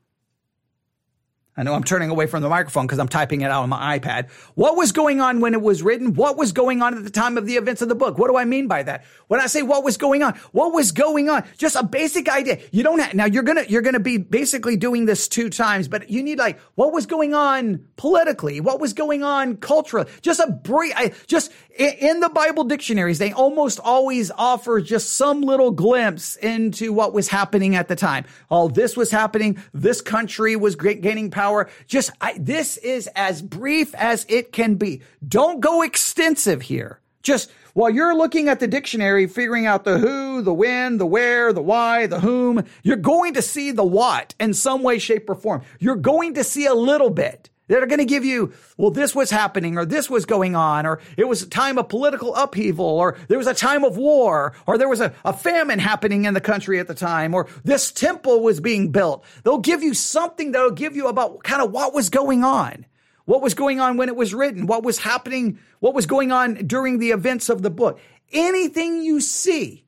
I 1.57 1.63
know 1.63 1.73
I'm 1.75 1.85
turning 1.85 2.11
away 2.11 2.27
from 2.27 2.43
the 2.43 2.49
microphone 2.49 2.87
because 2.87 2.99
I'm 2.99 3.07
typing 3.07 3.43
it 3.43 3.51
out 3.51 3.63
on 3.63 3.69
my 3.69 3.97
iPad. 3.99 4.29
What 4.57 4.77
was 4.77 4.91
going 4.91 5.21
on 5.21 5.39
when 5.39 5.55
it 5.55 5.63
was 5.63 5.85
written? 5.85 6.15
What 6.15 6.37
was 6.37 6.51
going 6.51 6.83
on 6.83 6.97
at 6.97 7.05
the 7.05 7.11
time 7.11 7.39
of 7.39 7.47
the 7.47 7.55
events 7.55 7.81
of 7.81 7.89
the 7.89 7.95
book? 7.95 8.19
What 8.19 8.29
do 8.29 8.37
I 8.37 8.45
mean 8.45 8.67
by 8.67 8.83
that? 8.83 9.05
When 9.29 9.39
I 9.39 9.47
say 9.47 9.63
what 9.63 9.85
was 9.85 9.97
going 9.97 10.25
on, 10.25 10.35
what 10.51 10.73
was 10.73 10.91
going 10.91 11.29
on? 11.31 11.45
Just 11.57 11.77
a 11.77 11.85
basic 11.85 12.29
idea. 12.29 12.59
You 12.73 12.83
don't 12.83 12.99
have, 12.99 13.15
now 13.15 13.27
you're 13.27 13.45
gonna, 13.45 13.65
you're 13.69 13.83
gonna 13.83 14.01
be 14.01 14.17
basically 14.17 14.77
doing 14.77 15.07
this 15.07 15.29
two 15.29 15.49
times, 15.49 15.87
but 15.87 16.11
you 16.11 16.25
need 16.25 16.39
like, 16.39 16.59
what 16.75 16.93
was 16.93 17.07
going 17.07 17.35
on 17.35 17.87
politically? 17.95 18.61
What 18.61 18.81
was 18.81 18.93
going 18.93 19.23
on 19.23 19.57
culturally? 19.59 20.11
Just 20.23 20.41
a 20.41 20.51
brief, 20.51 21.27
just 21.29 21.53
in 21.77 22.19
the 22.19 22.31
Bible 22.31 22.65
dictionaries, 22.65 23.19
they 23.19 23.33
almost 23.33 23.79
always 23.79 24.33
offer 24.33 24.81
just 24.81 25.11
some 25.11 25.41
little 25.41 25.71
glimpse 25.71 26.35
into 26.37 26.93
what 26.93 27.13
was 27.13 27.29
happening 27.29 27.77
at 27.77 27.87
the 27.87 27.97
time. 27.97 28.25
All 28.51 28.69
this 28.69 28.97
was 28.97 29.13
happening. 29.13 29.63
This 29.73 30.01
country 30.01 30.57
was 30.57 30.75
gaining 30.75 31.31
power 31.31 31.44
hour. 31.45 31.69
Just, 31.87 32.11
I, 32.21 32.37
this 32.39 32.77
is 32.79 33.09
as 33.15 33.43
brief 33.43 33.95
as 33.95 34.27
it 34.29 34.53
can 34.53 34.75
be. 34.77 35.03
Don't 35.27 35.61
go 35.61 35.83
extensive 35.83 36.63
here. 36.63 37.01
Just 37.23 37.51
while 37.75 37.91
you're 37.91 38.15
looking 38.15 38.49
at 38.49 38.61
the 38.61 38.69
dictionary, 38.69 39.27
figuring 39.27 39.67
out 39.67 39.85
the 39.85 39.99
who, 39.99 40.43
the 40.43 40.55
when, 40.55 40.99
the 40.99 41.07
where, 41.07 41.53
the 41.53 41.63
why, 41.63 42.07
the 42.07 42.21
whom, 42.21 42.65
you're 42.83 42.97
going 42.97 43.35
to 43.35 43.43
see 43.43 43.73
the 43.73 43.85
what 43.85 44.35
in 44.39 44.55
some 44.55 44.83
way, 44.83 44.99
shape, 44.99 45.29
or 45.29 45.35
form. 45.35 45.63
You're 45.79 45.97
going 45.97 46.35
to 46.35 46.45
see 46.45 46.67
a 46.67 46.75
little 46.75 47.11
bit 47.11 47.51
that 47.69 47.83
are 47.83 47.87
going 47.87 47.99
to 47.99 48.05
give 48.05 48.25
you, 48.25 48.53
well, 48.77 48.91
this 48.91 49.15
was 49.15 49.31
happening 49.31 49.79
or 49.79 49.87
this 49.87 50.11
was 50.11 50.27
going 50.27 50.55
on 50.55 50.87
or 50.87 51.01
it 51.17 51.27
was 51.27 51.43
a 51.43 51.49
time 51.49 51.79
of 51.79 51.89
political 51.89 52.35
upheaval 52.35 52.85
or 52.85 53.17
there 53.29 53.39
was 53.39 53.47
a 53.47 53.55
time 53.55 53.85
of 53.85 53.97
war 53.97 54.55
or 54.67 54.77
there 54.77 54.89
was 54.89 55.01
a, 55.01 55.13
a 55.25 55.33
famine 55.33 55.79
happening 55.79 56.25
in 56.25 56.35
the 56.35 56.41
country 56.41 56.79
at 56.79 56.89
the 56.89 56.95
time 56.95 57.35
or 57.35 57.49
this 57.65 57.91
temple 57.91 58.43
was 58.43 58.61
being 58.61 58.91
built. 58.91 59.25
They'll 59.45 59.59
give 59.59 59.83
you 59.83 59.95
something 59.95 60.53
that'll 60.53 60.73
give 60.73 60.95
you 60.95 61.09
about 61.09 61.43
kind 61.43 61.63
of 61.63 61.71
what 61.71 61.95
was 61.95 62.11
going 62.11 62.45
on. 62.45 62.87
What 63.25 63.41
was 63.41 63.55
going 63.55 63.81
on 63.81 63.97
when 63.97 64.09
it 64.09 64.17
was 64.17 64.35
written? 64.35 64.67
What 64.67 64.83
was 64.83 64.99
happening? 64.99 65.59
What 65.81 65.95
was 65.95 66.05
going 66.05 66.31
on 66.31 66.55
during 66.67 66.99
the 66.99 67.11
events 67.11 67.49
of 67.49 67.63
the 67.63 67.71
book? 67.71 67.99
Anything 68.33 69.03
you 69.03 69.21
see, 69.21 69.85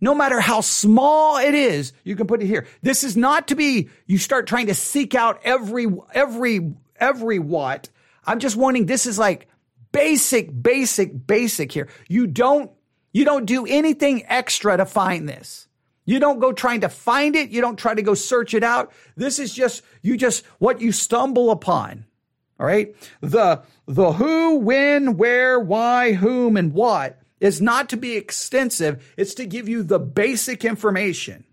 no 0.00 0.12
matter 0.12 0.40
how 0.40 0.60
small 0.60 1.36
it 1.36 1.54
is, 1.54 1.92
you 2.02 2.16
can 2.16 2.26
put 2.26 2.42
it 2.42 2.46
here. 2.46 2.66
This 2.82 3.04
is 3.04 3.16
not 3.16 3.46
to 3.48 3.54
be, 3.54 3.90
you 4.06 4.18
start 4.18 4.48
trying 4.48 4.66
to 4.66 4.74
seek 4.74 5.14
out 5.14 5.40
every, 5.44 5.86
every 6.14 6.74
every 7.00 7.38
what. 7.38 7.88
I'm 8.24 8.38
just 8.38 8.56
wanting, 8.56 8.86
this 8.86 9.06
is 9.06 9.18
like 9.18 9.48
basic, 9.92 10.62
basic, 10.62 11.26
basic 11.26 11.72
here. 11.72 11.88
You 12.08 12.26
don't, 12.26 12.70
you 13.12 13.24
don't 13.24 13.46
do 13.46 13.66
anything 13.66 14.24
extra 14.26 14.76
to 14.76 14.86
find 14.86 15.28
this. 15.28 15.66
You 16.04 16.18
don't 16.18 16.40
go 16.40 16.52
trying 16.52 16.82
to 16.82 16.88
find 16.88 17.36
it. 17.36 17.50
You 17.50 17.60
don't 17.60 17.78
try 17.78 17.94
to 17.94 18.02
go 18.02 18.14
search 18.14 18.54
it 18.54 18.64
out. 18.64 18.92
This 19.16 19.38
is 19.38 19.52
just, 19.54 19.82
you 20.02 20.16
just, 20.16 20.44
what 20.58 20.80
you 20.80 20.92
stumble 20.92 21.50
upon. 21.50 22.04
All 22.58 22.66
right. 22.66 22.94
The, 23.20 23.62
the 23.86 24.12
who, 24.12 24.58
when, 24.58 25.16
where, 25.16 25.58
why, 25.58 26.12
whom, 26.12 26.56
and 26.56 26.72
what 26.72 27.20
is 27.40 27.60
not 27.60 27.88
to 27.88 27.96
be 27.96 28.16
extensive. 28.16 29.12
It's 29.16 29.34
to 29.34 29.46
give 29.46 29.68
you 29.68 29.82
the 29.82 29.98
basic 29.98 30.64
information. 30.64 31.44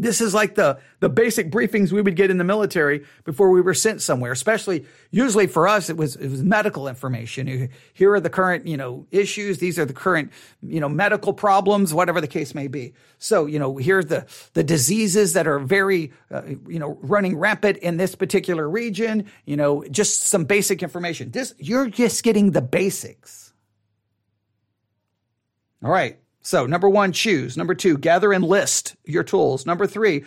This 0.00 0.20
is 0.20 0.32
like 0.32 0.54
the, 0.54 0.78
the 1.00 1.08
basic 1.08 1.50
briefings 1.50 1.90
we 1.90 2.00
would 2.00 2.14
get 2.14 2.30
in 2.30 2.38
the 2.38 2.44
military 2.44 3.04
before 3.24 3.50
we 3.50 3.60
were 3.60 3.74
sent 3.74 4.00
somewhere, 4.00 4.30
especially 4.30 4.86
usually 5.10 5.48
for 5.48 5.66
us, 5.66 5.90
it 5.90 5.96
was, 5.96 6.14
it 6.14 6.28
was 6.28 6.40
medical 6.42 6.86
information. 6.86 7.68
Here 7.94 8.12
are 8.14 8.20
the 8.20 8.30
current, 8.30 8.66
you 8.66 8.76
know, 8.76 9.06
issues. 9.10 9.58
These 9.58 9.76
are 9.76 9.84
the 9.84 9.92
current, 9.92 10.30
you 10.62 10.78
know, 10.78 10.88
medical 10.88 11.32
problems, 11.32 11.92
whatever 11.92 12.20
the 12.20 12.28
case 12.28 12.54
may 12.54 12.68
be. 12.68 12.94
So, 13.18 13.46
you 13.46 13.58
know, 13.58 13.76
here's 13.76 14.06
the, 14.06 14.26
the 14.52 14.62
diseases 14.62 15.32
that 15.32 15.48
are 15.48 15.58
very, 15.58 16.12
uh, 16.30 16.42
you 16.68 16.78
know, 16.78 16.96
running 17.00 17.36
rampant 17.36 17.78
in 17.78 17.96
this 17.96 18.14
particular 18.14 18.70
region, 18.70 19.26
you 19.46 19.56
know, 19.56 19.82
just 19.90 20.22
some 20.22 20.44
basic 20.44 20.80
information. 20.80 21.32
This, 21.32 21.54
you're 21.58 21.88
just 21.88 22.22
getting 22.22 22.52
the 22.52 22.62
basics. 22.62 23.52
All 25.82 25.90
right. 25.90 26.20
So, 26.48 26.64
number 26.64 26.88
one, 26.88 27.12
choose. 27.12 27.58
Number 27.58 27.74
two, 27.74 27.98
gather 27.98 28.32
and 28.32 28.42
list 28.42 28.96
your 29.04 29.22
tools. 29.22 29.66
Number 29.66 29.86
three, 29.86 30.24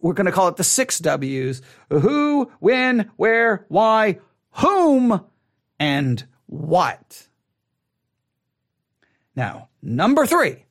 we're 0.00 0.12
going 0.12 0.26
to 0.26 0.32
call 0.32 0.48
it 0.48 0.56
the 0.56 0.64
six 0.64 0.98
W's 0.98 1.62
who, 1.90 2.50
when, 2.58 3.12
where, 3.14 3.64
why, 3.68 4.18
whom, 4.50 5.24
and 5.78 6.26
what. 6.46 7.28
Now, 9.36 9.68
number 9.80 10.26
three. 10.26 10.64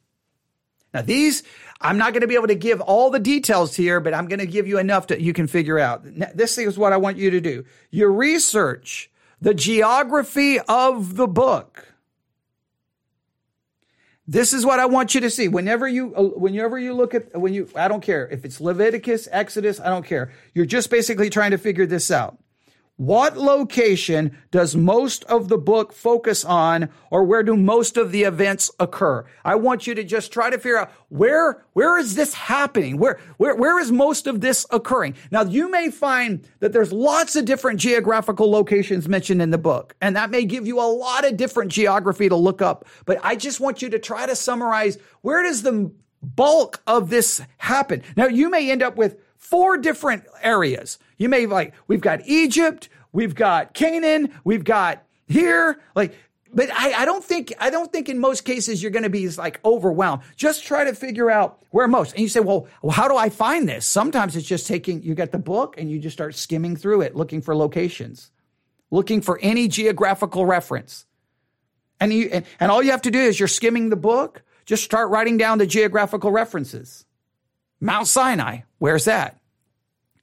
Now, 0.93 1.01
these, 1.01 1.43
I'm 1.79 1.97
not 1.97 2.11
going 2.11 2.19
to 2.19 2.27
be 2.27 2.35
able 2.35 2.47
to 2.47 2.53
give 2.53 2.81
all 2.81 3.09
the 3.09 3.19
details 3.19 3.77
here, 3.77 4.01
but 4.01 4.13
I'm 4.13 4.27
going 4.27 4.39
to 4.39 4.45
give 4.45 4.67
you 4.67 4.79
enough 4.79 5.07
that 5.07 5.21
you 5.21 5.31
can 5.31 5.47
figure 5.47 5.79
out. 5.79 6.03
This 6.35 6.57
is 6.57 6.77
what 6.77 6.91
I 6.91 6.97
want 6.97 7.15
you 7.15 7.31
to 7.31 7.39
do. 7.39 7.63
You 7.89 8.07
research 8.07 9.09
the 9.39 9.53
geography 9.53 10.59
of 10.59 11.15
the 11.15 11.27
book. 11.27 11.92
This 14.25 14.53
is 14.53 14.65
what 14.65 14.79
I 14.79 14.85
want 14.85 15.13
you 15.13 15.21
to 15.21 15.29
see. 15.29 15.47
Whenever 15.49 15.87
you, 15.87 16.15
uh, 16.15 16.23
whenever 16.23 16.79
you 16.79 16.93
look 16.93 17.13
at, 17.13 17.37
when 17.37 17.53
you, 17.53 17.69
I 17.75 17.87
don't 17.87 18.01
care 18.01 18.27
if 18.29 18.45
it's 18.45 18.61
Leviticus, 18.61 19.27
Exodus, 19.31 19.79
I 19.79 19.89
don't 19.89 20.05
care. 20.05 20.31
You're 20.53 20.65
just 20.65 20.89
basically 20.89 21.29
trying 21.29 21.51
to 21.51 21.57
figure 21.57 21.85
this 21.85 22.09
out. 22.09 22.37
What 22.97 23.37
location 23.37 24.37
does 24.51 24.75
most 24.75 25.23
of 25.23 25.49
the 25.49 25.57
book 25.57 25.93
focus 25.93 26.45
on 26.45 26.89
or 27.09 27.23
where 27.23 27.41
do 27.41 27.57
most 27.57 27.97
of 27.97 28.11
the 28.11 28.21
events 28.21 28.69
occur? 28.79 29.25
I 29.43 29.55
want 29.55 29.87
you 29.87 29.95
to 29.95 30.03
just 30.03 30.31
try 30.31 30.51
to 30.51 30.59
figure 30.59 30.77
out 30.77 30.91
where, 31.09 31.65
where 31.73 31.97
is 31.97 32.13
this 32.13 32.35
happening? 32.35 32.99
Where, 32.99 33.19
where, 33.37 33.55
where 33.55 33.79
is 33.79 33.91
most 33.91 34.27
of 34.27 34.41
this 34.41 34.67
occurring? 34.69 35.15
Now 35.31 35.41
you 35.41 35.71
may 35.71 35.89
find 35.89 36.47
that 36.59 36.71
there's 36.71 36.93
lots 36.93 37.35
of 37.35 37.45
different 37.45 37.79
geographical 37.79 38.51
locations 38.51 39.09
mentioned 39.09 39.41
in 39.41 39.49
the 39.49 39.57
book, 39.57 39.95
and 39.99 40.15
that 40.15 40.29
may 40.29 40.45
give 40.45 40.67
you 40.67 40.79
a 40.79 40.85
lot 40.85 41.25
of 41.25 41.35
different 41.35 41.71
geography 41.71 42.29
to 42.29 42.35
look 42.35 42.61
up. 42.61 42.85
But 43.05 43.17
I 43.23 43.35
just 43.35 43.59
want 43.59 43.81
you 43.81 43.89
to 43.89 43.97
try 43.97 44.27
to 44.27 44.35
summarize 44.35 44.99
where 45.21 45.41
does 45.41 45.63
the 45.63 45.91
bulk 46.21 46.83
of 46.85 47.09
this 47.09 47.41
happen? 47.57 48.03
Now 48.15 48.27
you 48.27 48.51
may 48.51 48.69
end 48.69 48.83
up 48.83 48.97
with 48.97 49.17
four 49.35 49.77
different 49.77 50.23
areas. 50.41 50.99
You 51.23 51.29
may 51.29 51.45
like, 51.45 51.73
we've 51.87 52.01
got 52.01 52.19
Egypt, 52.27 52.89
we've 53.13 53.33
got 53.33 53.73
Canaan, 53.73 54.33
we've 54.43 54.65
got 54.65 55.05
here, 55.25 55.79
like, 55.95 56.17
but 56.53 56.69
I, 56.69 56.91
I 56.91 57.05
don't 57.05 57.23
think, 57.23 57.53
I 57.61 57.69
don't 57.69 57.89
think 57.93 58.09
in 58.09 58.19
most 58.19 58.43
cases 58.43 58.83
you're 58.83 58.91
going 58.91 59.03
to 59.03 59.09
be 59.09 59.29
like 59.29 59.61
overwhelmed. 59.63 60.23
Just 60.35 60.65
try 60.65 60.83
to 60.83 60.93
figure 60.93 61.31
out 61.31 61.63
where 61.69 61.87
most. 61.87 62.11
And 62.11 62.19
you 62.19 62.27
say, 62.27 62.41
well, 62.41 62.67
how 62.91 63.07
do 63.07 63.15
I 63.15 63.29
find 63.29 63.69
this? 63.69 63.85
Sometimes 63.85 64.35
it's 64.35 64.45
just 64.45 64.67
taking, 64.67 65.01
you 65.01 65.15
get 65.15 65.31
the 65.31 65.39
book 65.39 65.75
and 65.77 65.89
you 65.89 65.97
just 65.97 66.13
start 66.13 66.35
skimming 66.35 66.75
through 66.75 66.99
it, 66.99 67.15
looking 67.15 67.41
for 67.41 67.55
locations, 67.55 68.29
looking 68.91 69.21
for 69.21 69.39
any 69.41 69.69
geographical 69.69 70.45
reference. 70.45 71.05
And 72.01 72.11
you, 72.11 72.31
and, 72.33 72.45
and 72.59 72.69
all 72.69 72.83
you 72.83 72.91
have 72.91 73.03
to 73.03 73.11
do 73.11 73.19
is 73.19 73.39
you're 73.39 73.47
skimming 73.47 73.91
the 73.91 73.95
book, 73.95 74.43
just 74.65 74.83
start 74.83 75.09
writing 75.09 75.37
down 75.37 75.57
the 75.57 75.67
geographical 75.67 76.31
references. 76.31 77.05
Mount 77.79 78.07
Sinai, 78.07 78.63
where's 78.77 79.05
that? 79.05 79.39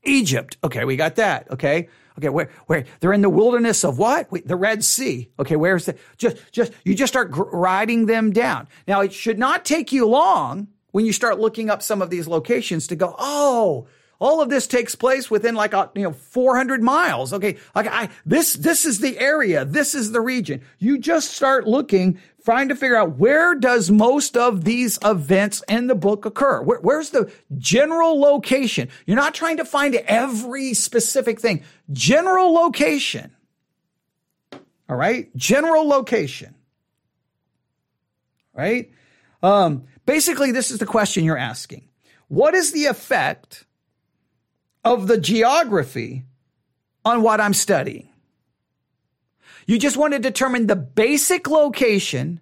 Egypt. 0.02 0.56
Okay, 0.64 0.84
we 0.84 0.96
got 0.96 1.16
that. 1.16 1.50
Okay. 1.50 1.88
Okay, 2.18 2.28
where, 2.28 2.50
where 2.66 2.84
they're 3.00 3.14
in 3.14 3.22
the 3.22 3.30
wilderness 3.30 3.82
of 3.82 3.98
what? 3.98 4.30
Wait, 4.30 4.46
the 4.46 4.56
Red 4.56 4.84
Sea. 4.84 5.30
Okay, 5.38 5.56
where's 5.56 5.86
the 5.86 5.96
just 6.18 6.36
just 6.52 6.72
you 6.84 6.94
just 6.94 7.12
start 7.12 7.30
writing 7.32 8.06
them 8.06 8.30
down. 8.30 8.68
Now 8.86 9.00
it 9.00 9.12
should 9.12 9.38
not 9.38 9.64
take 9.64 9.90
you 9.90 10.06
long 10.06 10.68
when 10.90 11.06
you 11.06 11.12
start 11.12 11.38
looking 11.38 11.70
up 11.70 11.82
some 11.82 12.02
of 12.02 12.10
these 12.10 12.28
locations 12.28 12.86
to 12.88 12.96
go, 12.96 13.14
oh, 13.18 13.86
all 14.20 14.42
of 14.42 14.50
this 14.50 14.66
takes 14.66 14.94
place 14.94 15.30
within 15.30 15.54
like 15.54 15.72
a, 15.72 15.90
you 15.94 16.02
know 16.02 16.12
400 16.12 16.82
miles. 16.82 17.32
Okay, 17.32 17.56
like 17.74 17.86
I 17.86 18.10
this 18.26 18.52
this 18.54 18.84
is 18.84 19.00
the 19.00 19.18
area, 19.18 19.64
this 19.64 19.94
is 19.94 20.12
the 20.12 20.20
region. 20.20 20.62
You 20.78 20.98
just 20.98 21.32
start 21.32 21.66
looking, 21.66 22.20
trying 22.44 22.68
to 22.68 22.76
figure 22.76 22.96
out 22.96 23.16
where 23.16 23.54
does 23.54 23.90
most 23.90 24.36
of 24.36 24.64
these 24.64 24.98
events 25.04 25.62
in 25.68 25.86
the 25.86 25.94
book 25.94 26.24
occur. 26.24 26.62
Where, 26.62 26.80
where's 26.80 27.10
the 27.10 27.30
general 27.58 28.20
location? 28.20 28.88
You're 29.06 29.16
not 29.16 29.34
trying 29.34 29.58
to 29.58 29.64
find 29.64 29.94
every 29.94 30.74
specific 30.74 31.40
thing. 31.40 31.62
General 31.92 32.52
location. 32.52 33.32
All 34.88 34.96
right, 34.96 35.34
general 35.36 35.86
location. 35.86 36.54
Right. 38.52 38.90
Um, 39.42 39.84
basically, 40.06 40.52
this 40.52 40.70
is 40.70 40.78
the 40.78 40.86
question 40.86 41.24
you're 41.24 41.38
asking. 41.38 41.88
What 42.28 42.54
is 42.54 42.72
the 42.72 42.86
effect 42.86 43.64
of 44.84 45.06
the 45.06 45.18
geography 45.18 46.24
on 47.04 47.22
what 47.22 47.40
I'm 47.40 47.54
studying. 47.54 48.09
You 49.70 49.78
just 49.78 49.96
want 49.96 50.14
to 50.14 50.18
determine 50.18 50.66
the 50.66 50.74
basic 50.74 51.48
location. 51.48 52.40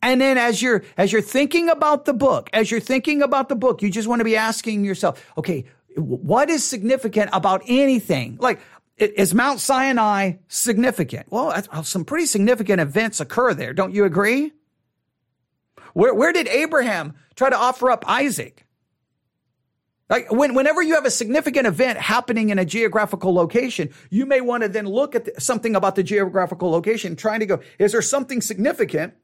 And 0.00 0.18
then 0.18 0.38
as 0.38 0.62
you're, 0.62 0.82
as 0.96 1.12
you're 1.12 1.20
thinking 1.20 1.68
about 1.68 2.06
the 2.06 2.14
book, 2.14 2.48
as 2.54 2.70
you're 2.70 2.80
thinking 2.80 3.20
about 3.20 3.50
the 3.50 3.54
book, 3.54 3.82
you 3.82 3.90
just 3.90 4.08
want 4.08 4.20
to 4.20 4.24
be 4.24 4.34
asking 4.34 4.82
yourself, 4.82 5.22
okay, 5.36 5.66
what 5.94 6.48
is 6.48 6.64
significant 6.64 7.28
about 7.34 7.60
anything? 7.68 8.38
Like, 8.40 8.60
is 8.96 9.34
Mount 9.34 9.60
Sinai 9.60 10.36
significant? 10.48 11.26
Well, 11.28 11.52
some 11.82 12.06
pretty 12.06 12.24
significant 12.24 12.80
events 12.80 13.20
occur 13.20 13.52
there. 13.52 13.74
Don't 13.74 13.92
you 13.92 14.06
agree? 14.06 14.50
Where, 15.92 16.14
where 16.14 16.32
did 16.32 16.48
Abraham 16.48 17.12
try 17.36 17.50
to 17.50 17.56
offer 17.58 17.90
up 17.90 18.06
Isaac? 18.08 18.63
Like 20.10 20.30
when, 20.30 20.54
whenever 20.54 20.82
you 20.82 20.94
have 20.94 21.06
a 21.06 21.10
significant 21.10 21.66
event 21.66 21.98
happening 21.98 22.50
in 22.50 22.58
a 22.58 22.64
geographical 22.64 23.32
location, 23.34 23.90
you 24.10 24.26
may 24.26 24.40
want 24.40 24.62
to 24.62 24.68
then 24.68 24.86
look 24.86 25.14
at 25.14 25.24
the, 25.24 25.40
something 25.40 25.74
about 25.74 25.94
the 25.94 26.02
geographical 26.02 26.70
location, 26.70 27.16
trying 27.16 27.40
to 27.40 27.46
go, 27.46 27.60
is 27.78 27.92
there 27.92 28.02
something 28.02 28.42
significant 28.42 29.14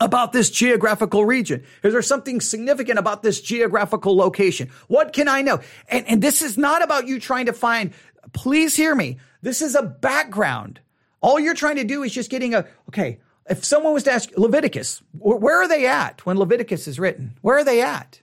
about 0.00 0.32
this 0.32 0.50
geographical 0.50 1.24
region? 1.24 1.62
Is 1.84 1.92
there 1.92 2.02
something 2.02 2.40
significant 2.40 2.98
about 2.98 3.22
this 3.22 3.40
geographical 3.40 4.16
location? 4.16 4.70
What 4.88 5.12
can 5.12 5.28
I 5.28 5.42
know? 5.42 5.60
And, 5.88 6.06
and 6.08 6.22
this 6.22 6.42
is 6.42 6.58
not 6.58 6.82
about 6.82 7.06
you 7.06 7.20
trying 7.20 7.46
to 7.46 7.52
find, 7.52 7.92
please 8.32 8.74
hear 8.74 8.96
me. 8.96 9.18
This 9.40 9.62
is 9.62 9.76
a 9.76 9.82
background. 9.82 10.80
All 11.20 11.38
you're 11.38 11.54
trying 11.54 11.76
to 11.76 11.84
do 11.84 12.02
is 12.02 12.12
just 12.12 12.30
getting 12.30 12.54
a, 12.54 12.66
okay, 12.88 13.20
if 13.48 13.64
someone 13.64 13.92
was 13.92 14.02
to 14.04 14.12
ask 14.12 14.30
Leviticus, 14.36 15.00
where 15.12 15.62
are 15.62 15.68
they 15.68 15.86
at 15.86 16.26
when 16.26 16.38
Leviticus 16.38 16.88
is 16.88 16.98
written? 16.98 17.34
Where 17.42 17.58
are 17.58 17.64
they 17.64 17.82
at? 17.82 18.21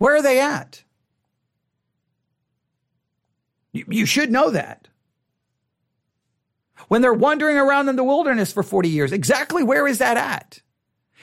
Where 0.00 0.16
are 0.16 0.22
they 0.22 0.40
at? 0.40 0.82
You, 3.72 3.84
you 3.86 4.06
should 4.06 4.32
know 4.32 4.50
that. 4.50 4.88
When 6.88 7.02
they're 7.02 7.12
wandering 7.12 7.58
around 7.58 7.90
in 7.90 7.96
the 7.96 8.02
wilderness 8.02 8.50
for 8.50 8.62
40 8.62 8.88
years, 8.88 9.12
exactly 9.12 9.62
where 9.62 9.86
is 9.86 9.98
that 9.98 10.16
at? 10.16 10.62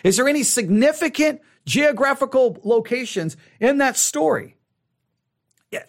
Is 0.03 0.17
there 0.17 0.27
any 0.27 0.43
significant 0.43 1.41
geographical 1.65 2.59
locations 2.63 3.35
in 3.59 3.79
that 3.79 3.97
story? 3.97 4.57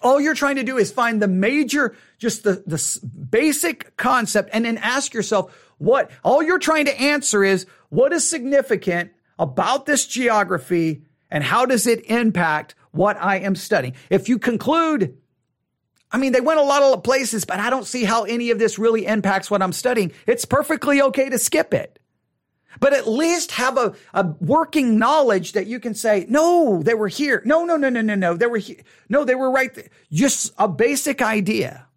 All 0.03 0.19
you're 0.19 0.35
trying 0.35 0.57
to 0.57 0.65
do 0.65 0.79
is 0.79 0.91
find 0.91 1.21
the 1.21 1.29
major, 1.29 1.95
just 2.17 2.43
the, 2.43 2.63
the 2.67 3.09
basic 3.31 3.99
concept 3.99 4.49
and 4.55 4.65
then 4.65 4.79
ask 4.79 5.13
yourself 5.13 5.55
what, 5.77 6.11
all 6.25 6.43
you're 6.43 6.59
trying 6.59 6.87
to 6.87 6.99
answer 6.99 7.45
is 7.45 7.67
what 7.91 8.15
is 8.15 8.29
significant 8.29 9.13
about 9.39 9.85
this 9.85 10.07
geography 10.07 11.03
and 11.31 11.45
how 11.45 11.67
does 11.67 11.87
it 11.87 12.05
impact 12.11 12.75
what 12.93 13.17
I 13.21 13.39
am 13.39 13.55
studying. 13.55 13.95
If 14.11 14.29
you 14.29 14.39
conclude, 14.39 15.17
I 16.11 16.19
mean, 16.19 16.33
they 16.33 16.41
went 16.41 16.61
a 16.61 16.65
lot 16.65 16.83
of 16.83 17.03
places, 17.03 17.45
but 17.45 17.61
I 17.61 17.71
don't 17.71 17.87
see 17.87 18.05
how 18.05 18.25
any 18.25 18.51
of 18.51 18.59
this 18.59 18.79
really 18.79 19.07
impacts 19.07 19.51
what 19.51 19.63
I'm 19.63 19.73
studying. 19.73 20.13
It's 20.27 20.45
perfectly 20.45 21.03
okay 21.03 21.29
to 21.29 21.39
skip 21.39 21.75
it. 21.75 21.99
But 22.81 22.93
at 22.93 23.09
least 23.09 23.53
have 23.53 23.77
a, 23.77 23.95
a 24.15 24.25
working 24.41 24.99
knowledge 24.99 25.53
that 25.53 25.67
you 25.67 25.81
can 25.81 25.95
say, 25.95 26.27
no, 26.29 26.83
they 26.83 26.95
were 26.95 27.09
here. 27.09 27.43
No, 27.45 27.65
no, 27.65 27.77
no, 27.77 27.89
no, 27.89 28.03
no, 28.03 28.15
no. 28.15 28.37
They 28.37 28.47
were 28.47 28.59
here. 28.59 28.83
No, 29.09 29.25
they 29.25 29.35
were 29.35 29.51
right 29.51 29.75
there. 29.75 29.89
Just 30.13 30.53
a 30.59 30.69
basic 30.69 31.21
idea. 31.21 31.88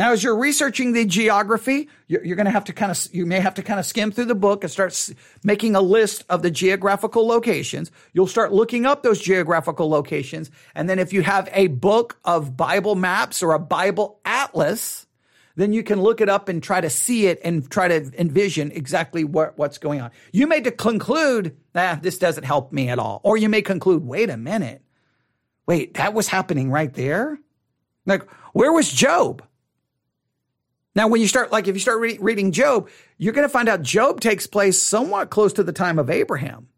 Now, 0.00 0.12
as 0.12 0.24
you're 0.24 0.38
researching 0.38 0.94
the 0.94 1.04
geography, 1.04 1.90
you're, 2.06 2.24
you're 2.24 2.36
going 2.36 2.46
to 2.46 2.50
have 2.50 2.64
to 2.64 2.72
kind 2.72 2.90
of, 2.90 3.08
you 3.12 3.26
may 3.26 3.38
have 3.38 3.52
to 3.56 3.62
kind 3.62 3.78
of 3.78 3.84
skim 3.84 4.10
through 4.10 4.24
the 4.24 4.34
book 4.34 4.64
and 4.64 4.72
start 4.72 5.10
making 5.44 5.76
a 5.76 5.82
list 5.82 6.24
of 6.30 6.40
the 6.40 6.50
geographical 6.50 7.26
locations. 7.26 7.90
You'll 8.14 8.26
start 8.26 8.50
looking 8.50 8.86
up 8.86 9.02
those 9.02 9.20
geographical 9.20 9.90
locations. 9.90 10.50
And 10.74 10.88
then 10.88 10.98
if 10.98 11.12
you 11.12 11.20
have 11.20 11.50
a 11.52 11.66
book 11.66 12.18
of 12.24 12.56
Bible 12.56 12.94
maps 12.94 13.42
or 13.42 13.52
a 13.52 13.58
Bible 13.58 14.18
atlas, 14.24 15.06
then 15.56 15.74
you 15.74 15.82
can 15.82 16.00
look 16.00 16.22
it 16.22 16.30
up 16.30 16.48
and 16.48 16.62
try 16.62 16.80
to 16.80 16.88
see 16.88 17.26
it 17.26 17.38
and 17.44 17.70
try 17.70 17.88
to 17.88 18.10
envision 18.18 18.70
exactly 18.72 19.22
what, 19.22 19.58
what's 19.58 19.76
going 19.76 20.00
on. 20.00 20.12
You 20.32 20.46
may 20.46 20.62
conclude, 20.62 21.58
ah, 21.74 21.98
this 22.00 22.16
doesn't 22.16 22.44
help 22.44 22.72
me 22.72 22.88
at 22.88 22.98
all. 22.98 23.20
Or 23.22 23.36
you 23.36 23.50
may 23.50 23.60
conclude, 23.60 24.06
wait 24.06 24.30
a 24.30 24.38
minute. 24.38 24.80
Wait, 25.66 25.92
that 25.92 26.14
was 26.14 26.26
happening 26.26 26.70
right 26.70 26.94
there? 26.94 27.38
Like, 28.06 28.26
where 28.54 28.72
was 28.72 28.90
Job? 28.90 29.42
Now, 30.94 31.06
when 31.06 31.20
you 31.20 31.28
start, 31.28 31.52
like, 31.52 31.68
if 31.68 31.76
you 31.76 31.80
start 31.80 32.00
re- 32.00 32.18
reading 32.20 32.50
Job, 32.52 32.88
you're 33.16 33.32
going 33.32 33.46
to 33.46 33.52
find 33.52 33.68
out 33.68 33.82
Job 33.82 34.20
takes 34.20 34.46
place 34.46 34.80
somewhat 34.80 35.30
close 35.30 35.52
to 35.54 35.62
the 35.62 35.72
time 35.72 35.98
of 35.98 36.10
Abraham. 36.10 36.68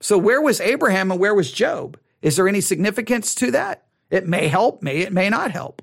So, 0.00 0.16
where 0.16 0.40
was 0.40 0.60
Abraham 0.60 1.10
and 1.10 1.20
where 1.20 1.34
was 1.34 1.52
Job? 1.52 1.98
Is 2.22 2.36
there 2.36 2.48
any 2.48 2.62
significance 2.62 3.34
to 3.36 3.50
that? 3.50 3.84
It 4.10 4.26
may 4.26 4.48
help, 4.48 4.82
may 4.82 5.00
it 5.00 5.12
may 5.12 5.28
not 5.28 5.50
help. 5.50 5.82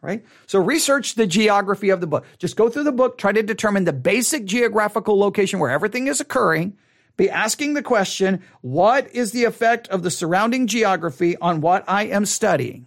Right? 0.00 0.24
So, 0.46 0.58
research 0.58 1.16
the 1.16 1.26
geography 1.26 1.90
of 1.90 2.00
the 2.00 2.06
book. 2.06 2.24
Just 2.38 2.56
go 2.56 2.70
through 2.70 2.84
the 2.84 2.92
book, 2.92 3.18
try 3.18 3.32
to 3.32 3.42
determine 3.42 3.84
the 3.84 3.92
basic 3.92 4.46
geographical 4.46 5.18
location 5.18 5.58
where 5.58 5.70
everything 5.70 6.06
is 6.06 6.20
occurring. 6.20 6.78
Be 7.18 7.28
asking 7.28 7.74
the 7.74 7.82
question, 7.82 8.42
what 8.62 9.12
is 9.12 9.32
the 9.32 9.44
effect 9.44 9.88
of 9.88 10.02
the 10.02 10.10
surrounding 10.10 10.66
geography 10.66 11.36
on 11.36 11.60
what 11.60 11.84
I 11.88 12.04
am 12.04 12.24
studying? 12.24 12.86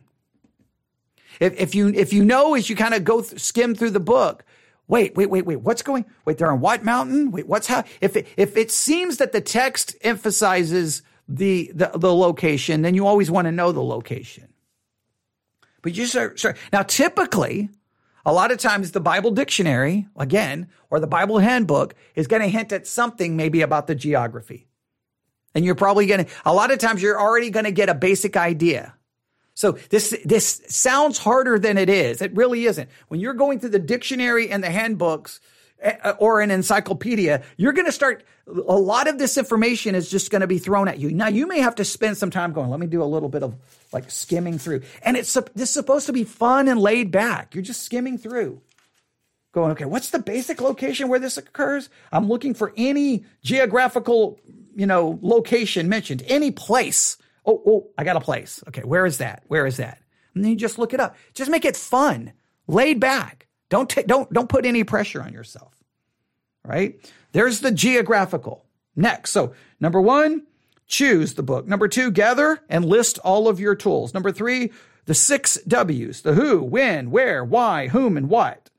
If, 1.42 1.60
if 1.60 1.76
you 1.76 1.90
if 1.90 2.14
you 2.14 2.24
know 2.24 2.54
as 2.54 2.70
you 2.70 2.76
kind 2.76 2.94
of 2.94 3.04
go 3.04 3.22
th- 3.22 3.42
skim 3.42 3.74
through 3.74 3.90
the 3.90 4.00
book, 4.00 4.46
wait, 4.88 5.16
wait, 5.16 5.26
wait, 5.26 5.46
wait, 5.46 5.58
what's 5.58 5.82
going? 5.82 6.06
Wait, 6.24 6.38
they're 6.38 6.52
on 6.52 6.62
White 6.62 6.86
mountain? 6.86 7.32
Wait, 7.32 7.48
what's 7.48 7.66
how? 7.66 7.84
If 8.00 8.16
it, 8.16 8.28
if 8.38 8.56
it 8.56 8.72
seems 8.72 9.18
that 9.18 9.32
the 9.32 9.42
text 9.42 9.96
emphasizes 10.02 11.02
the 11.28 11.72
the, 11.74 11.90
the 11.96 12.14
location, 12.14 12.84
then 12.84 12.94
you 12.94 13.08
always 13.08 13.32
want 13.32 13.48
to 13.48 13.52
know 13.52 13.72
the 13.72 13.84
location. 13.84 14.54
But 15.82 15.98
you 15.98 16.06
start, 16.06 16.38
start 16.38 16.58
now. 16.72 16.84
Typically, 16.84 17.70
a 18.24 18.32
lot 18.32 18.52
of 18.52 18.60
times 18.60 18.92
the 18.92 19.00
Bible 19.00 19.32
dictionary, 19.32 20.08
again, 20.16 20.70
or 20.92 21.00
the 21.00 21.08
Bible 21.08 21.40
handbook 21.40 21.96
is 22.14 22.28
going 22.28 22.44
to 22.44 22.48
hint 22.48 22.72
at 22.72 22.86
something 22.86 23.36
maybe 23.36 23.62
about 23.62 23.88
the 23.88 23.96
geography. 23.96 24.68
And 25.56 25.66
you're 25.66 25.74
probably 25.74 26.06
going 26.06 26.26
to, 26.26 26.32
a 26.46 26.54
lot 26.54 26.70
of 26.70 26.78
times 26.78 27.02
you're 27.02 27.20
already 27.20 27.50
going 27.50 27.66
to 27.66 27.72
get 27.72 27.90
a 27.90 27.96
basic 27.96 28.38
idea. 28.38 28.94
So 29.62 29.74
this, 29.92 30.18
this 30.26 30.64
sounds 30.70 31.20
harder 31.20 31.60
than 31.60 31.78
it 31.78 31.88
is. 31.88 32.20
It 32.20 32.36
really 32.36 32.66
isn't. 32.66 32.90
When 33.10 33.20
you're 33.20 33.36
going 33.36 33.60
through 33.60 33.70
the 33.70 33.78
dictionary 33.78 34.50
and 34.50 34.64
the 34.64 34.72
handbooks 34.72 35.40
eh, 35.80 35.98
eh, 36.04 36.14
or 36.18 36.42
an 36.42 36.50
encyclopedia, 36.50 37.44
you're 37.58 37.72
going 37.72 37.86
to 37.86 37.92
start, 37.92 38.24
a 38.48 38.76
lot 38.76 39.08
of 39.08 39.20
this 39.20 39.38
information 39.38 39.94
is 39.94 40.10
just 40.10 40.32
going 40.32 40.40
to 40.42 40.48
be 40.48 40.58
thrown 40.58 40.88
at 40.88 40.98
you. 40.98 41.12
Now 41.12 41.28
you 41.28 41.46
may 41.46 41.60
have 41.60 41.76
to 41.76 41.86
spend 41.86 42.18
some 42.18 42.32
time 42.32 42.54
going, 42.54 42.72
let 42.72 42.80
me 42.80 42.88
do 42.88 43.04
a 43.04 43.06
little 43.06 43.30
bit 43.30 43.44
of 43.44 43.54
like 43.94 44.10
skimming 44.10 44.58
through. 44.58 44.82
And 45.04 45.16
it's, 45.16 45.32
this 45.54 45.70
is 45.70 45.70
supposed 45.70 46.08
to 46.08 46.14
be 46.14 46.24
fun 46.24 46.68
and 46.68 46.80
laid 46.80 47.12
back. 47.12 47.54
You're 47.54 47.62
just 47.62 47.84
skimming 47.84 48.18
through 48.18 48.62
going, 49.52 49.74
okay, 49.74 49.86
what's 49.86 50.10
the 50.10 50.18
basic 50.18 50.60
location 50.60 51.08
where 51.08 51.20
this 51.20 51.38
occurs? 51.38 51.92
I'm 52.12 52.28
looking 52.28 52.56
for 52.56 52.74
any 52.76 53.26
geographical, 53.44 54.40
you 54.76 54.88
know, 54.88 55.20
location 55.22 55.88
mentioned, 55.88 56.24
any 56.26 56.50
place 56.50 57.20
Oh, 57.46 57.62
oh, 57.66 57.88
I 57.98 58.04
got 58.04 58.18
a 58.18 58.22
place. 58.22 58.64
Okay, 58.68 58.84
where 58.84 59.06
is 59.06 59.18
that? 59.18 59.44
Where 59.48 59.66
is 59.66 59.78
that? 59.78 60.02
And 60.36 60.44
then 60.44 60.52
you 60.52 60.58
just 60.58 60.78
look 60.78 60.94
it 60.94 61.00
up. 61.00 61.16
Just 61.34 61.52
make 61.52 61.66
it 61.66 61.76
fun, 61.76 62.34
laid 62.68 63.00
back. 63.00 63.48
Don't 63.70 63.90
take, 63.90 64.08
don't 64.08 64.32
don't 64.32 64.50
put 64.50 64.66
any 64.66 64.84
pressure 64.84 65.22
on 65.22 65.34
yourself. 65.34 65.74
Right? 66.64 67.00
There's 67.32 67.62
the 67.62 67.72
geographical. 67.72 68.66
Next, 68.96 69.32
so 69.32 69.54
number 69.80 70.02
one, 70.02 70.46
choose 70.88 71.34
the 71.34 71.44
book. 71.44 71.68
Number 71.68 71.88
two, 71.88 72.12
gather 72.12 72.60
and 72.70 72.86
list 72.86 73.18
all 73.20 73.48
of 73.48 73.60
your 73.60 73.76
tools. 73.76 74.14
Number 74.14 74.32
three, 74.32 74.72
the 75.06 75.14
six 75.14 75.58
W's: 75.68 76.22
the 76.22 76.34
who, 76.34 76.62
when, 76.62 77.10
where, 77.10 77.44
why, 77.44 77.88
whom, 77.88 78.18
and 78.18 78.30
what. 78.30 78.70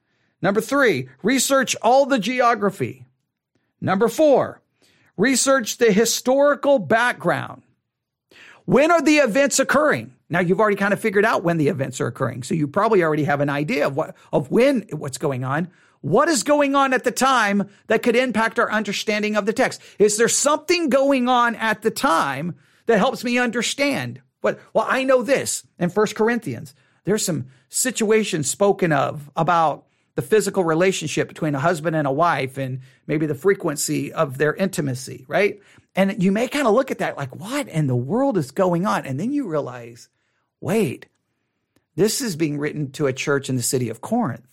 Number 0.40 0.60
three, 0.60 1.08
research 1.22 1.74
all 1.82 2.06
the 2.06 2.18
geography. 2.18 3.06
Number 3.80 4.08
four, 4.08 4.60
research 5.16 5.78
the 5.78 5.92
historical 5.92 6.78
background. 6.78 7.62
When 8.72 8.90
are 8.90 9.02
the 9.02 9.16
events 9.16 9.58
occurring? 9.58 10.14
Now 10.30 10.40
you've 10.40 10.58
already 10.58 10.78
kind 10.78 10.94
of 10.94 11.00
figured 11.00 11.26
out 11.26 11.44
when 11.44 11.58
the 11.58 11.68
events 11.68 12.00
are 12.00 12.06
occurring. 12.06 12.42
So 12.42 12.54
you 12.54 12.66
probably 12.66 13.02
already 13.02 13.24
have 13.24 13.42
an 13.42 13.50
idea 13.50 13.86
of 13.86 13.96
what, 13.96 14.16
of 14.32 14.50
when, 14.50 14.86
what's 14.92 15.18
going 15.18 15.44
on. 15.44 15.68
What 16.00 16.30
is 16.30 16.42
going 16.42 16.74
on 16.74 16.94
at 16.94 17.04
the 17.04 17.10
time 17.10 17.68
that 17.88 18.02
could 18.02 18.16
impact 18.16 18.58
our 18.58 18.72
understanding 18.72 19.36
of 19.36 19.44
the 19.44 19.52
text? 19.52 19.82
Is 19.98 20.16
there 20.16 20.26
something 20.26 20.88
going 20.88 21.28
on 21.28 21.54
at 21.56 21.82
the 21.82 21.90
time 21.90 22.54
that 22.86 22.96
helps 22.96 23.22
me 23.22 23.36
understand? 23.36 24.22
What, 24.40 24.58
well, 24.72 24.86
I 24.88 25.04
know 25.04 25.20
this 25.22 25.66
in 25.78 25.90
First 25.90 26.16
Corinthians. 26.16 26.74
There's 27.04 27.26
some 27.26 27.48
situations 27.68 28.48
spoken 28.48 28.90
of 28.90 29.30
about 29.36 29.84
the 30.14 30.22
physical 30.22 30.64
relationship 30.64 31.28
between 31.28 31.54
a 31.54 31.60
husband 31.60 31.94
and 31.94 32.06
a 32.06 32.12
wife 32.12 32.56
and 32.56 32.80
maybe 33.06 33.26
the 33.26 33.34
frequency 33.34 34.14
of 34.14 34.38
their 34.38 34.54
intimacy, 34.54 35.26
right? 35.28 35.60
And 35.94 36.22
you 36.22 36.32
may 36.32 36.48
kind 36.48 36.66
of 36.66 36.74
look 36.74 36.90
at 36.90 36.98
that 36.98 37.16
like, 37.16 37.34
what 37.36 37.68
in 37.68 37.86
the 37.86 37.96
world 37.96 38.38
is 38.38 38.50
going 38.50 38.86
on? 38.86 39.04
And 39.04 39.20
then 39.20 39.32
you 39.32 39.46
realize, 39.46 40.08
wait, 40.60 41.06
this 41.96 42.20
is 42.20 42.36
being 42.36 42.58
written 42.58 42.90
to 42.92 43.06
a 43.06 43.12
church 43.12 43.50
in 43.50 43.56
the 43.56 43.62
city 43.62 43.90
of 43.90 44.00
Corinth. 44.00 44.46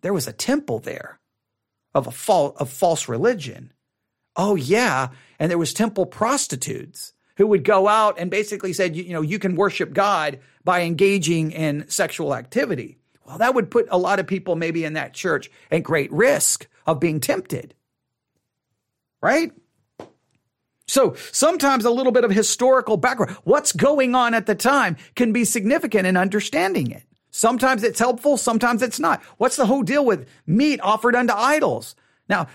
There 0.00 0.12
was 0.12 0.26
a 0.26 0.32
temple 0.32 0.80
there 0.80 1.20
of 1.94 2.06
a 2.06 2.10
false, 2.10 2.56
of 2.58 2.70
false 2.70 3.08
religion. 3.08 3.72
Oh 4.36 4.54
yeah. 4.54 5.08
And 5.38 5.50
there 5.50 5.58
was 5.58 5.72
temple 5.72 6.06
prostitutes 6.06 7.12
who 7.36 7.46
would 7.46 7.64
go 7.64 7.88
out 7.88 8.18
and 8.18 8.30
basically 8.30 8.72
said, 8.72 8.96
you, 8.96 9.04
you 9.04 9.12
know, 9.12 9.22
you 9.22 9.38
can 9.38 9.54
worship 9.54 9.92
God 9.92 10.40
by 10.64 10.82
engaging 10.82 11.52
in 11.52 11.88
sexual 11.88 12.34
activity. 12.34 12.98
Well, 13.24 13.38
that 13.38 13.54
would 13.54 13.70
put 13.70 13.86
a 13.90 13.98
lot 13.98 14.18
of 14.18 14.26
people 14.26 14.56
maybe 14.56 14.84
in 14.84 14.94
that 14.94 15.14
church 15.14 15.50
at 15.70 15.82
great 15.82 16.10
risk 16.12 16.66
of 16.86 17.00
being 17.00 17.20
tempted. 17.20 17.74
Right? 19.22 19.52
So 20.90 21.14
sometimes 21.30 21.84
a 21.84 21.90
little 21.92 22.10
bit 22.10 22.24
of 22.24 22.32
historical 22.32 22.96
background, 22.96 23.36
what's 23.44 23.70
going 23.70 24.16
on 24.16 24.34
at 24.34 24.46
the 24.46 24.56
time 24.56 24.96
can 25.14 25.32
be 25.32 25.44
significant 25.44 26.04
in 26.04 26.16
understanding 26.16 26.90
it. 26.90 27.04
Sometimes 27.30 27.84
it's 27.84 28.00
helpful, 28.00 28.36
sometimes 28.36 28.82
it's 28.82 28.98
not. 28.98 29.22
What's 29.36 29.54
the 29.54 29.66
whole 29.66 29.84
deal 29.84 30.04
with 30.04 30.28
meat 30.48 30.80
offered 30.80 31.14
unto 31.14 31.32
idols? 31.32 31.94
Now, 32.28 32.48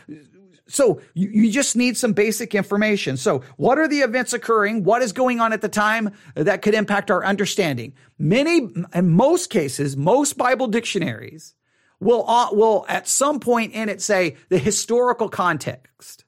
so 0.68 1.00
you, 1.14 1.30
you, 1.30 1.50
just 1.50 1.78
need 1.78 1.96
some 1.96 2.12
basic 2.12 2.54
information. 2.54 3.16
So 3.16 3.42
what 3.56 3.78
are 3.78 3.88
the 3.88 4.00
events 4.00 4.34
occurring? 4.34 4.84
What 4.84 5.02
is 5.02 5.14
going 5.14 5.40
on 5.40 5.54
at 5.54 5.62
the 5.62 5.70
time 5.70 6.12
that 6.34 6.62
could 6.62 6.74
impact 6.74 7.10
our 7.10 7.24
understanding? 7.24 7.94
Many, 8.20 8.68
in 8.94 9.10
most 9.12 9.50
cases, 9.50 9.96
most 9.96 10.38
Bible 10.38 10.68
dictionaries 10.68 11.56
will, 12.02 12.30
uh, 12.30 12.50
will 12.52 12.86
at 12.90 13.08
some 13.08 13.40
point 13.40 13.72
in 13.72 13.88
it 13.88 14.02
say 14.02 14.36
the 14.50 14.58
historical 14.58 15.30
context 15.30 16.25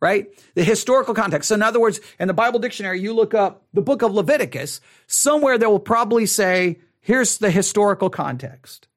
right? 0.00 0.26
The 0.54 0.64
historical 0.64 1.14
context. 1.14 1.48
So 1.48 1.54
in 1.54 1.62
other 1.62 1.80
words, 1.80 2.00
in 2.18 2.28
the 2.28 2.34
Bible 2.34 2.60
dictionary, 2.60 3.00
you 3.00 3.12
look 3.12 3.34
up 3.34 3.64
the 3.72 3.82
book 3.82 4.02
of 4.02 4.12
Leviticus, 4.12 4.80
somewhere 5.06 5.58
they 5.58 5.66
will 5.66 5.80
probably 5.80 6.26
say, 6.26 6.78
here's 7.00 7.38
the 7.38 7.50
historical 7.50 8.10
context. 8.10 8.88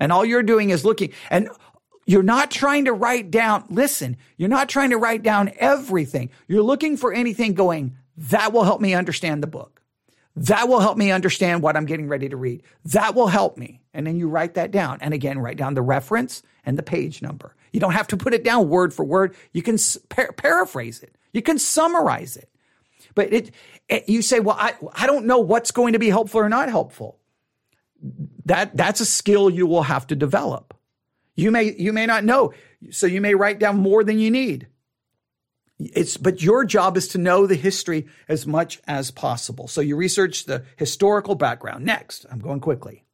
And 0.00 0.12
all 0.12 0.24
you're 0.24 0.42
doing 0.42 0.70
is 0.70 0.84
looking 0.84 1.12
and 1.30 1.48
you're 2.06 2.22
not 2.22 2.50
trying 2.50 2.86
to 2.86 2.92
write 2.92 3.30
down, 3.30 3.64
listen, 3.68 4.16
you're 4.36 4.48
not 4.48 4.68
trying 4.68 4.90
to 4.90 4.96
write 4.96 5.22
down 5.22 5.52
everything. 5.58 6.30
You're 6.46 6.62
looking 6.62 6.96
for 6.96 7.12
anything 7.12 7.54
going, 7.54 7.96
that 8.16 8.52
will 8.52 8.64
help 8.64 8.80
me 8.80 8.94
understand 8.94 9.42
the 9.42 9.48
book. 9.48 9.82
That 10.34 10.68
will 10.68 10.80
help 10.80 10.96
me 10.96 11.10
understand 11.10 11.62
what 11.62 11.76
I'm 11.76 11.84
getting 11.84 12.08
ready 12.08 12.28
to 12.28 12.36
read. 12.36 12.62
That 12.86 13.14
will 13.14 13.26
help 13.26 13.58
me. 13.58 13.80
And 13.92 14.06
then 14.06 14.16
you 14.16 14.28
write 14.28 14.54
that 14.54 14.70
down. 14.70 14.98
And 15.00 15.12
again, 15.12 15.38
write 15.38 15.56
down 15.56 15.74
the 15.74 15.82
reference 15.82 16.42
and 16.64 16.78
the 16.78 16.82
page 16.82 17.20
number. 17.22 17.54
You 17.72 17.80
don't 17.80 17.92
have 17.92 18.08
to 18.08 18.16
put 18.16 18.34
it 18.34 18.44
down 18.44 18.68
word 18.68 18.94
for 18.94 19.04
word. 19.04 19.36
You 19.52 19.62
can 19.62 19.78
par- 20.08 20.32
paraphrase 20.32 21.02
it. 21.02 21.14
You 21.32 21.42
can 21.42 21.58
summarize 21.58 22.36
it. 22.36 22.50
But 23.14 23.32
it, 23.32 23.50
it, 23.88 24.08
you 24.08 24.22
say, 24.22 24.40
well, 24.40 24.56
I, 24.58 24.74
I 24.92 25.06
don't 25.06 25.26
know 25.26 25.38
what's 25.38 25.70
going 25.70 25.92
to 25.94 25.98
be 25.98 26.08
helpful 26.08 26.40
or 26.40 26.48
not 26.48 26.68
helpful. 26.68 27.18
That, 28.44 28.76
that's 28.76 29.00
a 29.00 29.06
skill 29.06 29.50
you 29.50 29.66
will 29.66 29.82
have 29.82 30.06
to 30.08 30.16
develop. 30.16 30.74
You 31.34 31.50
may, 31.50 31.74
you 31.74 31.92
may 31.92 32.06
not 32.06 32.24
know. 32.24 32.52
So 32.90 33.06
you 33.06 33.20
may 33.20 33.34
write 33.34 33.58
down 33.58 33.78
more 33.78 34.04
than 34.04 34.18
you 34.18 34.30
need. 34.30 34.68
It's, 35.78 36.16
but 36.16 36.42
your 36.42 36.64
job 36.64 36.96
is 36.96 37.08
to 37.08 37.18
know 37.18 37.46
the 37.46 37.54
history 37.54 38.06
as 38.28 38.46
much 38.46 38.80
as 38.86 39.10
possible. 39.10 39.68
So 39.68 39.80
you 39.80 39.96
research 39.96 40.44
the 40.44 40.64
historical 40.76 41.34
background. 41.34 41.84
Next, 41.84 42.26
I'm 42.30 42.40
going 42.40 42.60
quickly. 42.60 43.04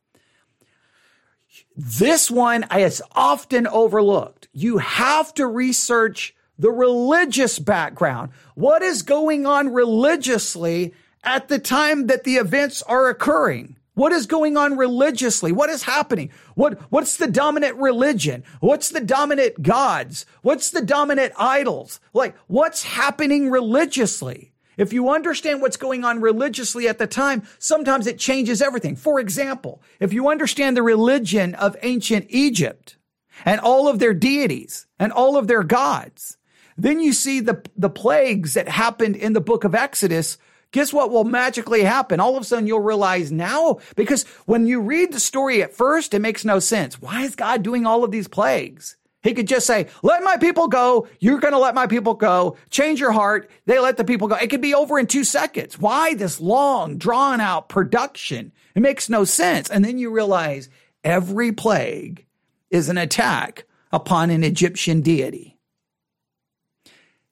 This 1.77 2.31
one 2.31 2.65
is 2.77 3.03
often 3.13 3.67
overlooked. 3.67 4.49
You 4.53 4.79
have 4.79 5.35
to 5.35 5.47
research 5.47 6.35
the 6.59 6.71
religious 6.71 7.59
background. 7.59 8.31
What 8.55 8.83
is 8.83 9.03
going 9.03 9.47
on 9.47 9.73
religiously 9.73 10.95
at 11.23 11.49
the 11.49 11.59
time 11.59 12.07
that 12.07 12.25
the 12.25 12.37
events 12.37 12.83
are 12.83 13.09
occurring? 13.09 13.77
What 13.95 14.13
is 14.13 14.27
going 14.27 14.57
on 14.57 14.77
religiously? 14.77 15.53
What 15.53 15.71
is 15.71 15.85
happening? 15.85 16.31
What, 16.55 16.81
what's 16.91 17.17
the 17.17 17.29
dominant 17.29 17.77
religion? 17.77 18.43
What's 18.61 18.89
the 18.89 19.01
dominant 19.01 19.63
gods? 19.63 20.27
What's 20.43 20.71
the 20.71 20.83
dominant 20.83 21.33
idols? 21.39 22.01
Like, 22.13 22.37
what's 22.49 22.83
happening 22.83 23.51
religiously? 23.51 24.54
If 24.77 24.93
you 24.93 25.11
understand 25.11 25.63
what's 25.63 25.77
going 25.77 26.05
on 26.05 26.21
religiously 26.21 26.89
at 26.89 26.99
the 26.99 27.07
time, 27.07 27.43
sometimes 27.59 28.07
it 28.07 28.19
changes 28.19 28.61
everything. 28.61 28.97
For 28.97 29.21
example, 29.21 29.83
if 30.01 30.13
you 30.13 30.29
understand 30.29 30.77
the 30.77 30.83
religion 30.83 31.55
of 31.55 31.77
ancient 31.83 32.27
Egypt 32.29 32.97
and 33.45 33.61
all 33.61 33.89
of 33.89 33.99
their 33.99 34.15
deities 34.15 34.87
and 34.99 35.13
all 35.13 35.37
of 35.37 35.47
their 35.47 35.63
gods, 35.63 36.37
then 36.77 37.01
you 37.01 37.13
see 37.13 37.41
the, 37.41 37.63
the 37.77 37.91
plagues 37.91 38.55
that 38.55 38.69
happened 38.69 39.17
in 39.17 39.33
the 39.33 39.41
book 39.41 39.65
of 39.65 39.75
Exodus. 39.75 40.39
Guess 40.73 40.93
what 40.93 41.11
will 41.11 41.25
magically 41.25 41.85
happen? 41.85 42.19
All 42.19 42.37
of 42.37 42.43
a 42.43 42.45
sudden 42.45 42.67
you'll 42.67 42.81
realize 42.81 43.31
now, 43.31 43.79
because 43.95 44.25
when 44.47 44.67
you 44.67 44.81
read 44.81 45.13
the 45.13 45.21
story 45.21 45.63
at 45.63 45.73
first, 45.73 46.15
it 46.15 46.19
makes 46.19 46.45
no 46.45 46.59
sense. 46.59 47.01
Why 47.01 47.23
is 47.23 47.37
God 47.37 47.63
doing 47.63 47.87
all 47.87 48.03
of 48.03 48.11
these 48.11 48.27
plagues? 48.27 48.97
He 49.25 49.33
could 49.33 49.49
just 49.49 49.67
say, 49.67 49.87
let 50.03 50.23
my 50.23 50.37
people 50.37 50.69
go. 50.69 51.09
You're 51.19 51.41
going 51.41 51.55
to 51.55 51.59
let 51.59 51.75
my 51.75 51.87
people 51.87 52.13
go. 52.13 52.59
Change 52.69 53.01
your 53.01 53.11
heart. 53.11 53.51
They 53.65 53.79
let 53.79 53.97
the 53.97 54.05
people 54.05 54.29
go. 54.29 54.37
It 54.37 54.51
could 54.51 54.61
be 54.61 54.75
over 54.75 54.99
in 54.99 55.07
two 55.07 55.25
seconds. 55.25 55.79
Why 55.79 56.13
this 56.13 56.43
long, 56.43 56.99
drawn 56.99 57.41
out 57.41 57.71
production? 57.71 58.53
It 58.75 58.83
makes 58.83 59.09
no 59.09 59.25
sense. 59.25 59.71
And 59.71 59.83
then 59.83 59.97
you 59.97 60.11
realize 60.11 60.69
every 61.03 61.53
plague 61.53 62.27
is 62.69 62.91
an 62.91 62.99
attack 62.99 63.65
upon 63.91 64.29
an 64.29 64.45
Egyptian 64.45 65.01
deity. 65.01 65.59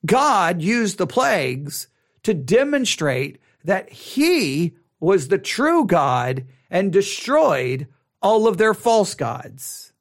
God 0.06 0.62
used 0.62 0.96
the 0.96 1.06
plagues 1.06 1.88
to 2.22 2.32
demonstrate 2.32 3.38
that 3.64 3.92
he 3.92 4.72
was 4.98 5.28
the 5.28 5.38
true 5.38 5.84
God 5.84 6.46
and 6.70 6.90
destroyed 6.90 7.86
all 8.22 8.46
of 8.46 8.56
their 8.56 8.72
false 8.72 9.14
gods. 9.14 9.91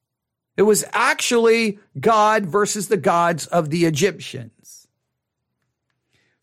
It 0.57 0.63
was 0.63 0.83
actually 0.91 1.79
God 1.99 2.45
versus 2.45 2.87
the 2.87 2.97
gods 2.97 3.47
of 3.47 3.69
the 3.69 3.85
Egyptians. 3.85 4.87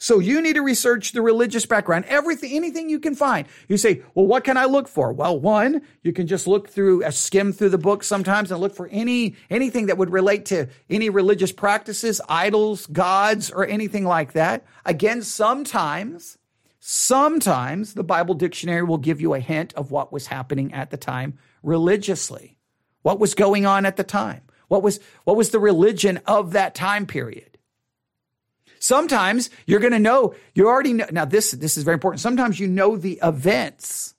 So 0.00 0.20
you 0.20 0.40
need 0.40 0.54
to 0.54 0.62
research 0.62 1.10
the 1.10 1.22
religious 1.22 1.66
background, 1.66 2.04
everything, 2.06 2.52
anything 2.52 2.88
you 2.88 3.00
can 3.00 3.16
find. 3.16 3.48
You 3.66 3.76
say, 3.76 4.02
well, 4.14 4.28
what 4.28 4.44
can 4.44 4.56
I 4.56 4.64
look 4.64 4.86
for? 4.86 5.12
Well, 5.12 5.38
one, 5.38 5.82
you 6.02 6.12
can 6.12 6.28
just 6.28 6.46
look 6.46 6.68
through, 6.68 7.02
uh, 7.02 7.10
skim 7.10 7.52
through 7.52 7.70
the 7.70 7.78
book 7.78 8.04
sometimes 8.04 8.52
and 8.52 8.60
look 8.60 8.76
for 8.76 8.86
any, 8.92 9.34
anything 9.50 9.86
that 9.86 9.98
would 9.98 10.10
relate 10.10 10.46
to 10.46 10.68
any 10.88 11.10
religious 11.10 11.50
practices, 11.50 12.20
idols, 12.28 12.86
gods, 12.86 13.50
or 13.50 13.66
anything 13.66 14.04
like 14.04 14.34
that. 14.34 14.64
Again, 14.84 15.20
sometimes, 15.20 16.38
sometimes 16.78 17.94
the 17.94 18.04
Bible 18.04 18.34
dictionary 18.34 18.84
will 18.84 18.98
give 18.98 19.20
you 19.20 19.34
a 19.34 19.40
hint 19.40 19.74
of 19.74 19.90
what 19.90 20.12
was 20.12 20.28
happening 20.28 20.72
at 20.72 20.90
the 20.90 20.96
time 20.96 21.38
religiously. 21.64 22.57
What 23.08 23.20
was 23.20 23.34
going 23.34 23.64
on 23.64 23.86
at 23.86 23.96
the 23.96 24.04
time? 24.04 24.42
What 24.68 24.82
was, 24.82 25.00
what 25.24 25.34
was 25.34 25.48
the 25.48 25.58
religion 25.58 26.20
of 26.26 26.52
that 26.52 26.74
time 26.74 27.06
period? 27.06 27.56
Sometimes 28.80 29.48
you're 29.64 29.80
going 29.80 29.94
to 29.94 29.98
know, 29.98 30.34
you 30.54 30.68
already 30.68 30.92
know. 30.92 31.06
Now, 31.10 31.24
this, 31.24 31.52
this 31.52 31.78
is 31.78 31.84
very 31.84 31.94
important. 31.94 32.20
Sometimes 32.20 32.60
you 32.60 32.66
know 32.66 32.98
the 32.98 33.18
events. 33.22 34.14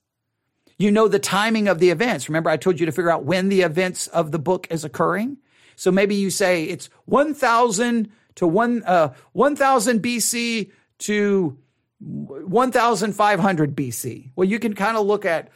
You 0.80 0.90
know 0.90 1.08
the 1.08 1.20
timing 1.20 1.68
of 1.68 1.78
the 1.78 1.92
events. 1.92 2.30
Remember, 2.30 2.50
I 2.50 2.58
told 2.58 2.80
you 2.80 2.88
to 2.88 2.92
figure 2.92 3.12
out 3.12 3.26
when 3.26 3.50
the 3.50 3.62
events 3.62 4.08
of 4.08 4.32
the 4.32 4.40
book 4.40 4.66
is 4.72 4.84
occurring. 4.84 5.38
So 5.76 5.92
maybe 5.92 6.16
you 6.16 6.32
say 6.32 6.64
it's 6.64 6.90
1000 7.06 8.10
to 8.38 8.48
1, 8.48 8.84
uh, 8.88 9.14
1000 9.34 10.02
BC 10.02 10.72
to 10.98 11.60
1500 12.00 13.76
BC. 13.76 14.32
Well, 14.36 14.50
you 14.50 14.58
can 14.58 14.74
kind 14.74 14.98
of 14.98 15.06
look 15.06 15.26
at 15.26 15.50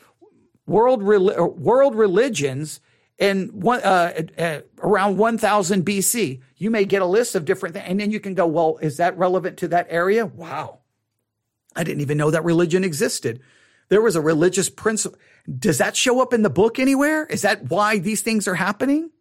world, 0.68 1.02
world 1.02 1.96
religions 1.96 2.80
in 3.20 3.48
one, 3.50 3.82
uh, 3.84 4.24
uh, 4.38 4.60
around 4.80 5.18
1000 5.18 5.86
BC. 5.86 6.42
You 6.58 6.72
may 6.72 6.86
get 6.86 7.02
a 7.02 7.06
list 7.06 7.36
of 7.36 7.46
different 7.46 7.76
things, 7.76 7.86
and 7.88 8.00
then 8.00 8.12
you 8.12 8.20
can 8.20 8.34
go, 8.34 8.48
well, 8.48 8.78
is 8.82 8.98
that 8.98 9.18
relevant 9.18 9.58
to 9.60 9.68
that 9.70 9.88
area? 9.90 10.26
Wow. 10.26 10.80
I 11.76 11.84
didn't 11.84 12.02
even 12.02 12.18
know 12.18 12.32
that 12.32 12.44
religion 12.44 12.84
existed. 12.84 13.42
There 13.90 14.02
was 14.02 14.16
a 14.16 14.22
religious 14.22 14.70
principle. 14.70 15.20
Does 15.60 15.78
that 15.80 15.96
show 15.96 16.22
up 16.22 16.34
in 16.34 16.42
the 16.42 16.50
book 16.50 16.80
anywhere? 16.80 17.26
Is 17.26 17.42
that 17.42 17.70
why 17.70 18.00
these 18.00 18.22
things 18.22 18.48
are 18.48 18.56
happening? 18.56 19.12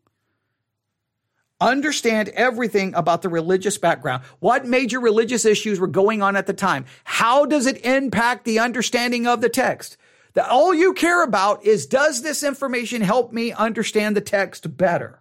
Understand 1.61 2.29
everything 2.31 2.95
about 2.95 3.23
the 3.23 3.29
religious 3.29 3.79
background. 3.79 4.25
What 4.41 4.67
major 4.67 4.99
religious 4.99 5.45
issues 5.45 5.79
were 5.79 5.87
going 5.87 6.21
on 6.21 6.37
at 6.37 6.47
the 6.47 6.53
time? 6.53 6.87
How 7.05 7.47
does 7.47 7.67
it 7.67 7.85
impact 7.85 8.45
the 8.45 8.59
understanding 8.59 9.27
of 9.27 9.41
the 9.41 9.49
text? 9.49 9.97
That 10.35 10.49
all 10.49 10.75
you 10.75 10.95
care 10.95 11.23
about 11.23 11.65
is 11.65 11.87
does 11.87 12.23
this 12.23 12.43
information 12.43 13.03
help 13.03 13.33
me 13.33 13.53
understand 13.53 14.17
the 14.17 14.21
text 14.21 14.77
better? 14.77 15.21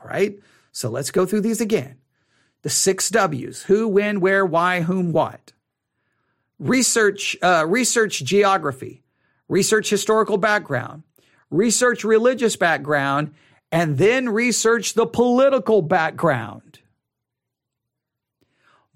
All 0.00 0.08
right. 0.08 0.38
So 0.72 0.88
let's 0.88 1.10
go 1.10 1.26
through 1.26 1.42
these 1.42 1.60
again. 1.60 1.96
The 2.62 2.70
six 2.70 3.08
W's 3.10 3.62
who, 3.64 3.88
when, 3.88 4.20
where, 4.20 4.44
why, 4.44 4.82
whom, 4.82 5.12
what. 5.12 5.52
Research, 6.58 7.36
uh, 7.42 7.64
research 7.68 8.24
geography, 8.24 9.02
research 9.48 9.90
historical 9.90 10.38
background, 10.38 11.04
research 11.50 12.02
religious 12.02 12.56
background, 12.56 13.32
and 13.70 13.98
then 13.98 14.28
research 14.28 14.94
the 14.94 15.06
political 15.06 15.82
background. 15.82 16.80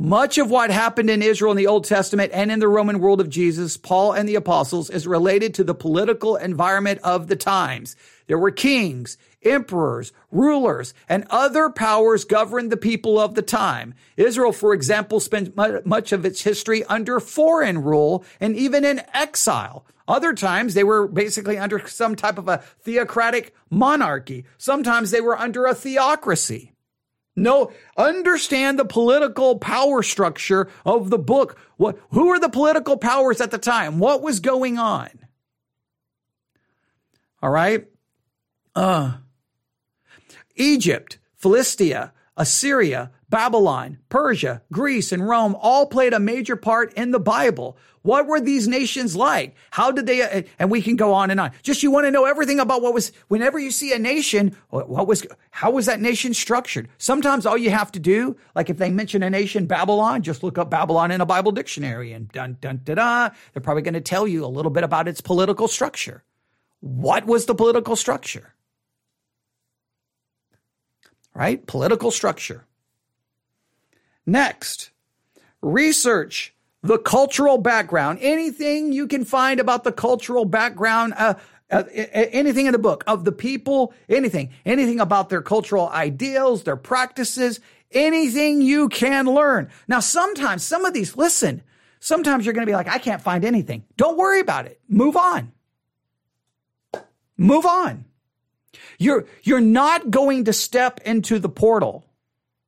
Much 0.05 0.37
of 0.37 0.51
what 0.51 0.69
happened 0.69 1.09
in 1.09 1.23
Israel 1.23 1.53
in 1.53 1.57
the 1.57 1.69
Old 1.69 1.85
Testament 1.85 2.33
and 2.35 2.51
in 2.51 2.59
the 2.59 2.67
Roman 2.67 2.99
world 2.99 3.21
of 3.21 3.31
Jesus, 3.31 3.77
Paul 3.77 4.11
and 4.11 4.29
the 4.29 4.35
apostles, 4.35 4.91
is 4.91 5.07
related 5.07 5.55
to 5.55 5.63
the 5.63 5.77
political 5.77 6.35
environment 6.35 6.99
of 7.05 7.29
the 7.29 7.37
times. 7.37 7.95
There 8.27 8.37
were 8.37 8.51
kings, 8.51 9.17
emperors, 9.45 10.13
rulers, 10.33 10.93
and 11.09 11.25
other 11.31 11.71
powers 11.71 12.25
governed 12.25 12.73
the 12.73 12.77
people 12.77 13.17
of 13.17 13.37
the 13.37 13.43
time. 13.43 13.95
Israel, 14.17 14.51
for 14.51 14.75
example, 14.75 15.21
spent 15.21 15.57
much 15.87 16.11
of 16.11 16.25
its 16.25 16.43
history 16.43 16.83
under 16.87 17.21
foreign 17.21 17.81
rule 17.81 18.25
and 18.41 18.57
even 18.57 18.85
in 18.85 19.03
exile. 19.15 19.87
Other 20.09 20.35
times 20.35 20.75
they 20.75 20.83
were 20.83 21.07
basically 21.07 21.59
under 21.59 21.79
some 21.87 22.17
type 22.17 22.39
of 22.39 22.49
a 22.49 22.59
theocratic 22.81 23.55
monarchy. 23.71 24.47
Sometimes 24.59 25.13
they 25.13 25.21
were 25.21 25.39
under 25.39 25.65
a 25.65 25.77
theocracy. 25.77 26.72
No, 27.35 27.73
understand 27.97 28.79
the 28.79 28.85
political 28.85 29.59
power 29.59 30.03
structure 30.03 30.69
of 30.85 31.09
the 31.09 31.19
book. 31.19 31.59
What, 31.79 31.99
who 32.11 32.29
are 32.29 32.39
the 32.39 32.51
political 32.51 32.99
powers 32.99 33.41
at 33.41 33.51
the 33.51 33.59
time? 33.59 33.99
What 33.99 34.23
was 34.23 34.41
going 34.41 34.79
on? 34.79 35.09
All 37.43 37.51
right. 37.51 37.87
Uh, 38.75 39.15
Egypt, 40.57 41.19
Philistia, 41.35 42.13
Assyria, 42.37 43.11
Babylon, 43.33 43.97
Persia, 44.11 44.61
Greece, 44.71 45.11
and 45.11 45.27
Rome 45.27 45.57
all 45.59 45.87
played 45.87 46.13
a 46.13 46.21
major 46.21 46.55
part 46.55 46.93
in 46.93 47.13
the 47.13 47.19
Bible. 47.19 47.79
What 48.03 48.27
were 48.27 48.43
these 48.43 48.69
nations 48.69 49.17
like? 49.17 49.57
How 49.71 49.91
did 49.91 50.05
they, 50.05 50.47
and 50.59 50.71
we 50.71 50.83
can 50.83 50.97
go 50.97 51.15
on 51.15 51.31
and 51.31 51.41
on. 51.41 51.53
Just 51.63 51.83
you 51.83 51.91
want 51.91 52.05
to 52.05 52.11
know 52.11 52.27
everything 52.27 52.61
about 52.61 52.83
what 52.83 52.93
was, 52.93 53.11
whenever 53.29 53.59
you 53.59 53.71
see 53.71 53.95
a 53.95 53.99
nation, 53.99 54.55
what 54.69 55.07
was, 55.07 55.25
how 55.51 55.71
was 55.71 55.87
that 55.87 55.99
nation 55.99 56.35
structured? 56.35 56.91
Sometimes 56.99 57.47
all 57.47 57.57
you 57.57 57.71
have 57.71 57.91
to 57.93 57.99
do, 57.99 58.37
like 58.55 58.69
if 58.69 58.77
they 58.77 58.91
mention 58.91 59.23
a 59.23 59.31
nation, 59.31 59.65
Babylon, 59.65 60.21
just 60.21 60.43
look 60.43 60.59
up 60.59 60.69
Babylon 60.69 61.11
in 61.11 61.23
a 61.23 61.27
Bible 61.27 61.53
dictionary 61.53 62.13
and 62.13 62.29
dun, 62.33 62.59
dun, 62.61 62.83
da, 62.85 62.97
da. 62.97 63.31
They're 63.55 63.63
probably 63.63 63.83
going 63.83 63.95
to 63.95 64.03
tell 64.03 64.29
you 64.29 64.45
a 64.45 64.47
little 64.47 64.71
bit 64.71 64.85
about 64.85 65.09
its 65.09 65.23
political 65.23 65.69
structure. 65.69 66.23
What 66.81 67.25
was 67.25 67.47
the 67.47 67.55
political 67.55 67.97
structure? 67.97 68.53
Right? 71.35 71.67
Political 71.67 72.11
structure. 72.11 72.67
Next, 74.27 74.91
research 75.61 76.55
the 76.83 76.99
cultural 76.99 77.59
background, 77.59 78.19
anything 78.21 78.93
you 78.93 79.07
can 79.07 79.25
find 79.25 79.61
about 79.61 79.85
the 79.85 79.93
cultural 79.93 80.45
background, 80.45 81.15
uh, 81.17 81.35
uh, 81.71 81.85
anything 81.93 82.67
in 82.67 82.73
the 82.73 82.79
book 82.79 83.05
of 83.07 83.25
the 83.25 83.33
people, 83.33 83.95
anything, 84.09 84.51
anything 84.67 85.01
about 85.01 85.29
their 85.29 85.43
cultural 85.43 85.89
ideals, 85.89 86.65
their 86.65 86.77
practices, 86.77 87.61
anything 87.93 88.61
you 88.61 88.89
can 88.89 89.27
learn. 89.27 89.71
Now, 89.87 90.01
sometimes 90.01 90.65
some 90.65 90.85
of 90.85 90.93
these, 90.93 91.17
listen, 91.17 91.63
sometimes 92.01 92.45
you're 92.45 92.53
going 92.53 92.67
to 92.67 92.71
be 92.71 92.75
like, 92.75 92.89
I 92.89 92.99
can't 92.99 93.23
find 93.23 93.45
anything. 93.45 93.85
Don't 93.97 94.19
worry 94.19 94.41
about 94.41 94.67
it. 94.67 94.81
Move 94.89 95.17
on. 95.17 95.53
Move 97.37 97.65
on. 97.65 98.05
You're, 98.99 99.27
you're 99.43 99.61
not 99.61 100.11
going 100.11 100.45
to 100.45 100.53
step 100.53 101.01
into 101.05 101.39
the 101.39 101.49
portal. 101.49 102.05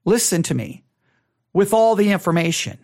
Listen 0.04 0.42
to 0.44 0.54
me 0.54 0.83
with 1.54 1.72
all 1.72 1.94
the 1.94 2.12
information 2.12 2.78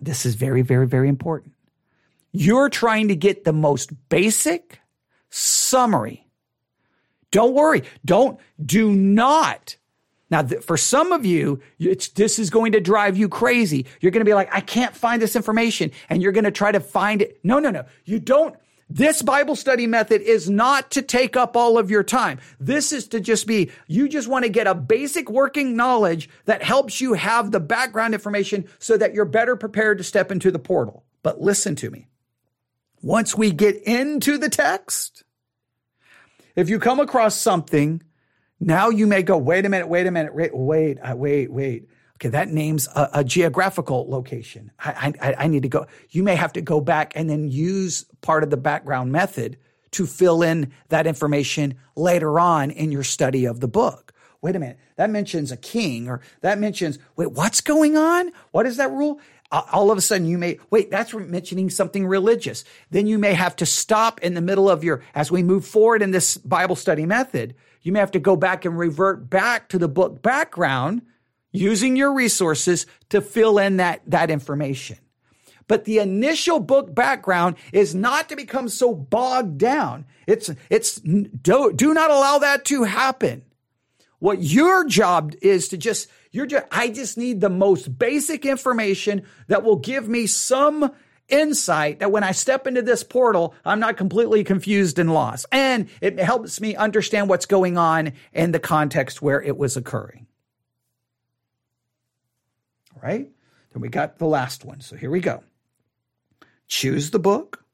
this 0.00 0.26
is 0.26 0.34
very, 0.34 0.62
very, 0.62 0.86
very 0.86 1.08
important. 1.08 1.54
You're 2.32 2.68
trying 2.68 3.08
to 3.08 3.16
get 3.16 3.44
the 3.44 3.52
most 3.52 3.90
basic 4.08 4.80
summary. 5.30 6.26
Don't 7.30 7.54
worry. 7.54 7.84
Don't, 8.04 8.38
do 8.64 8.92
not. 8.92 9.76
Now, 10.30 10.42
th- 10.42 10.62
for 10.62 10.76
some 10.76 11.12
of 11.12 11.24
you, 11.24 11.60
this 11.78 12.38
is 12.38 12.50
going 12.50 12.72
to 12.72 12.80
drive 12.80 13.16
you 13.16 13.28
crazy. 13.28 13.86
You're 14.00 14.12
going 14.12 14.20
to 14.20 14.28
be 14.28 14.34
like, 14.34 14.54
I 14.54 14.60
can't 14.60 14.94
find 14.94 15.22
this 15.22 15.36
information. 15.36 15.90
And 16.10 16.22
you're 16.22 16.32
going 16.32 16.44
to 16.44 16.50
try 16.50 16.72
to 16.72 16.80
find 16.80 17.22
it. 17.22 17.38
No, 17.42 17.58
no, 17.58 17.70
no. 17.70 17.84
You 18.04 18.18
don't, 18.18 18.54
This 18.90 19.20
Bible 19.20 19.54
study 19.54 19.86
method 19.86 20.22
is 20.22 20.48
not 20.48 20.90
to 20.92 21.02
take 21.02 21.36
up 21.36 21.56
all 21.56 21.76
of 21.76 21.90
your 21.90 22.02
time. 22.02 22.40
This 22.58 22.92
is 22.92 23.08
to 23.08 23.20
just 23.20 23.46
be, 23.46 23.70
you 23.86 24.08
just 24.08 24.28
want 24.28 24.44
to 24.44 24.48
get 24.48 24.66
a 24.66 24.74
basic 24.74 25.28
working 25.30 25.76
knowledge 25.76 26.30
that 26.46 26.62
helps 26.62 27.00
you 27.00 27.12
have 27.12 27.50
the 27.50 27.60
background 27.60 28.14
information 28.14 28.66
so 28.78 28.96
that 28.96 29.12
you're 29.12 29.26
better 29.26 29.56
prepared 29.56 29.98
to 29.98 30.04
step 30.04 30.32
into 30.32 30.50
the 30.50 30.58
portal. 30.58 31.04
But 31.22 31.40
listen 31.40 31.76
to 31.76 31.90
me. 31.90 32.08
Once 33.02 33.36
we 33.36 33.50
get 33.50 33.76
into 33.82 34.38
the 34.38 34.48
text, 34.48 35.22
if 36.56 36.70
you 36.70 36.78
come 36.78 36.98
across 36.98 37.36
something, 37.36 38.02
now 38.58 38.88
you 38.88 39.06
may 39.06 39.22
go, 39.22 39.36
wait 39.36 39.66
a 39.66 39.68
minute, 39.68 39.88
wait 39.88 40.06
a 40.06 40.10
minute, 40.10 40.34
wait, 40.34 40.56
wait, 40.56 40.98
uh, 40.98 41.14
wait, 41.14 41.52
wait. 41.52 41.88
Okay, 42.18 42.30
that 42.30 42.48
name's 42.48 42.88
a, 42.96 43.10
a 43.14 43.24
geographical 43.24 44.10
location. 44.10 44.72
I, 44.80 45.14
I, 45.20 45.34
I 45.38 45.46
need 45.46 45.62
to 45.62 45.68
go. 45.68 45.86
You 46.10 46.24
may 46.24 46.34
have 46.34 46.52
to 46.54 46.60
go 46.60 46.80
back 46.80 47.12
and 47.14 47.30
then 47.30 47.48
use 47.48 48.04
part 48.22 48.42
of 48.42 48.50
the 48.50 48.56
background 48.56 49.12
method 49.12 49.56
to 49.92 50.04
fill 50.04 50.42
in 50.42 50.72
that 50.88 51.06
information 51.06 51.78
later 51.94 52.40
on 52.40 52.72
in 52.72 52.90
your 52.90 53.04
study 53.04 53.44
of 53.44 53.60
the 53.60 53.68
book. 53.68 54.12
Wait 54.42 54.56
a 54.56 54.58
minute, 54.58 54.78
that 54.96 55.10
mentions 55.10 55.52
a 55.52 55.56
king 55.56 56.08
or 56.08 56.20
that 56.40 56.58
mentions, 56.58 56.98
wait, 57.14 57.30
what's 57.32 57.60
going 57.60 57.96
on? 57.96 58.32
What 58.50 58.66
is 58.66 58.76
that 58.78 58.90
rule? 58.90 59.20
all 59.50 59.90
of 59.90 59.96
a 59.96 60.00
sudden 60.02 60.26
you 60.26 60.36
may 60.36 60.58
wait 60.68 60.90
that's 60.90 61.14
mentioning 61.14 61.70
something 61.70 62.06
religious 62.06 62.64
then 62.90 63.06
you 63.06 63.18
may 63.18 63.32
have 63.32 63.56
to 63.56 63.64
stop 63.64 64.20
in 64.20 64.34
the 64.34 64.42
middle 64.42 64.68
of 64.68 64.84
your 64.84 65.02
as 65.14 65.30
we 65.30 65.42
move 65.42 65.64
forward 65.64 66.02
in 66.02 66.10
this 66.10 66.36
bible 66.36 66.76
study 66.76 67.06
method 67.06 67.54
you 67.80 67.90
may 67.90 67.98
have 67.98 68.10
to 68.10 68.18
go 68.18 68.36
back 68.36 68.66
and 68.66 68.78
revert 68.78 69.30
back 69.30 69.66
to 69.70 69.78
the 69.78 69.88
book 69.88 70.20
background 70.20 71.00
using 71.52 71.96
your 71.96 72.12
resources 72.12 72.86
to 73.10 73.20
fill 73.20 73.58
in 73.58 73.78
that, 73.78 74.02
that 74.06 74.30
information. 74.30 74.98
But 75.66 75.84
the 75.84 75.98
initial 75.98 76.60
book 76.60 76.94
background 76.94 77.56
is 77.72 77.94
not 77.94 78.30
to 78.30 78.36
become 78.36 78.68
so 78.68 78.94
bogged 78.94 79.58
down. 79.58 80.06
It's, 80.26 80.50
it's, 80.70 80.96
do, 80.96 81.72
do 81.74 81.94
not 81.94 82.10
allow 82.10 82.38
that 82.38 82.64
to 82.66 82.84
happen. 82.84 83.44
What 84.18 84.42
your 84.42 84.84
job 84.86 85.34
is 85.42 85.68
to 85.68 85.76
just, 85.76 86.08
you're 86.32 86.46
just, 86.46 86.66
I 86.72 86.88
just 86.88 87.16
need 87.16 87.40
the 87.40 87.50
most 87.50 87.98
basic 87.98 88.44
information 88.44 89.22
that 89.46 89.62
will 89.62 89.76
give 89.76 90.08
me 90.08 90.26
some 90.26 90.90
insight 91.28 92.00
that 92.00 92.10
when 92.10 92.24
I 92.24 92.32
step 92.32 92.66
into 92.66 92.80
this 92.80 93.04
portal, 93.04 93.54
I'm 93.64 93.78
not 93.78 93.98
completely 93.98 94.44
confused 94.44 94.98
and 94.98 95.12
lost. 95.12 95.44
And 95.52 95.88
it 96.00 96.18
helps 96.18 96.60
me 96.60 96.74
understand 96.74 97.28
what's 97.28 97.46
going 97.46 97.76
on 97.76 98.12
in 98.32 98.52
the 98.52 98.58
context 98.58 99.20
where 99.20 99.40
it 99.40 99.58
was 99.58 99.76
occurring 99.76 100.27
right? 103.02 103.30
Then 103.72 103.82
we 103.82 103.88
got 103.88 104.18
the 104.18 104.26
last 104.26 104.64
one. 104.64 104.80
So 104.80 104.96
here 104.96 105.10
we 105.10 105.20
go. 105.20 105.42
Choose 106.66 107.10
the 107.10 107.18
book, 107.18 107.64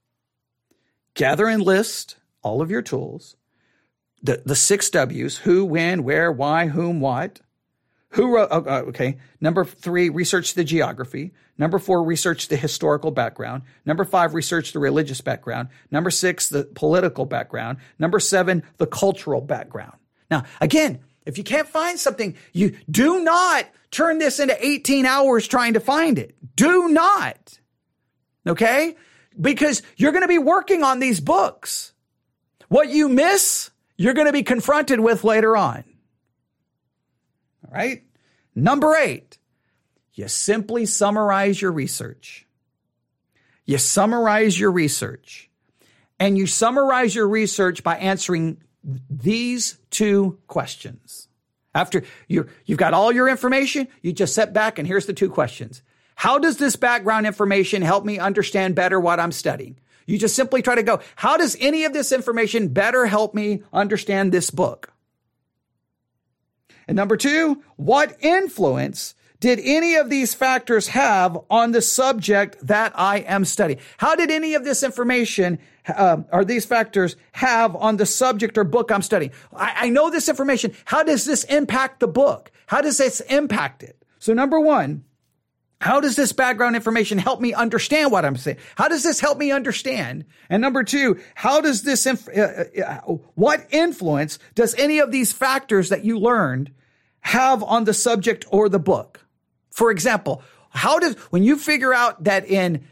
gather 1.14 1.46
and 1.46 1.62
list 1.62 2.16
all 2.42 2.62
of 2.62 2.70
your 2.70 2.82
tools, 2.82 3.36
the, 4.22 4.42
the 4.44 4.56
six 4.56 4.88
W's 4.90 5.38
who, 5.38 5.64
when, 5.64 6.04
where, 6.04 6.30
why, 6.30 6.68
whom, 6.68 7.00
what. 7.00 7.40
Who 8.10 8.32
wrote, 8.32 8.48
oh, 8.52 8.64
uh, 8.64 8.82
okay. 8.88 9.18
Number 9.40 9.64
three, 9.64 10.08
research 10.08 10.54
the 10.54 10.62
geography. 10.62 11.32
Number 11.58 11.80
four, 11.80 12.04
research 12.04 12.46
the 12.46 12.56
historical 12.56 13.10
background. 13.10 13.62
Number 13.84 14.04
five, 14.04 14.34
research 14.34 14.72
the 14.72 14.78
religious 14.78 15.20
background. 15.20 15.68
Number 15.90 16.10
six, 16.10 16.48
the 16.48 16.62
political 16.62 17.26
background. 17.26 17.78
Number 17.98 18.20
seven, 18.20 18.62
the 18.76 18.86
cultural 18.86 19.40
background. 19.40 19.96
Now, 20.30 20.44
again, 20.60 21.00
if 21.26 21.38
you 21.38 21.44
can't 21.44 21.68
find 21.68 21.98
something, 21.98 22.36
you 22.52 22.76
do 22.90 23.20
not 23.20 23.66
turn 23.90 24.18
this 24.18 24.40
into 24.40 24.56
18 24.64 25.06
hours 25.06 25.46
trying 25.46 25.74
to 25.74 25.80
find 25.80 26.18
it. 26.18 26.34
Do 26.56 26.88
not. 26.88 27.58
Okay? 28.46 28.96
Because 29.40 29.82
you're 29.96 30.12
going 30.12 30.22
to 30.22 30.28
be 30.28 30.38
working 30.38 30.82
on 30.82 30.98
these 30.98 31.20
books. 31.20 31.92
What 32.68 32.88
you 32.88 33.08
miss, 33.08 33.70
you're 33.96 34.14
going 34.14 34.26
to 34.26 34.32
be 34.32 34.42
confronted 34.42 35.00
with 35.00 35.24
later 35.24 35.56
on. 35.56 35.84
All 37.66 37.72
right? 37.72 38.02
Number 38.54 38.94
eight, 38.94 39.38
you 40.12 40.28
simply 40.28 40.86
summarize 40.86 41.60
your 41.60 41.72
research. 41.72 42.46
You 43.64 43.78
summarize 43.78 44.58
your 44.58 44.70
research. 44.70 45.50
And 46.20 46.38
you 46.38 46.46
summarize 46.46 47.14
your 47.14 47.28
research 47.28 47.82
by 47.82 47.96
answering 47.96 48.62
these 49.08 49.78
two 49.90 50.38
questions. 50.46 51.28
After 51.74 52.02
you 52.28 52.48
you've 52.66 52.78
got 52.78 52.94
all 52.94 53.10
your 53.12 53.28
information, 53.28 53.88
you 54.02 54.12
just 54.12 54.34
sit 54.34 54.52
back 54.52 54.78
and 54.78 54.86
here's 54.86 55.06
the 55.06 55.12
two 55.12 55.30
questions. 55.30 55.82
How 56.14 56.38
does 56.38 56.58
this 56.58 56.76
background 56.76 57.26
information 57.26 57.82
help 57.82 58.04
me 58.04 58.18
understand 58.18 58.74
better 58.74 59.00
what 59.00 59.18
I'm 59.18 59.32
studying? 59.32 59.78
You 60.06 60.18
just 60.18 60.36
simply 60.36 60.62
try 60.62 60.74
to 60.74 60.82
go, 60.82 61.00
how 61.16 61.36
does 61.36 61.56
any 61.60 61.84
of 61.84 61.92
this 61.92 62.12
information 62.12 62.68
better 62.68 63.06
help 63.06 63.34
me 63.34 63.62
understand 63.72 64.30
this 64.30 64.50
book? 64.50 64.92
And 66.86 66.96
number 66.96 67.16
two, 67.16 67.62
what 67.76 68.16
influence 68.20 69.14
did 69.44 69.60
any 69.62 69.96
of 69.96 70.08
these 70.08 70.32
factors 70.32 70.88
have 70.88 71.36
on 71.50 71.72
the 71.72 71.82
subject 71.82 72.56
that 72.66 72.92
I 72.94 73.18
am 73.18 73.44
studying? 73.44 73.78
How 73.98 74.16
did 74.16 74.30
any 74.30 74.54
of 74.54 74.64
this 74.64 74.82
information 74.82 75.58
uh, 75.86 76.22
or 76.32 76.46
these 76.46 76.64
factors 76.64 77.16
have 77.32 77.76
on 77.76 77.98
the 77.98 78.06
subject 78.06 78.56
or 78.56 78.64
book 78.64 78.90
I'm 78.90 79.02
studying? 79.02 79.32
I, 79.54 79.74
I 79.80 79.88
know 79.90 80.08
this 80.08 80.30
information. 80.30 80.72
How 80.86 81.02
does 81.02 81.26
this 81.26 81.44
impact 81.44 82.00
the 82.00 82.08
book? 82.08 82.52
How 82.68 82.80
does 82.80 82.96
this 82.96 83.20
impact 83.20 83.82
it? 83.82 84.02
So 84.18 84.32
number 84.32 84.58
one, 84.58 85.04
how 85.78 86.00
does 86.00 86.16
this 86.16 86.32
background 86.32 86.74
information 86.74 87.18
help 87.18 87.42
me 87.42 87.52
understand 87.52 88.10
what 88.10 88.24
I'm 88.24 88.38
saying? 88.38 88.56
How 88.76 88.88
does 88.88 89.02
this 89.02 89.20
help 89.20 89.36
me 89.36 89.50
understand? 89.50 90.24
And 90.48 90.62
number 90.62 90.84
two, 90.84 91.20
how 91.34 91.60
does 91.60 91.82
this, 91.82 92.06
inf- 92.06 92.30
uh, 92.34 92.40
uh, 92.40 92.80
uh 92.80 93.00
what 93.34 93.66
influence 93.70 94.38
does 94.54 94.74
any 94.76 95.00
of 95.00 95.12
these 95.12 95.34
factors 95.34 95.90
that 95.90 96.02
you 96.02 96.18
learned 96.18 96.72
have 97.20 97.62
on 97.62 97.84
the 97.84 97.92
subject 97.92 98.46
or 98.48 98.70
the 98.70 98.78
book? 98.78 99.20
For 99.74 99.90
example, 99.90 100.40
how 100.70 101.00
does, 101.00 101.16
when 101.30 101.42
you 101.42 101.58
figure 101.58 101.92
out 101.92 102.22
that 102.24 102.46
in, 102.46 102.84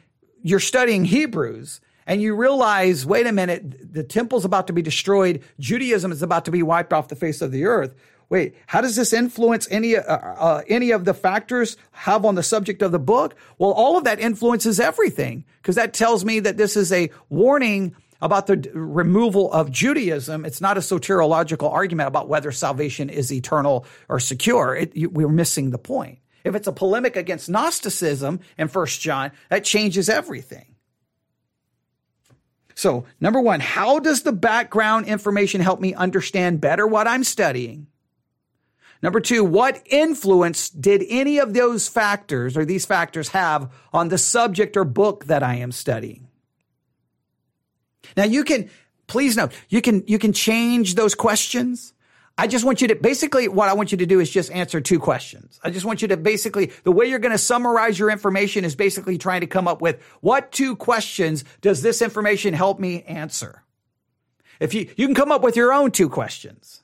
you're 0.42 0.58
studying 0.58 1.04
Hebrews 1.04 1.80
and 2.08 2.20
you 2.20 2.34
realize, 2.34 3.06
wait 3.06 3.28
a 3.28 3.32
minute, 3.32 3.94
the 3.94 4.02
temple's 4.02 4.44
about 4.44 4.66
to 4.66 4.72
be 4.72 4.82
destroyed. 4.82 5.44
Judaism 5.60 6.10
is 6.10 6.22
about 6.22 6.44
to 6.46 6.50
be 6.50 6.60
wiped 6.60 6.92
off 6.92 7.06
the 7.06 7.14
face 7.14 7.40
of 7.40 7.52
the 7.52 7.66
earth. 7.66 7.94
Wait, 8.30 8.56
how 8.66 8.80
does 8.80 8.96
this 8.96 9.12
influence 9.12 9.68
any, 9.70 9.96
uh, 9.96 10.02
uh, 10.02 10.62
any 10.66 10.90
of 10.90 11.04
the 11.04 11.14
factors 11.14 11.76
have 11.92 12.24
on 12.24 12.34
the 12.34 12.42
subject 12.42 12.82
of 12.82 12.90
the 12.90 12.98
book? 12.98 13.36
Well, 13.58 13.70
all 13.70 13.96
of 13.96 14.02
that 14.02 14.18
influences 14.18 14.80
everything 14.80 15.44
because 15.58 15.76
that 15.76 15.94
tells 15.94 16.24
me 16.24 16.40
that 16.40 16.56
this 16.56 16.76
is 16.76 16.90
a 16.90 17.10
warning 17.28 17.94
about 18.20 18.48
the 18.48 18.56
removal 18.74 19.52
of 19.52 19.70
Judaism. 19.70 20.44
It's 20.44 20.60
not 20.60 20.76
a 20.76 20.80
soteriological 20.80 21.70
argument 21.70 22.08
about 22.08 22.28
whether 22.28 22.50
salvation 22.50 23.08
is 23.08 23.32
eternal 23.32 23.86
or 24.08 24.18
secure. 24.18 24.74
It, 24.74 24.96
you, 24.96 25.10
we're 25.10 25.28
missing 25.28 25.70
the 25.70 25.78
point. 25.78 26.18
If 26.44 26.54
it's 26.54 26.66
a 26.66 26.72
polemic 26.72 27.16
against 27.16 27.48
Gnosticism 27.48 28.40
in 28.58 28.68
First 28.68 29.00
John, 29.00 29.32
that 29.48 29.64
changes 29.64 30.08
everything. 30.08 30.72
So, 32.74 33.04
number 33.20 33.40
one, 33.40 33.60
how 33.60 33.98
does 33.98 34.22
the 34.22 34.32
background 34.32 35.06
information 35.06 35.60
help 35.60 35.80
me 35.80 35.94
understand 35.94 36.60
better 36.60 36.86
what 36.86 37.06
I'm 37.06 37.24
studying? 37.24 37.86
Number 39.02 39.20
two, 39.20 39.44
what 39.44 39.82
influence 39.86 40.70
did 40.70 41.04
any 41.08 41.38
of 41.38 41.54
those 41.54 41.88
factors 41.88 42.56
or 42.56 42.64
these 42.64 42.86
factors 42.86 43.28
have 43.30 43.70
on 43.92 44.08
the 44.08 44.18
subject 44.18 44.76
or 44.76 44.84
book 44.84 45.24
that 45.24 45.42
I 45.42 45.56
am 45.56 45.72
studying? 45.72 46.28
Now 48.16 48.24
you 48.24 48.44
can, 48.44 48.70
please 49.08 49.36
note, 49.36 49.52
you 49.68 49.82
can, 49.82 50.04
you 50.06 50.18
can 50.18 50.32
change 50.32 50.94
those 50.94 51.14
questions. 51.16 51.92
I 52.38 52.46
just 52.46 52.64
want 52.64 52.80
you 52.80 52.88
to 52.88 52.94
basically 52.94 53.46
what 53.48 53.68
I 53.68 53.74
want 53.74 53.92
you 53.92 53.98
to 53.98 54.06
do 54.06 54.20
is 54.20 54.30
just 54.30 54.50
answer 54.50 54.80
two 54.80 54.98
questions. 54.98 55.60
I 55.62 55.70
just 55.70 55.84
want 55.84 56.02
you 56.02 56.08
to 56.08 56.16
basically 56.16 56.72
the 56.82 56.92
way 56.92 57.06
you're 57.06 57.18
going 57.18 57.32
to 57.32 57.38
summarize 57.38 57.98
your 57.98 58.10
information 58.10 58.64
is 58.64 58.74
basically 58.74 59.18
trying 59.18 59.42
to 59.42 59.46
come 59.46 59.68
up 59.68 59.82
with 59.82 60.02
what 60.20 60.50
two 60.50 60.74
questions 60.76 61.44
does 61.60 61.82
this 61.82 62.00
information 62.00 62.54
help 62.54 62.80
me 62.80 63.02
answer? 63.02 63.62
If 64.60 64.74
you 64.74 64.88
you 64.96 65.06
can 65.06 65.14
come 65.14 65.30
up 65.30 65.42
with 65.42 65.56
your 65.56 65.72
own 65.72 65.90
two 65.90 66.08
questions. 66.08 66.82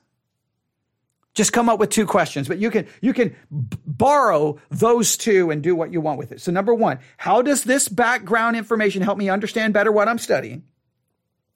Just 1.35 1.53
come 1.53 1.69
up 1.69 1.79
with 1.79 1.89
two 1.89 2.05
questions, 2.05 2.47
but 2.47 2.57
you 2.57 2.69
can 2.69 2.85
you 3.01 3.13
can 3.13 3.29
b- 3.29 3.77
borrow 3.85 4.59
those 4.69 5.15
two 5.15 5.51
and 5.51 5.63
do 5.63 5.73
what 5.73 5.91
you 5.91 6.01
want 6.01 6.19
with 6.19 6.31
it. 6.31 6.41
So 6.41 6.51
number 6.51 6.73
1, 6.73 6.99
how 7.17 7.41
does 7.41 7.63
this 7.63 7.87
background 7.87 8.57
information 8.57 9.01
help 9.01 9.17
me 9.17 9.29
understand 9.29 9.73
better 9.73 9.91
what 9.91 10.07
I'm 10.09 10.17
studying? 10.17 10.63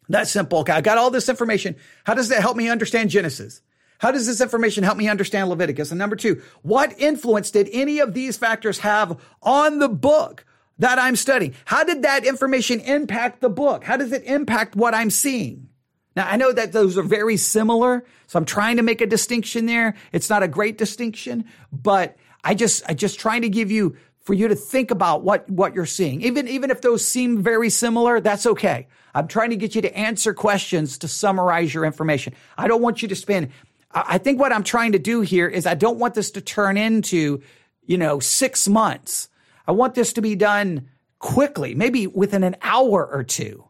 That's 0.08 0.32
simple. 0.32 0.60
Okay, 0.60 0.74
I 0.74 0.82
got 0.82 0.98
all 0.98 1.12
this 1.12 1.28
information. 1.28 1.76
How 2.06 2.14
does 2.14 2.30
that 2.30 2.42
help 2.42 2.56
me 2.56 2.70
understand 2.70 3.10
Genesis? 3.10 3.62
How 4.04 4.12
does 4.12 4.28
this 4.28 4.42
information 4.42 4.84
help 4.84 4.98
me 4.98 5.08
understand 5.08 5.50
Leviticus? 5.50 5.92
And 5.92 5.98
number 5.98 6.18
two, 6.18 6.42
what 6.62 6.94
influence 7.00 7.52
did 7.52 7.70
any 7.72 8.00
of 8.00 8.14
these 8.14 8.36
factors 8.36 8.80
have 8.80 9.18
on 9.42 9.80
the 9.80 9.88
book 9.88 10.46
that 10.78 11.00
I'm 11.00 11.16
studying? 11.16 11.56
How 11.64 11.86
did 11.86 12.02
that 12.02 12.26
information 12.26 12.82
impact 12.82 13.40
the 13.40 13.50
book? 13.50 13.86
How 13.86 13.96
does 13.96 14.12
it 14.12 14.26
impact 14.26 14.76
what 14.76 14.94
I'm 14.94 15.10
seeing? 15.10 15.70
Now, 16.18 16.28
I 16.28 16.36
know 16.36 16.52
that 16.52 16.74
those 16.74 16.98
are 16.98 17.02
very 17.02 17.38
similar, 17.38 18.04
so 18.28 18.38
I'm 18.38 18.44
trying 18.44 18.76
to 18.76 18.84
make 18.84 19.00
a 19.00 19.08
distinction 19.08 19.68
there. 19.68 19.96
It's 20.12 20.30
not 20.30 20.44
a 20.44 20.50
great 20.50 20.78
distinction, 20.78 21.46
but 21.72 22.18
I 22.44 22.56
just, 22.56 22.84
I 22.90 22.96
just 22.96 23.22
trying 23.22 23.44
to 23.44 23.50
give 23.50 23.72
you 23.72 23.96
for 24.20 24.34
you 24.34 24.50
to 24.50 24.56
think 24.56 24.92
about 24.92 25.24
what, 25.24 25.50
what 25.50 25.74
you're 25.74 25.86
seeing. 25.86 26.22
Even, 26.24 26.50
even 26.50 26.72
if 26.72 26.82
those 26.82 27.08
seem 27.08 27.42
very 27.42 27.70
similar, 27.70 28.20
that's 28.20 28.46
okay. 28.48 28.88
I'm 29.16 29.30
trying 29.30 29.52
to 29.52 29.56
get 29.56 29.76
you 29.76 29.82
to 29.82 29.98
answer 29.98 30.34
questions 30.34 30.98
to 31.00 31.08
summarize 31.08 31.74
your 31.74 31.86
information. 31.86 32.34
I 32.58 32.68
don't 32.68 32.82
want 32.82 33.02
you 33.02 33.08
to 33.08 33.16
spend, 33.16 33.50
I 33.94 34.18
think 34.18 34.40
what 34.40 34.52
I'm 34.52 34.64
trying 34.64 34.94
to 34.94 35.00
do 35.00 35.22
here 35.22 35.48
is 35.48 35.66
I 35.66 35.76
don't 35.76 36.00
want 36.00 36.16
this 36.16 36.32
to 36.32 36.42
turn 36.42 36.78
into, 36.78 37.42
you 37.86 37.98
know, 37.98 38.20
six 38.20 38.68
months. 38.68 39.30
I 39.68 39.72
want 39.72 39.94
this 39.94 40.14
to 40.14 40.22
be 40.22 40.36
done 40.36 40.90
quickly, 41.20 41.76
maybe 41.76 42.08
within 42.08 42.44
an 42.44 42.56
hour 42.62 43.06
or 43.06 43.24
two. 43.24 43.66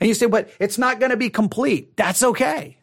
And 0.00 0.08
you 0.08 0.14
say, 0.14 0.26
but 0.26 0.50
it's 0.60 0.78
not 0.78 1.00
going 1.00 1.10
to 1.10 1.16
be 1.16 1.30
complete. 1.30 1.96
That's 1.96 2.22
okay. 2.22 2.78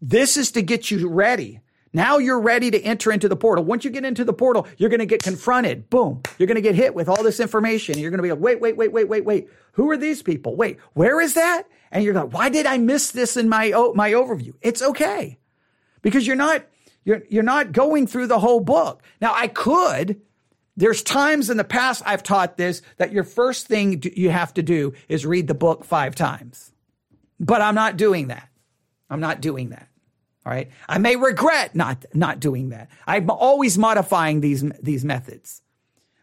This 0.00 0.36
is 0.36 0.52
to 0.52 0.62
get 0.62 0.90
you 0.90 1.08
ready. 1.08 1.60
Now 1.92 2.18
you're 2.18 2.40
ready 2.40 2.70
to 2.70 2.80
enter 2.82 3.10
into 3.10 3.28
the 3.28 3.36
portal. 3.36 3.64
Once 3.64 3.84
you 3.84 3.90
get 3.90 4.04
into 4.04 4.24
the 4.24 4.32
portal, 4.32 4.66
you're 4.76 4.90
going 4.90 5.00
to 5.00 5.06
get 5.06 5.22
confronted. 5.22 5.88
Boom. 5.88 6.22
You're 6.38 6.46
going 6.46 6.56
to 6.56 6.60
get 6.62 6.74
hit 6.74 6.94
with 6.94 7.08
all 7.08 7.22
this 7.22 7.40
information. 7.40 7.98
You're 7.98 8.10
going 8.10 8.18
to 8.18 8.22
be 8.22 8.30
like, 8.30 8.40
wait, 8.40 8.60
wait, 8.60 8.76
wait, 8.76 8.92
wait, 8.92 9.08
wait, 9.08 9.24
wait. 9.24 9.48
Who 9.72 9.90
are 9.90 9.96
these 9.96 10.22
people? 10.22 10.56
Wait, 10.56 10.78
where 10.92 11.20
is 11.20 11.34
that? 11.34 11.64
And 11.90 12.04
you're 12.04 12.14
like, 12.14 12.32
why 12.32 12.48
did 12.48 12.66
I 12.66 12.78
miss 12.78 13.10
this 13.10 13.36
in 13.36 13.48
my, 13.48 13.68
my 13.94 14.12
overview? 14.12 14.54
It's 14.60 14.82
okay. 14.82 15.38
Because 16.02 16.26
you're 16.26 16.36
not, 16.36 16.64
you're, 17.04 17.22
you're 17.28 17.42
not 17.42 17.72
going 17.72 18.06
through 18.06 18.26
the 18.26 18.38
whole 18.38 18.60
book. 18.60 19.02
Now 19.20 19.32
I 19.34 19.48
could, 19.48 20.20
there's 20.76 21.02
times 21.02 21.48
in 21.48 21.56
the 21.56 21.64
past 21.64 22.02
I've 22.04 22.22
taught 22.22 22.56
this 22.56 22.82
that 22.98 23.12
your 23.12 23.24
first 23.24 23.66
thing 23.66 24.02
you 24.14 24.30
have 24.30 24.52
to 24.54 24.62
do 24.62 24.92
is 25.08 25.24
read 25.24 25.46
the 25.46 25.54
book 25.54 25.84
five 25.84 26.14
times. 26.14 26.72
But 27.40 27.62
I'm 27.62 27.74
not 27.74 27.96
doing 27.96 28.28
that. 28.28 28.48
I'm 29.08 29.20
not 29.20 29.40
doing 29.40 29.70
that. 29.70 29.88
All 30.44 30.52
right. 30.52 30.70
I 30.88 30.98
may 30.98 31.16
regret 31.16 31.74
not, 31.74 32.04
not 32.14 32.40
doing 32.40 32.68
that. 32.68 32.88
I'm 33.06 33.30
always 33.30 33.76
modifying 33.78 34.40
these, 34.40 34.64
these 34.80 35.04
methods. 35.04 35.62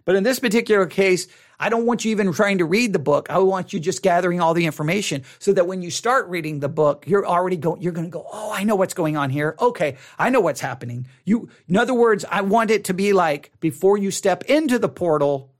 But 0.05 0.15
in 0.15 0.23
this 0.23 0.39
particular 0.39 0.85
case, 0.85 1.27
I 1.63 1.69
don't 1.69 1.85
want 1.85 2.03
you 2.03 2.11
even 2.11 2.33
trying 2.33 2.57
to 2.57 2.65
read 2.65 2.91
the 2.91 2.99
book. 2.99 3.29
I 3.29 3.37
want 3.37 3.71
you 3.71 3.79
just 3.79 4.01
gathering 4.03 4.41
all 4.41 4.53
the 4.53 4.65
information 4.65 5.23
so 5.39 5.53
that 5.53 5.65
when 5.65 5.81
you 5.81 5.91
start 5.91 6.27
reading 6.27 6.59
the 6.59 6.67
book, 6.67 7.05
you're 7.07 7.25
already 7.25 7.55
going, 7.55 7.81
you're 7.81 7.93
going 7.93 8.05
to 8.05 8.11
go, 8.11 8.27
Oh, 8.33 8.51
I 8.51 8.65
know 8.65 8.75
what's 8.75 8.93
going 8.93 9.15
on 9.15 9.29
here. 9.29 9.55
Okay. 9.61 9.95
I 10.19 10.29
know 10.29 10.41
what's 10.41 10.59
happening. 10.59 11.07
You, 11.23 11.47
in 11.69 11.77
other 11.77 11.93
words, 11.93 12.25
I 12.29 12.41
want 12.41 12.69
it 12.69 12.83
to 12.85 12.93
be 12.93 13.13
like 13.13 13.53
before 13.61 13.97
you 13.97 14.11
step 14.11 14.43
into 14.43 14.77
the 14.77 14.89
portal, 14.89 15.53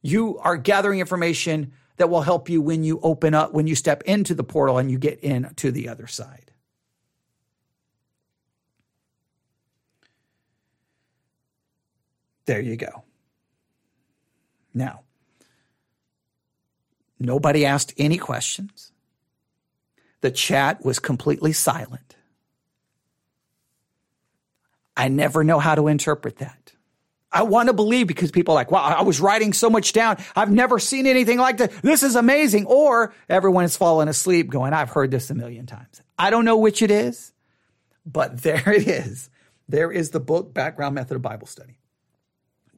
you 0.00 0.38
are 0.38 0.56
gathering 0.56 1.00
information 1.00 1.72
that 1.96 2.08
will 2.08 2.22
help 2.22 2.48
you 2.48 2.62
when 2.62 2.84
you 2.84 3.00
open 3.02 3.34
up, 3.34 3.52
when 3.52 3.66
you 3.66 3.74
step 3.74 4.04
into 4.04 4.36
the 4.36 4.44
portal 4.44 4.78
and 4.78 4.92
you 4.92 4.96
get 4.96 5.18
in 5.24 5.52
to 5.56 5.72
the 5.72 5.88
other 5.88 6.06
side. 6.06 6.52
There 12.46 12.60
you 12.60 12.76
go. 12.76 13.02
Now, 14.72 15.00
nobody 17.18 17.64
asked 17.64 17.94
any 17.98 18.18
questions. 18.18 18.92
The 20.20 20.30
chat 20.30 20.84
was 20.84 20.98
completely 20.98 21.52
silent. 21.52 22.16
I 24.96 25.08
never 25.08 25.44
know 25.44 25.60
how 25.60 25.76
to 25.76 25.86
interpret 25.86 26.38
that. 26.38 26.72
I 27.30 27.42
want 27.42 27.68
to 27.68 27.72
believe 27.72 28.06
because 28.06 28.30
people 28.30 28.54
are 28.54 28.56
like, 28.56 28.70
wow, 28.70 28.82
I 28.82 29.02
was 29.02 29.20
writing 29.20 29.52
so 29.52 29.68
much 29.68 29.92
down. 29.92 30.16
I've 30.34 30.50
never 30.50 30.78
seen 30.78 31.06
anything 31.06 31.38
like 31.38 31.58
this. 31.58 31.74
This 31.82 32.02
is 32.02 32.16
amazing. 32.16 32.66
Or 32.66 33.12
everyone 33.28 33.64
is 33.64 33.76
falling 33.76 34.08
asleep 34.08 34.48
going, 34.48 34.72
I've 34.72 34.90
heard 34.90 35.10
this 35.10 35.30
a 35.30 35.34
million 35.34 35.66
times. 35.66 36.00
I 36.18 36.30
don't 36.30 36.44
know 36.44 36.56
which 36.56 36.82
it 36.82 36.90
is, 36.90 37.32
but 38.06 38.42
there 38.42 38.72
it 38.72 38.88
is. 38.88 39.30
There 39.68 39.92
is 39.92 40.10
the 40.10 40.20
book 40.20 40.54
Background 40.54 40.94
Method 40.94 41.16
of 41.16 41.22
Bible 41.22 41.46
Study. 41.46 41.78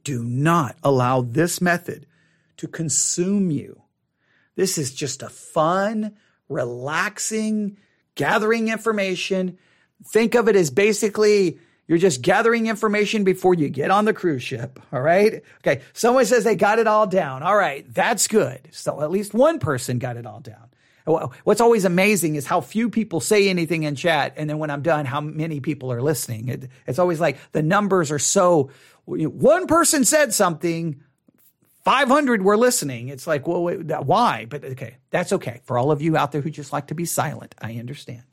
Do 0.03 0.23
not 0.23 0.75
allow 0.83 1.21
this 1.21 1.61
method 1.61 2.05
to 2.57 2.67
consume 2.67 3.51
you. 3.51 3.81
This 4.61 4.77
is 4.77 4.93
just 4.93 5.23
a 5.23 5.29
fun, 5.29 6.15
relaxing, 6.47 7.77
gathering 8.13 8.67
information. 8.67 9.57
Think 10.13 10.35
of 10.35 10.47
it 10.47 10.55
as 10.55 10.69
basically 10.69 11.57
you're 11.87 11.97
just 11.97 12.21
gathering 12.21 12.67
information 12.67 13.23
before 13.23 13.55
you 13.55 13.69
get 13.69 13.89
on 13.89 14.05
the 14.05 14.13
cruise 14.13 14.43
ship. 14.43 14.79
All 14.93 15.01
right. 15.01 15.41
Okay. 15.65 15.81
Someone 15.93 16.27
says 16.27 16.43
they 16.43 16.55
got 16.55 16.77
it 16.77 16.85
all 16.85 17.07
down. 17.07 17.41
All 17.41 17.55
right. 17.55 17.91
That's 17.91 18.27
good. 18.27 18.69
So 18.69 19.01
at 19.01 19.09
least 19.09 19.33
one 19.33 19.57
person 19.57 19.97
got 19.97 20.15
it 20.15 20.27
all 20.27 20.41
down. 20.41 20.69
What's 21.43 21.59
always 21.59 21.83
amazing 21.83 22.35
is 22.35 22.45
how 22.45 22.61
few 22.61 22.91
people 22.91 23.19
say 23.19 23.49
anything 23.49 23.81
in 23.81 23.95
chat. 23.95 24.35
And 24.37 24.47
then 24.47 24.59
when 24.59 24.69
I'm 24.69 24.83
done, 24.83 25.05
how 25.07 25.21
many 25.21 25.59
people 25.59 25.91
are 25.91 26.03
listening. 26.03 26.49
It, 26.49 26.69
it's 26.85 26.99
always 26.99 27.19
like 27.19 27.39
the 27.51 27.63
numbers 27.63 28.11
are 28.11 28.19
so 28.19 28.69
one 29.05 29.65
person 29.65 30.05
said 30.05 30.35
something, 30.35 31.01
500 31.83 32.43
were 32.43 32.57
listening. 32.57 33.09
It's 33.09 33.25
like, 33.25 33.47
well, 33.47 33.63
wait, 33.63 33.85
why? 33.85 34.45
But 34.49 34.63
okay, 34.63 34.97
that's 35.09 35.33
okay. 35.33 35.61
For 35.63 35.77
all 35.77 35.91
of 35.91 36.01
you 36.01 36.15
out 36.15 36.31
there 36.31 36.41
who 36.41 36.49
just 36.49 36.71
like 36.71 36.87
to 36.87 36.95
be 36.95 37.05
silent, 37.05 37.55
I 37.61 37.75
understand. 37.75 38.23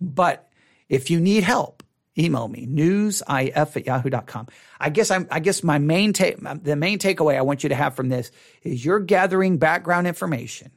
But 0.00 0.48
if 0.88 1.10
you 1.10 1.20
need 1.20 1.44
help, 1.44 1.82
email 2.18 2.48
me 2.48 2.66
newsif 2.66 3.76
at 3.76 3.86
yahoo.com. 3.86 4.48
I 4.78 4.90
guess 4.90 5.10
I'm, 5.10 5.26
I 5.30 5.40
guess 5.40 5.62
my 5.62 5.78
main 5.78 6.12
take, 6.12 6.38
the 6.62 6.76
main 6.76 6.98
takeaway 6.98 7.36
I 7.36 7.42
want 7.42 7.62
you 7.62 7.70
to 7.70 7.74
have 7.74 7.94
from 7.94 8.08
this 8.08 8.30
is 8.62 8.84
you're 8.84 9.00
gathering 9.00 9.58
background 9.58 10.06
information. 10.06 10.70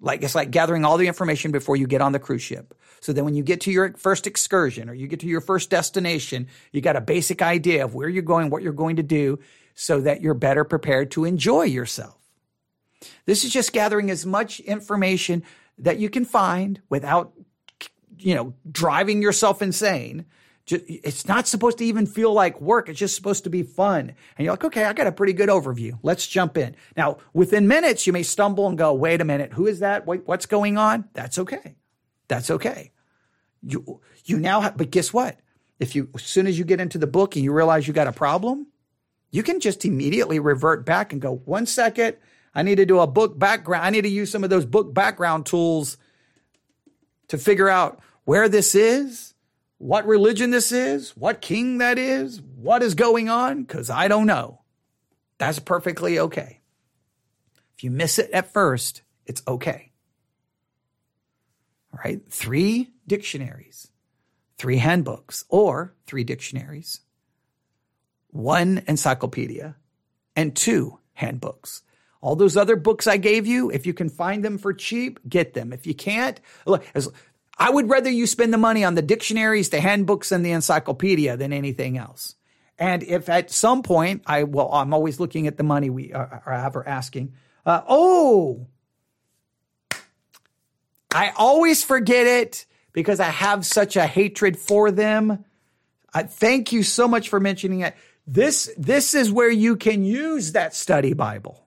Like 0.00 0.22
it's 0.22 0.34
like 0.34 0.50
gathering 0.50 0.84
all 0.84 0.96
the 0.96 1.08
information 1.08 1.50
before 1.50 1.76
you 1.76 1.86
get 1.86 2.00
on 2.00 2.12
the 2.12 2.18
cruise 2.18 2.42
ship. 2.42 2.74
So 3.00 3.12
then 3.12 3.24
when 3.24 3.34
you 3.34 3.42
get 3.42 3.62
to 3.62 3.72
your 3.72 3.92
first 3.94 4.26
excursion 4.26 4.88
or 4.88 4.94
you 4.94 5.06
get 5.06 5.20
to 5.20 5.26
your 5.26 5.40
first 5.40 5.70
destination, 5.70 6.48
you 6.72 6.80
got 6.80 6.96
a 6.96 7.00
basic 7.00 7.42
idea 7.42 7.84
of 7.84 7.94
where 7.94 8.08
you're 8.08 8.22
going, 8.22 8.50
what 8.50 8.62
you're 8.62 8.72
going 8.72 8.96
to 8.96 9.02
do 9.02 9.38
so 9.80 10.00
that 10.00 10.20
you're 10.20 10.34
better 10.34 10.64
prepared 10.64 11.08
to 11.08 11.24
enjoy 11.24 11.62
yourself. 11.62 12.16
This 13.26 13.44
is 13.44 13.52
just 13.52 13.72
gathering 13.72 14.10
as 14.10 14.26
much 14.26 14.58
information 14.58 15.44
that 15.78 16.00
you 16.00 16.10
can 16.10 16.24
find 16.24 16.80
without, 16.88 17.32
you 18.18 18.34
know, 18.34 18.54
driving 18.68 19.22
yourself 19.22 19.62
insane. 19.62 20.26
It's 20.66 21.28
not 21.28 21.46
supposed 21.46 21.78
to 21.78 21.84
even 21.84 22.06
feel 22.06 22.32
like 22.32 22.60
work. 22.60 22.88
It's 22.88 22.98
just 22.98 23.14
supposed 23.14 23.44
to 23.44 23.50
be 23.50 23.62
fun. 23.62 24.12
And 24.36 24.44
you're 24.44 24.52
like, 24.52 24.64
okay, 24.64 24.84
I 24.84 24.92
got 24.94 25.06
a 25.06 25.12
pretty 25.12 25.32
good 25.32 25.48
overview. 25.48 25.96
Let's 26.02 26.26
jump 26.26 26.58
in. 26.58 26.74
Now, 26.96 27.18
within 27.32 27.68
minutes, 27.68 28.04
you 28.04 28.12
may 28.12 28.24
stumble 28.24 28.66
and 28.66 28.76
go, 28.76 28.92
wait 28.92 29.20
a 29.20 29.24
minute, 29.24 29.52
who 29.52 29.68
is 29.68 29.78
that? 29.78 30.08
Wait, 30.08 30.26
what's 30.26 30.46
going 30.46 30.76
on? 30.76 31.04
That's 31.14 31.38
okay. 31.38 31.76
That's 32.26 32.50
okay. 32.50 32.90
You 33.62 34.00
you 34.24 34.40
now 34.40 34.60
have, 34.60 34.76
but 34.76 34.90
guess 34.90 35.12
what? 35.12 35.38
If 35.78 35.94
you 35.94 36.08
as 36.16 36.24
soon 36.24 36.48
as 36.48 36.58
you 36.58 36.64
get 36.64 36.80
into 36.80 36.98
the 36.98 37.06
book 37.06 37.36
and 37.36 37.44
you 37.44 37.52
realize 37.52 37.86
you 37.86 37.94
got 37.94 38.08
a 38.08 38.12
problem, 38.12 38.66
you 39.30 39.42
can 39.42 39.60
just 39.60 39.84
immediately 39.84 40.38
revert 40.38 40.86
back 40.86 41.12
and 41.12 41.20
go, 41.20 41.36
one 41.44 41.66
second, 41.66 42.16
I 42.54 42.62
need 42.62 42.76
to 42.76 42.86
do 42.86 43.00
a 43.00 43.06
book 43.06 43.38
background. 43.38 43.84
I 43.84 43.90
need 43.90 44.02
to 44.02 44.08
use 44.08 44.30
some 44.30 44.44
of 44.44 44.50
those 44.50 44.64
book 44.64 44.92
background 44.94 45.46
tools 45.46 45.96
to 47.28 47.38
figure 47.38 47.68
out 47.68 48.00
where 48.24 48.48
this 48.48 48.74
is, 48.74 49.34
what 49.76 50.06
religion 50.06 50.50
this 50.50 50.72
is, 50.72 51.16
what 51.16 51.40
king 51.40 51.78
that 51.78 51.98
is, 51.98 52.40
what 52.40 52.82
is 52.82 52.94
going 52.94 53.28
on, 53.28 53.62
because 53.62 53.90
I 53.90 54.08
don't 54.08 54.26
know. 54.26 54.62
That's 55.38 55.58
perfectly 55.58 56.18
okay. 56.18 56.60
If 57.76 57.84
you 57.84 57.90
miss 57.90 58.18
it 58.18 58.30
at 58.32 58.52
first, 58.52 59.02
it's 59.24 59.42
okay. 59.46 59.92
All 61.92 62.00
right, 62.04 62.20
three 62.28 62.90
dictionaries, 63.06 63.88
three 64.56 64.78
handbooks, 64.78 65.44
or 65.48 65.94
three 66.06 66.24
dictionaries, 66.24 67.00
one 68.30 68.82
encyclopedia, 68.86 69.76
and 70.36 70.54
two 70.54 70.98
handbooks. 71.14 71.82
All 72.20 72.36
those 72.36 72.56
other 72.56 72.76
books 72.76 73.06
I 73.06 73.16
gave 73.16 73.46
you, 73.46 73.70
if 73.70 73.86
you 73.86 73.94
can 73.94 74.08
find 74.08 74.44
them 74.44 74.58
for 74.58 74.72
cheap, 74.72 75.20
get 75.28 75.54
them. 75.54 75.72
If 75.72 75.86
you 75.86 75.94
can't, 75.94 76.40
look, 76.66 76.84
I 77.56 77.70
would 77.70 77.88
rather 77.88 78.10
you 78.10 78.26
spend 78.26 78.52
the 78.52 78.58
money 78.58 78.84
on 78.84 78.94
the 78.94 79.02
dictionaries, 79.02 79.70
the 79.70 79.80
handbooks, 79.80 80.32
and 80.32 80.44
the 80.44 80.52
encyclopedia 80.52 81.36
than 81.36 81.52
anything 81.52 81.96
else. 81.96 82.34
And 82.78 83.02
if 83.02 83.28
at 83.28 83.50
some 83.50 83.82
point 83.82 84.22
I 84.26 84.44
well, 84.44 84.72
I'm 84.72 84.94
always 84.94 85.18
looking 85.18 85.46
at 85.46 85.56
the 85.56 85.64
money 85.64 85.90
we 85.90 86.12
are, 86.12 86.42
are 86.46 86.66
ever 86.66 86.86
asking. 86.86 87.34
Uh, 87.66 87.82
oh, 87.88 88.66
I 91.12 91.32
always 91.36 91.82
forget 91.82 92.26
it 92.26 92.66
because 92.92 93.18
I 93.20 93.24
have 93.24 93.66
such 93.66 93.96
a 93.96 94.06
hatred 94.06 94.58
for 94.58 94.90
them. 94.90 95.44
I 96.12 96.22
thank 96.22 96.72
you 96.72 96.82
so 96.82 97.08
much 97.08 97.28
for 97.28 97.40
mentioning 97.40 97.80
it. 97.80 97.96
This, 98.30 98.70
this 98.76 99.14
is 99.14 99.32
where 99.32 99.50
you 99.50 99.74
can 99.74 100.04
use 100.04 100.52
that 100.52 100.74
study 100.74 101.14
Bible. 101.14 101.64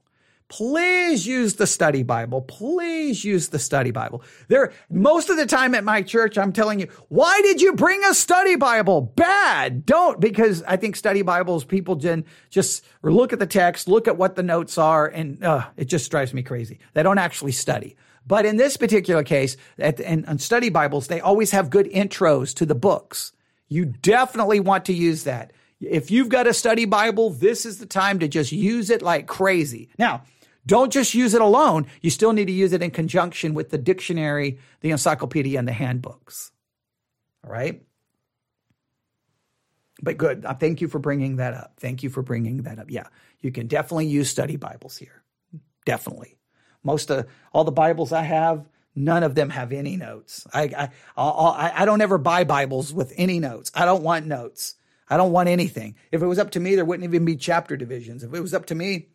Please 0.48 1.26
use 1.26 1.56
the 1.56 1.66
study 1.66 2.04
Bible. 2.04 2.42
Please 2.42 3.26
use 3.26 3.50
the 3.50 3.58
study 3.58 3.90
Bible. 3.90 4.22
There, 4.48 4.72
most 4.88 5.32
of 5.32 5.38
the 5.38 5.48
time 5.48 5.74
at 5.74 5.84
my 5.84 6.04
church, 6.04 6.38
I'm 6.38 6.54
telling 6.54 6.80
you, 6.80 6.88
why 7.08 7.42
did 7.42 7.62
you 7.62 7.74
bring 7.74 8.04
a 8.04 8.14
study 8.14 8.58
Bible? 8.58 9.02
Bad. 9.02 9.88
Don't, 9.88 10.20
because 10.20 10.62
I 10.64 10.78
think 10.78 10.98
study 10.98 11.24
Bibles, 11.24 11.66
people 11.66 11.96
just 11.96 12.86
look 13.02 13.34
at 13.34 13.40
the 13.40 13.48
text, 13.48 13.88
look 13.88 14.08
at 14.08 14.18
what 14.18 14.36
the 14.36 14.44
notes 14.44 14.78
are, 14.78 15.08
and 15.08 15.44
uh, 15.44 15.68
it 15.78 15.86
just 15.86 16.12
drives 16.12 16.32
me 16.32 16.44
crazy. 16.44 16.80
They 16.94 17.02
don't 17.02 17.18
actually 17.18 17.54
study. 17.54 17.96
But 18.28 18.46
in 18.46 18.58
this 18.58 18.78
particular 18.78 19.24
case, 19.24 19.58
at, 19.80 20.00
in, 20.00 20.26
in 20.26 20.38
study 20.38 20.70
Bibles, 20.70 21.08
they 21.08 21.22
always 21.22 21.50
have 21.52 21.72
good 21.72 21.88
intros 21.88 22.54
to 22.56 22.68
the 22.68 22.76
books. 22.76 23.34
You 23.68 23.86
definitely 23.86 24.60
want 24.60 24.86
to 24.86 24.94
use 24.94 25.24
that. 25.24 25.54
If 25.82 26.12
you've 26.12 26.30
got 26.30 26.48
a 26.48 26.54
study 26.54 26.86
Bible, 26.86 27.32
this 27.32 27.66
is 27.66 27.80
the 27.80 27.86
time 27.86 28.20
to 28.20 28.28
just 28.28 28.52
use 28.52 28.90
it 28.90 29.02
like 29.02 29.28
crazy. 29.28 29.90
Now, 29.98 30.24
don't 30.66 30.94
just 30.94 31.16
use 31.16 31.34
it 31.34 31.42
alone. 31.42 31.88
You 32.02 32.12
still 32.12 32.34
need 32.34 32.46
to 32.46 32.54
use 32.54 32.72
it 32.72 32.84
in 32.84 32.92
conjunction 32.92 33.54
with 33.54 33.72
the 33.72 33.80
dictionary, 33.80 34.60
the 34.82 34.92
encyclopedia, 34.92 35.58
and 35.58 35.68
the 35.68 35.74
handbooks. 35.74 36.52
All 37.44 37.52
right? 37.52 37.82
But 40.02 40.18
good. 40.18 40.46
Uh, 40.46 40.54
thank 40.54 40.82
you 40.82 40.88
for 40.88 41.00
bringing 41.00 41.38
that 41.38 41.54
up. 41.54 41.74
Thank 41.78 42.04
you 42.04 42.10
for 42.10 42.22
bringing 42.22 42.64
that 42.64 42.80
up. 42.80 42.90
Yeah, 42.90 43.08
you 43.40 43.52
can 43.52 43.68
definitely 43.68 44.08
use 44.08 44.30
study 44.30 44.56
Bibles 44.56 44.98
here. 44.98 45.24
Definitely. 45.86 46.38
Most 46.84 47.12
of 47.12 47.28
all 47.54 47.64
the 47.64 47.72
Bibles 47.72 48.12
I 48.12 48.24
have, 48.24 48.68
none 48.96 49.24
of 49.24 49.36
them 49.36 49.50
have 49.52 49.72
any 49.72 49.98
notes. 49.98 50.46
I 50.54 50.64
I 50.64 50.90
I, 51.18 51.72
I 51.82 51.86
don't 51.86 52.02
ever 52.02 52.18
buy 52.18 52.44
Bibles 52.44 52.94
with 52.94 53.14
any 53.16 53.40
notes. 53.40 53.72
I 53.76 53.86
don't 53.86 54.04
want 54.04 54.26
notes. 54.26 54.76
I 55.12 55.18
don't 55.18 55.34
want 55.34 55.50
anything. 55.50 55.96
If 56.14 56.22
it 56.22 56.26
was 56.26 56.40
up 56.40 56.52
to 56.52 56.60
me, 56.62 56.76
there 56.76 56.86
wouldn't 56.86 57.04
even 57.04 57.26
be 57.26 57.36
chapter 57.36 57.76
divisions. 57.76 58.24
If 58.24 58.34
it 58.34 58.40
was 58.40 58.54
up 58.54 58.68
to 58.68 58.76
me, 58.76 59.10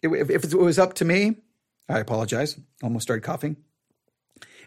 if, 0.00 0.30
if 0.30 0.44
it 0.44 0.54
was 0.54 0.78
up 0.78 0.94
to 0.94 1.04
me, 1.04 1.38
I 1.88 1.98
apologize. 1.98 2.56
Almost 2.84 3.02
started 3.02 3.22
coughing. 3.22 3.56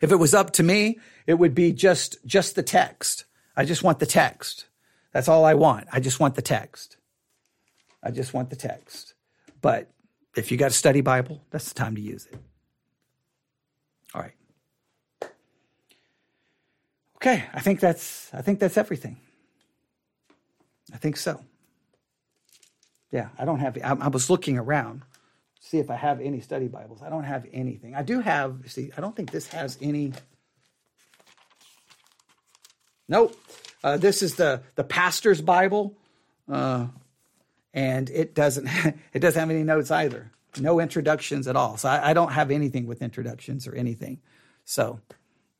If 0.02 0.12
it 0.12 0.18
was 0.18 0.34
up 0.34 0.52
to 0.52 0.64
me, 0.64 1.00
it 1.26 1.36
would 1.36 1.56
be 1.56 1.72
just 1.72 2.18
just 2.26 2.56
the 2.56 2.64
text. 2.64 3.24
I 3.56 3.64
just 3.64 3.82
want 3.82 4.00
the 4.00 4.06
text. 4.06 4.66
That's 5.14 5.30
all 5.30 5.46
I 5.46 5.54
want. 5.54 5.88
I 5.94 6.02
just 6.02 6.20
want 6.20 6.36
the 6.36 6.42
text. 6.42 6.98
I 8.04 8.12
just 8.12 8.34
want 8.34 8.50
the 8.50 8.58
text. 8.58 9.14
But 9.62 9.90
if 10.36 10.52
you 10.52 10.58
got 10.58 10.72
a 10.72 10.74
study 10.74 11.00
Bible, 11.00 11.42
that's 11.50 11.70
the 11.70 11.76
time 11.76 11.96
to 11.96 12.02
use 12.02 12.26
it. 12.26 12.38
All 14.14 14.22
right. 14.22 14.34
Okay, 17.16 17.46
I 17.54 17.62
think 17.62 17.80
that's 17.80 18.30
I 18.34 18.42
think 18.42 18.60
that's 18.60 18.78
everything. 18.78 19.16
I 20.96 20.98
think 20.98 21.18
so. 21.18 21.42
Yeah, 23.12 23.28
I 23.38 23.44
don't 23.44 23.60
have. 23.60 23.78
I, 23.84 23.98
I 24.00 24.08
was 24.08 24.30
looking 24.30 24.58
around, 24.58 25.02
see 25.60 25.78
if 25.78 25.92
I 25.92 25.96
have 25.96 26.22
any 26.22 26.40
study 26.40 26.70
Bibles. 26.70 27.02
I 27.02 27.10
don't 27.10 27.26
have 27.26 27.46
anything. 27.52 27.94
I 27.96 28.02
do 28.02 28.22
have. 28.22 28.62
See, 28.68 28.92
I 28.98 29.02
don't 29.02 29.14
think 29.14 29.30
this 29.30 29.48
has 29.50 29.78
any. 29.82 30.14
Nope. 33.10 33.38
Uh, 33.84 33.98
this 33.98 34.24
is 34.24 34.36
the 34.36 34.62
the 34.76 34.86
pastor's 34.86 35.42
Bible, 35.42 35.98
uh, 36.50 36.88
and 37.74 38.10
it 38.10 38.34
doesn't 38.34 38.66
it 39.14 39.20
doesn't 39.20 39.40
have 39.40 39.50
any 39.50 39.64
notes 39.64 39.92
either. 39.92 40.32
No 40.62 40.80
introductions 40.80 41.50
at 41.50 41.58
all. 41.58 41.76
So 41.76 41.90
I, 41.90 42.12
I 42.12 42.14
don't 42.14 42.32
have 42.32 42.52
anything 42.52 42.88
with 42.88 43.02
introductions 43.02 43.68
or 43.68 43.76
anything. 43.76 44.22
So 44.64 45.02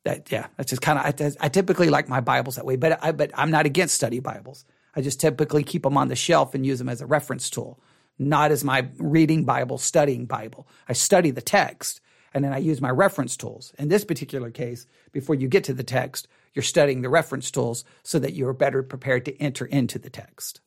that 0.06 0.32
yeah, 0.32 0.48
that's 0.56 0.70
just 0.70 0.82
kind 0.82 0.98
of 0.98 1.06
I, 1.06 1.46
I, 1.46 1.50
typically 1.50 1.90
like 1.90 2.08
my 2.08 2.22
Bibles 2.22 2.56
that 2.56 2.66
way. 2.66 2.78
But 2.78 3.04
I 3.04 3.12
but 3.12 3.32
I'm 3.34 3.52
not 3.52 3.66
against 3.66 3.96
study 3.96 4.22
Bibles. 4.22 4.64
I 4.96 5.02
just 5.02 5.20
typically 5.20 5.64
keep 5.64 5.84
them 5.84 5.98
on 5.98 6.08
the 6.08 6.16
shelf 6.16 6.56
and 6.56 6.66
use 6.66 6.80
them 6.80 6.90
as 6.90 7.02
a 7.02 7.06
reference 7.06 7.50
tool, 7.50 7.80
not 8.18 8.52
as 8.52 8.64
my 8.64 8.88
reading 8.98 9.44
Bible, 9.44 9.78
studying 9.78 10.26
Bible. 10.26 10.68
I 10.88 10.94
study 10.94 11.32
the 11.32 11.42
text 11.42 12.02
and 12.34 12.44
then 12.44 12.54
I 12.54 12.58
use 12.58 12.82
my 12.82 12.90
reference 12.90 13.38
tools. 13.38 13.74
In 13.80 13.88
this 13.88 14.04
particular 14.04 14.52
case, 14.52 14.86
before 15.14 15.36
you 15.36 15.48
get 15.48 15.64
to 15.66 15.74
the 15.74 15.84
text, 15.84 16.28
you're 16.54 16.64
studying 16.64 17.02
the 17.02 17.10
reference 17.10 17.50
tools 17.50 17.86
so 18.04 18.20
that 18.20 18.34
you're 18.34 18.54
better 18.54 18.84
prepared 18.84 19.26
to 19.26 19.42
enter 19.42 19.66
into 19.66 19.98
the 20.00 20.10
text, 20.10 20.60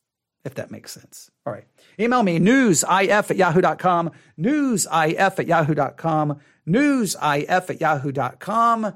if 0.43 0.55
that 0.55 0.71
makes 0.71 0.91
sense. 0.91 1.29
All 1.45 1.53
right. 1.53 1.65
Email 1.99 2.23
me 2.23 2.39
newsif 2.39 3.29
at 3.29 3.35
yahoo.com, 3.35 4.11
newsif 4.39 5.39
at 5.39 5.47
yahoo.com, 5.47 6.39
newsif 6.67 7.69
at 7.69 7.81
yahoo.com. 7.81 8.93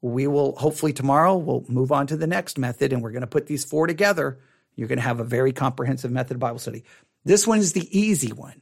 We 0.00 0.26
will 0.28 0.56
hopefully 0.56 0.92
tomorrow 0.92 1.36
we'll 1.36 1.64
move 1.68 1.90
on 1.90 2.06
to 2.08 2.16
the 2.16 2.26
next 2.26 2.56
method 2.56 2.92
and 2.92 3.02
we're 3.02 3.12
going 3.12 3.22
to 3.22 3.26
put 3.28 3.46
these 3.46 3.64
four 3.64 3.86
together 3.86 4.38
you're 4.76 4.88
going 4.88 4.98
to 4.98 5.04
have 5.04 5.20
a 5.20 5.24
very 5.24 5.52
comprehensive 5.52 6.10
method 6.10 6.38
Bible 6.38 6.58
study. 6.58 6.84
This 7.24 7.46
one 7.46 7.58
is 7.58 7.72
the 7.72 7.98
easy 7.98 8.32
one. 8.32 8.60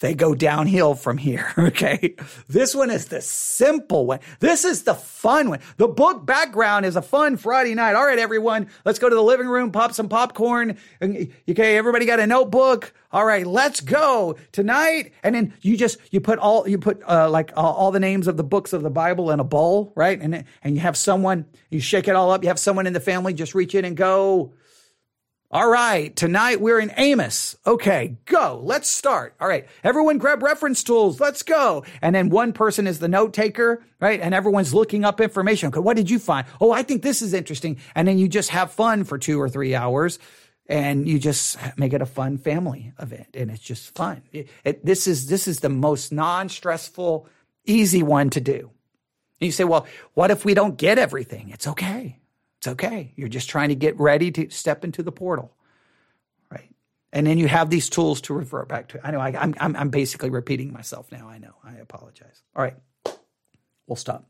They 0.00 0.14
go 0.14 0.34
downhill 0.34 0.94
from 0.94 1.18
here. 1.18 1.52
Okay. 1.66 2.14
This 2.48 2.74
one 2.74 2.90
is 2.90 3.06
the 3.06 3.20
simple 3.20 4.06
one. 4.06 4.20
This 4.38 4.64
is 4.64 4.84
the 4.84 4.94
fun 4.94 5.50
one. 5.50 5.58
The 5.78 5.88
book 5.88 6.24
background 6.24 6.86
is 6.86 6.94
a 6.94 7.02
fun 7.02 7.36
Friday 7.36 7.74
night. 7.74 7.94
All 7.96 8.06
right, 8.06 8.18
everyone. 8.18 8.68
Let's 8.84 8.98
go 8.98 9.08
to 9.08 9.14
the 9.14 9.22
living 9.22 9.48
room, 9.48 9.72
pop 9.72 9.92
some 9.92 10.08
popcorn. 10.08 10.78
Okay. 11.02 11.76
Everybody 11.76 12.06
got 12.06 12.20
a 12.20 12.26
notebook. 12.26 12.94
All 13.10 13.26
right. 13.26 13.46
Let's 13.46 13.80
go 13.80 14.36
tonight. 14.52 15.12
And 15.22 15.34
then 15.34 15.54
you 15.60 15.76
just, 15.76 15.98
you 16.12 16.20
put 16.20 16.38
all, 16.38 16.68
you 16.68 16.78
put, 16.78 17.02
uh, 17.08 17.28
like 17.28 17.52
uh, 17.56 17.60
all 17.60 17.90
the 17.90 18.00
names 18.00 18.28
of 18.28 18.36
the 18.36 18.44
books 18.44 18.72
of 18.72 18.82
the 18.82 18.90
Bible 18.90 19.30
in 19.32 19.40
a 19.40 19.44
bowl, 19.44 19.92
right? 19.96 20.20
And, 20.20 20.44
and 20.62 20.74
you 20.74 20.80
have 20.80 20.96
someone, 20.96 21.46
you 21.68 21.80
shake 21.80 22.06
it 22.06 22.14
all 22.14 22.30
up. 22.30 22.42
You 22.42 22.48
have 22.48 22.60
someone 22.60 22.86
in 22.86 22.92
the 22.92 23.00
family 23.00 23.34
just 23.34 23.54
reach 23.54 23.74
in 23.74 23.84
and 23.84 23.96
go, 23.96 24.54
all 25.50 25.68
right, 25.68 26.14
tonight 26.16 26.60
we're 26.60 26.80
in 26.80 26.92
Amos. 26.96 27.56
Okay, 27.64 28.16
go. 28.24 28.60
Let's 28.64 28.90
start. 28.90 29.36
All 29.40 29.46
right, 29.46 29.66
everyone 29.84 30.18
grab 30.18 30.42
reference 30.42 30.82
tools. 30.82 31.20
Let's 31.20 31.44
go. 31.44 31.84
And 32.02 32.16
then 32.16 32.30
one 32.30 32.52
person 32.52 32.88
is 32.88 32.98
the 32.98 33.06
note 33.06 33.32
taker, 33.32 33.80
right? 34.00 34.20
And 34.20 34.34
everyone's 34.34 34.74
looking 34.74 35.04
up 35.04 35.20
information. 35.20 35.68
Okay, 35.68 35.78
what 35.78 35.96
did 35.96 36.10
you 36.10 36.18
find? 36.18 36.48
Oh, 36.60 36.72
I 36.72 36.82
think 36.82 37.02
this 37.02 37.22
is 37.22 37.32
interesting. 37.32 37.78
And 37.94 38.08
then 38.08 38.18
you 38.18 38.26
just 38.26 38.50
have 38.50 38.72
fun 38.72 39.04
for 39.04 39.18
two 39.18 39.40
or 39.40 39.48
three 39.48 39.76
hours 39.76 40.18
and 40.68 41.08
you 41.08 41.20
just 41.20 41.56
make 41.76 41.92
it 41.92 42.02
a 42.02 42.06
fun 42.06 42.38
family 42.38 42.92
event 42.98 43.28
and 43.34 43.48
it's 43.50 43.62
just 43.62 43.94
fun. 43.94 44.22
It, 44.32 44.48
it, 44.64 44.84
this 44.84 45.06
is 45.06 45.28
this 45.28 45.46
is 45.46 45.60
the 45.60 45.68
most 45.68 46.12
non-stressful, 46.12 47.28
easy 47.64 48.02
one 48.02 48.30
to 48.30 48.40
do. 48.40 48.70
And 49.40 49.46
you 49.46 49.52
say, 49.52 49.64
well, 49.64 49.86
what 50.14 50.32
if 50.32 50.44
we 50.44 50.54
don't 50.54 50.76
get 50.76 50.98
everything? 50.98 51.50
It's 51.50 51.68
okay. 51.68 52.18
It's 52.58 52.68
okay. 52.68 53.12
You're 53.16 53.28
just 53.28 53.48
trying 53.48 53.68
to 53.68 53.74
get 53.74 53.98
ready 53.98 54.30
to 54.32 54.50
step 54.50 54.84
into 54.84 55.02
the 55.02 55.12
portal, 55.12 55.54
right? 56.50 56.70
And 57.12 57.26
then 57.26 57.38
you 57.38 57.48
have 57.48 57.70
these 57.70 57.88
tools 57.88 58.20
to 58.22 58.34
revert 58.34 58.68
back 58.68 58.88
to. 58.88 59.06
I 59.06 59.10
know 59.10 59.20
I, 59.20 59.30
am 59.30 59.54
I'm, 59.60 59.76
I'm 59.76 59.90
basically 59.90 60.30
repeating 60.30 60.72
myself 60.72 61.10
now. 61.12 61.28
I 61.28 61.38
know. 61.38 61.54
I 61.62 61.74
apologize. 61.74 62.42
All 62.54 62.62
right. 62.62 62.76
We'll 63.86 63.96
stop. 63.96 64.28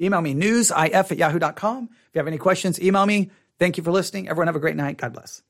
Email 0.00 0.20
me 0.20 0.34
newsif 0.34 1.10
at 1.10 1.16
yahoo.com. 1.16 1.88
If 1.92 2.14
you 2.14 2.18
have 2.18 2.26
any 2.26 2.38
questions, 2.38 2.80
email 2.80 3.06
me. 3.06 3.30
Thank 3.58 3.76
you 3.76 3.84
for 3.84 3.92
listening. 3.92 4.28
Everyone 4.28 4.48
have 4.48 4.56
a 4.56 4.60
great 4.60 4.76
night. 4.76 4.96
God 4.96 5.12
bless. 5.12 5.42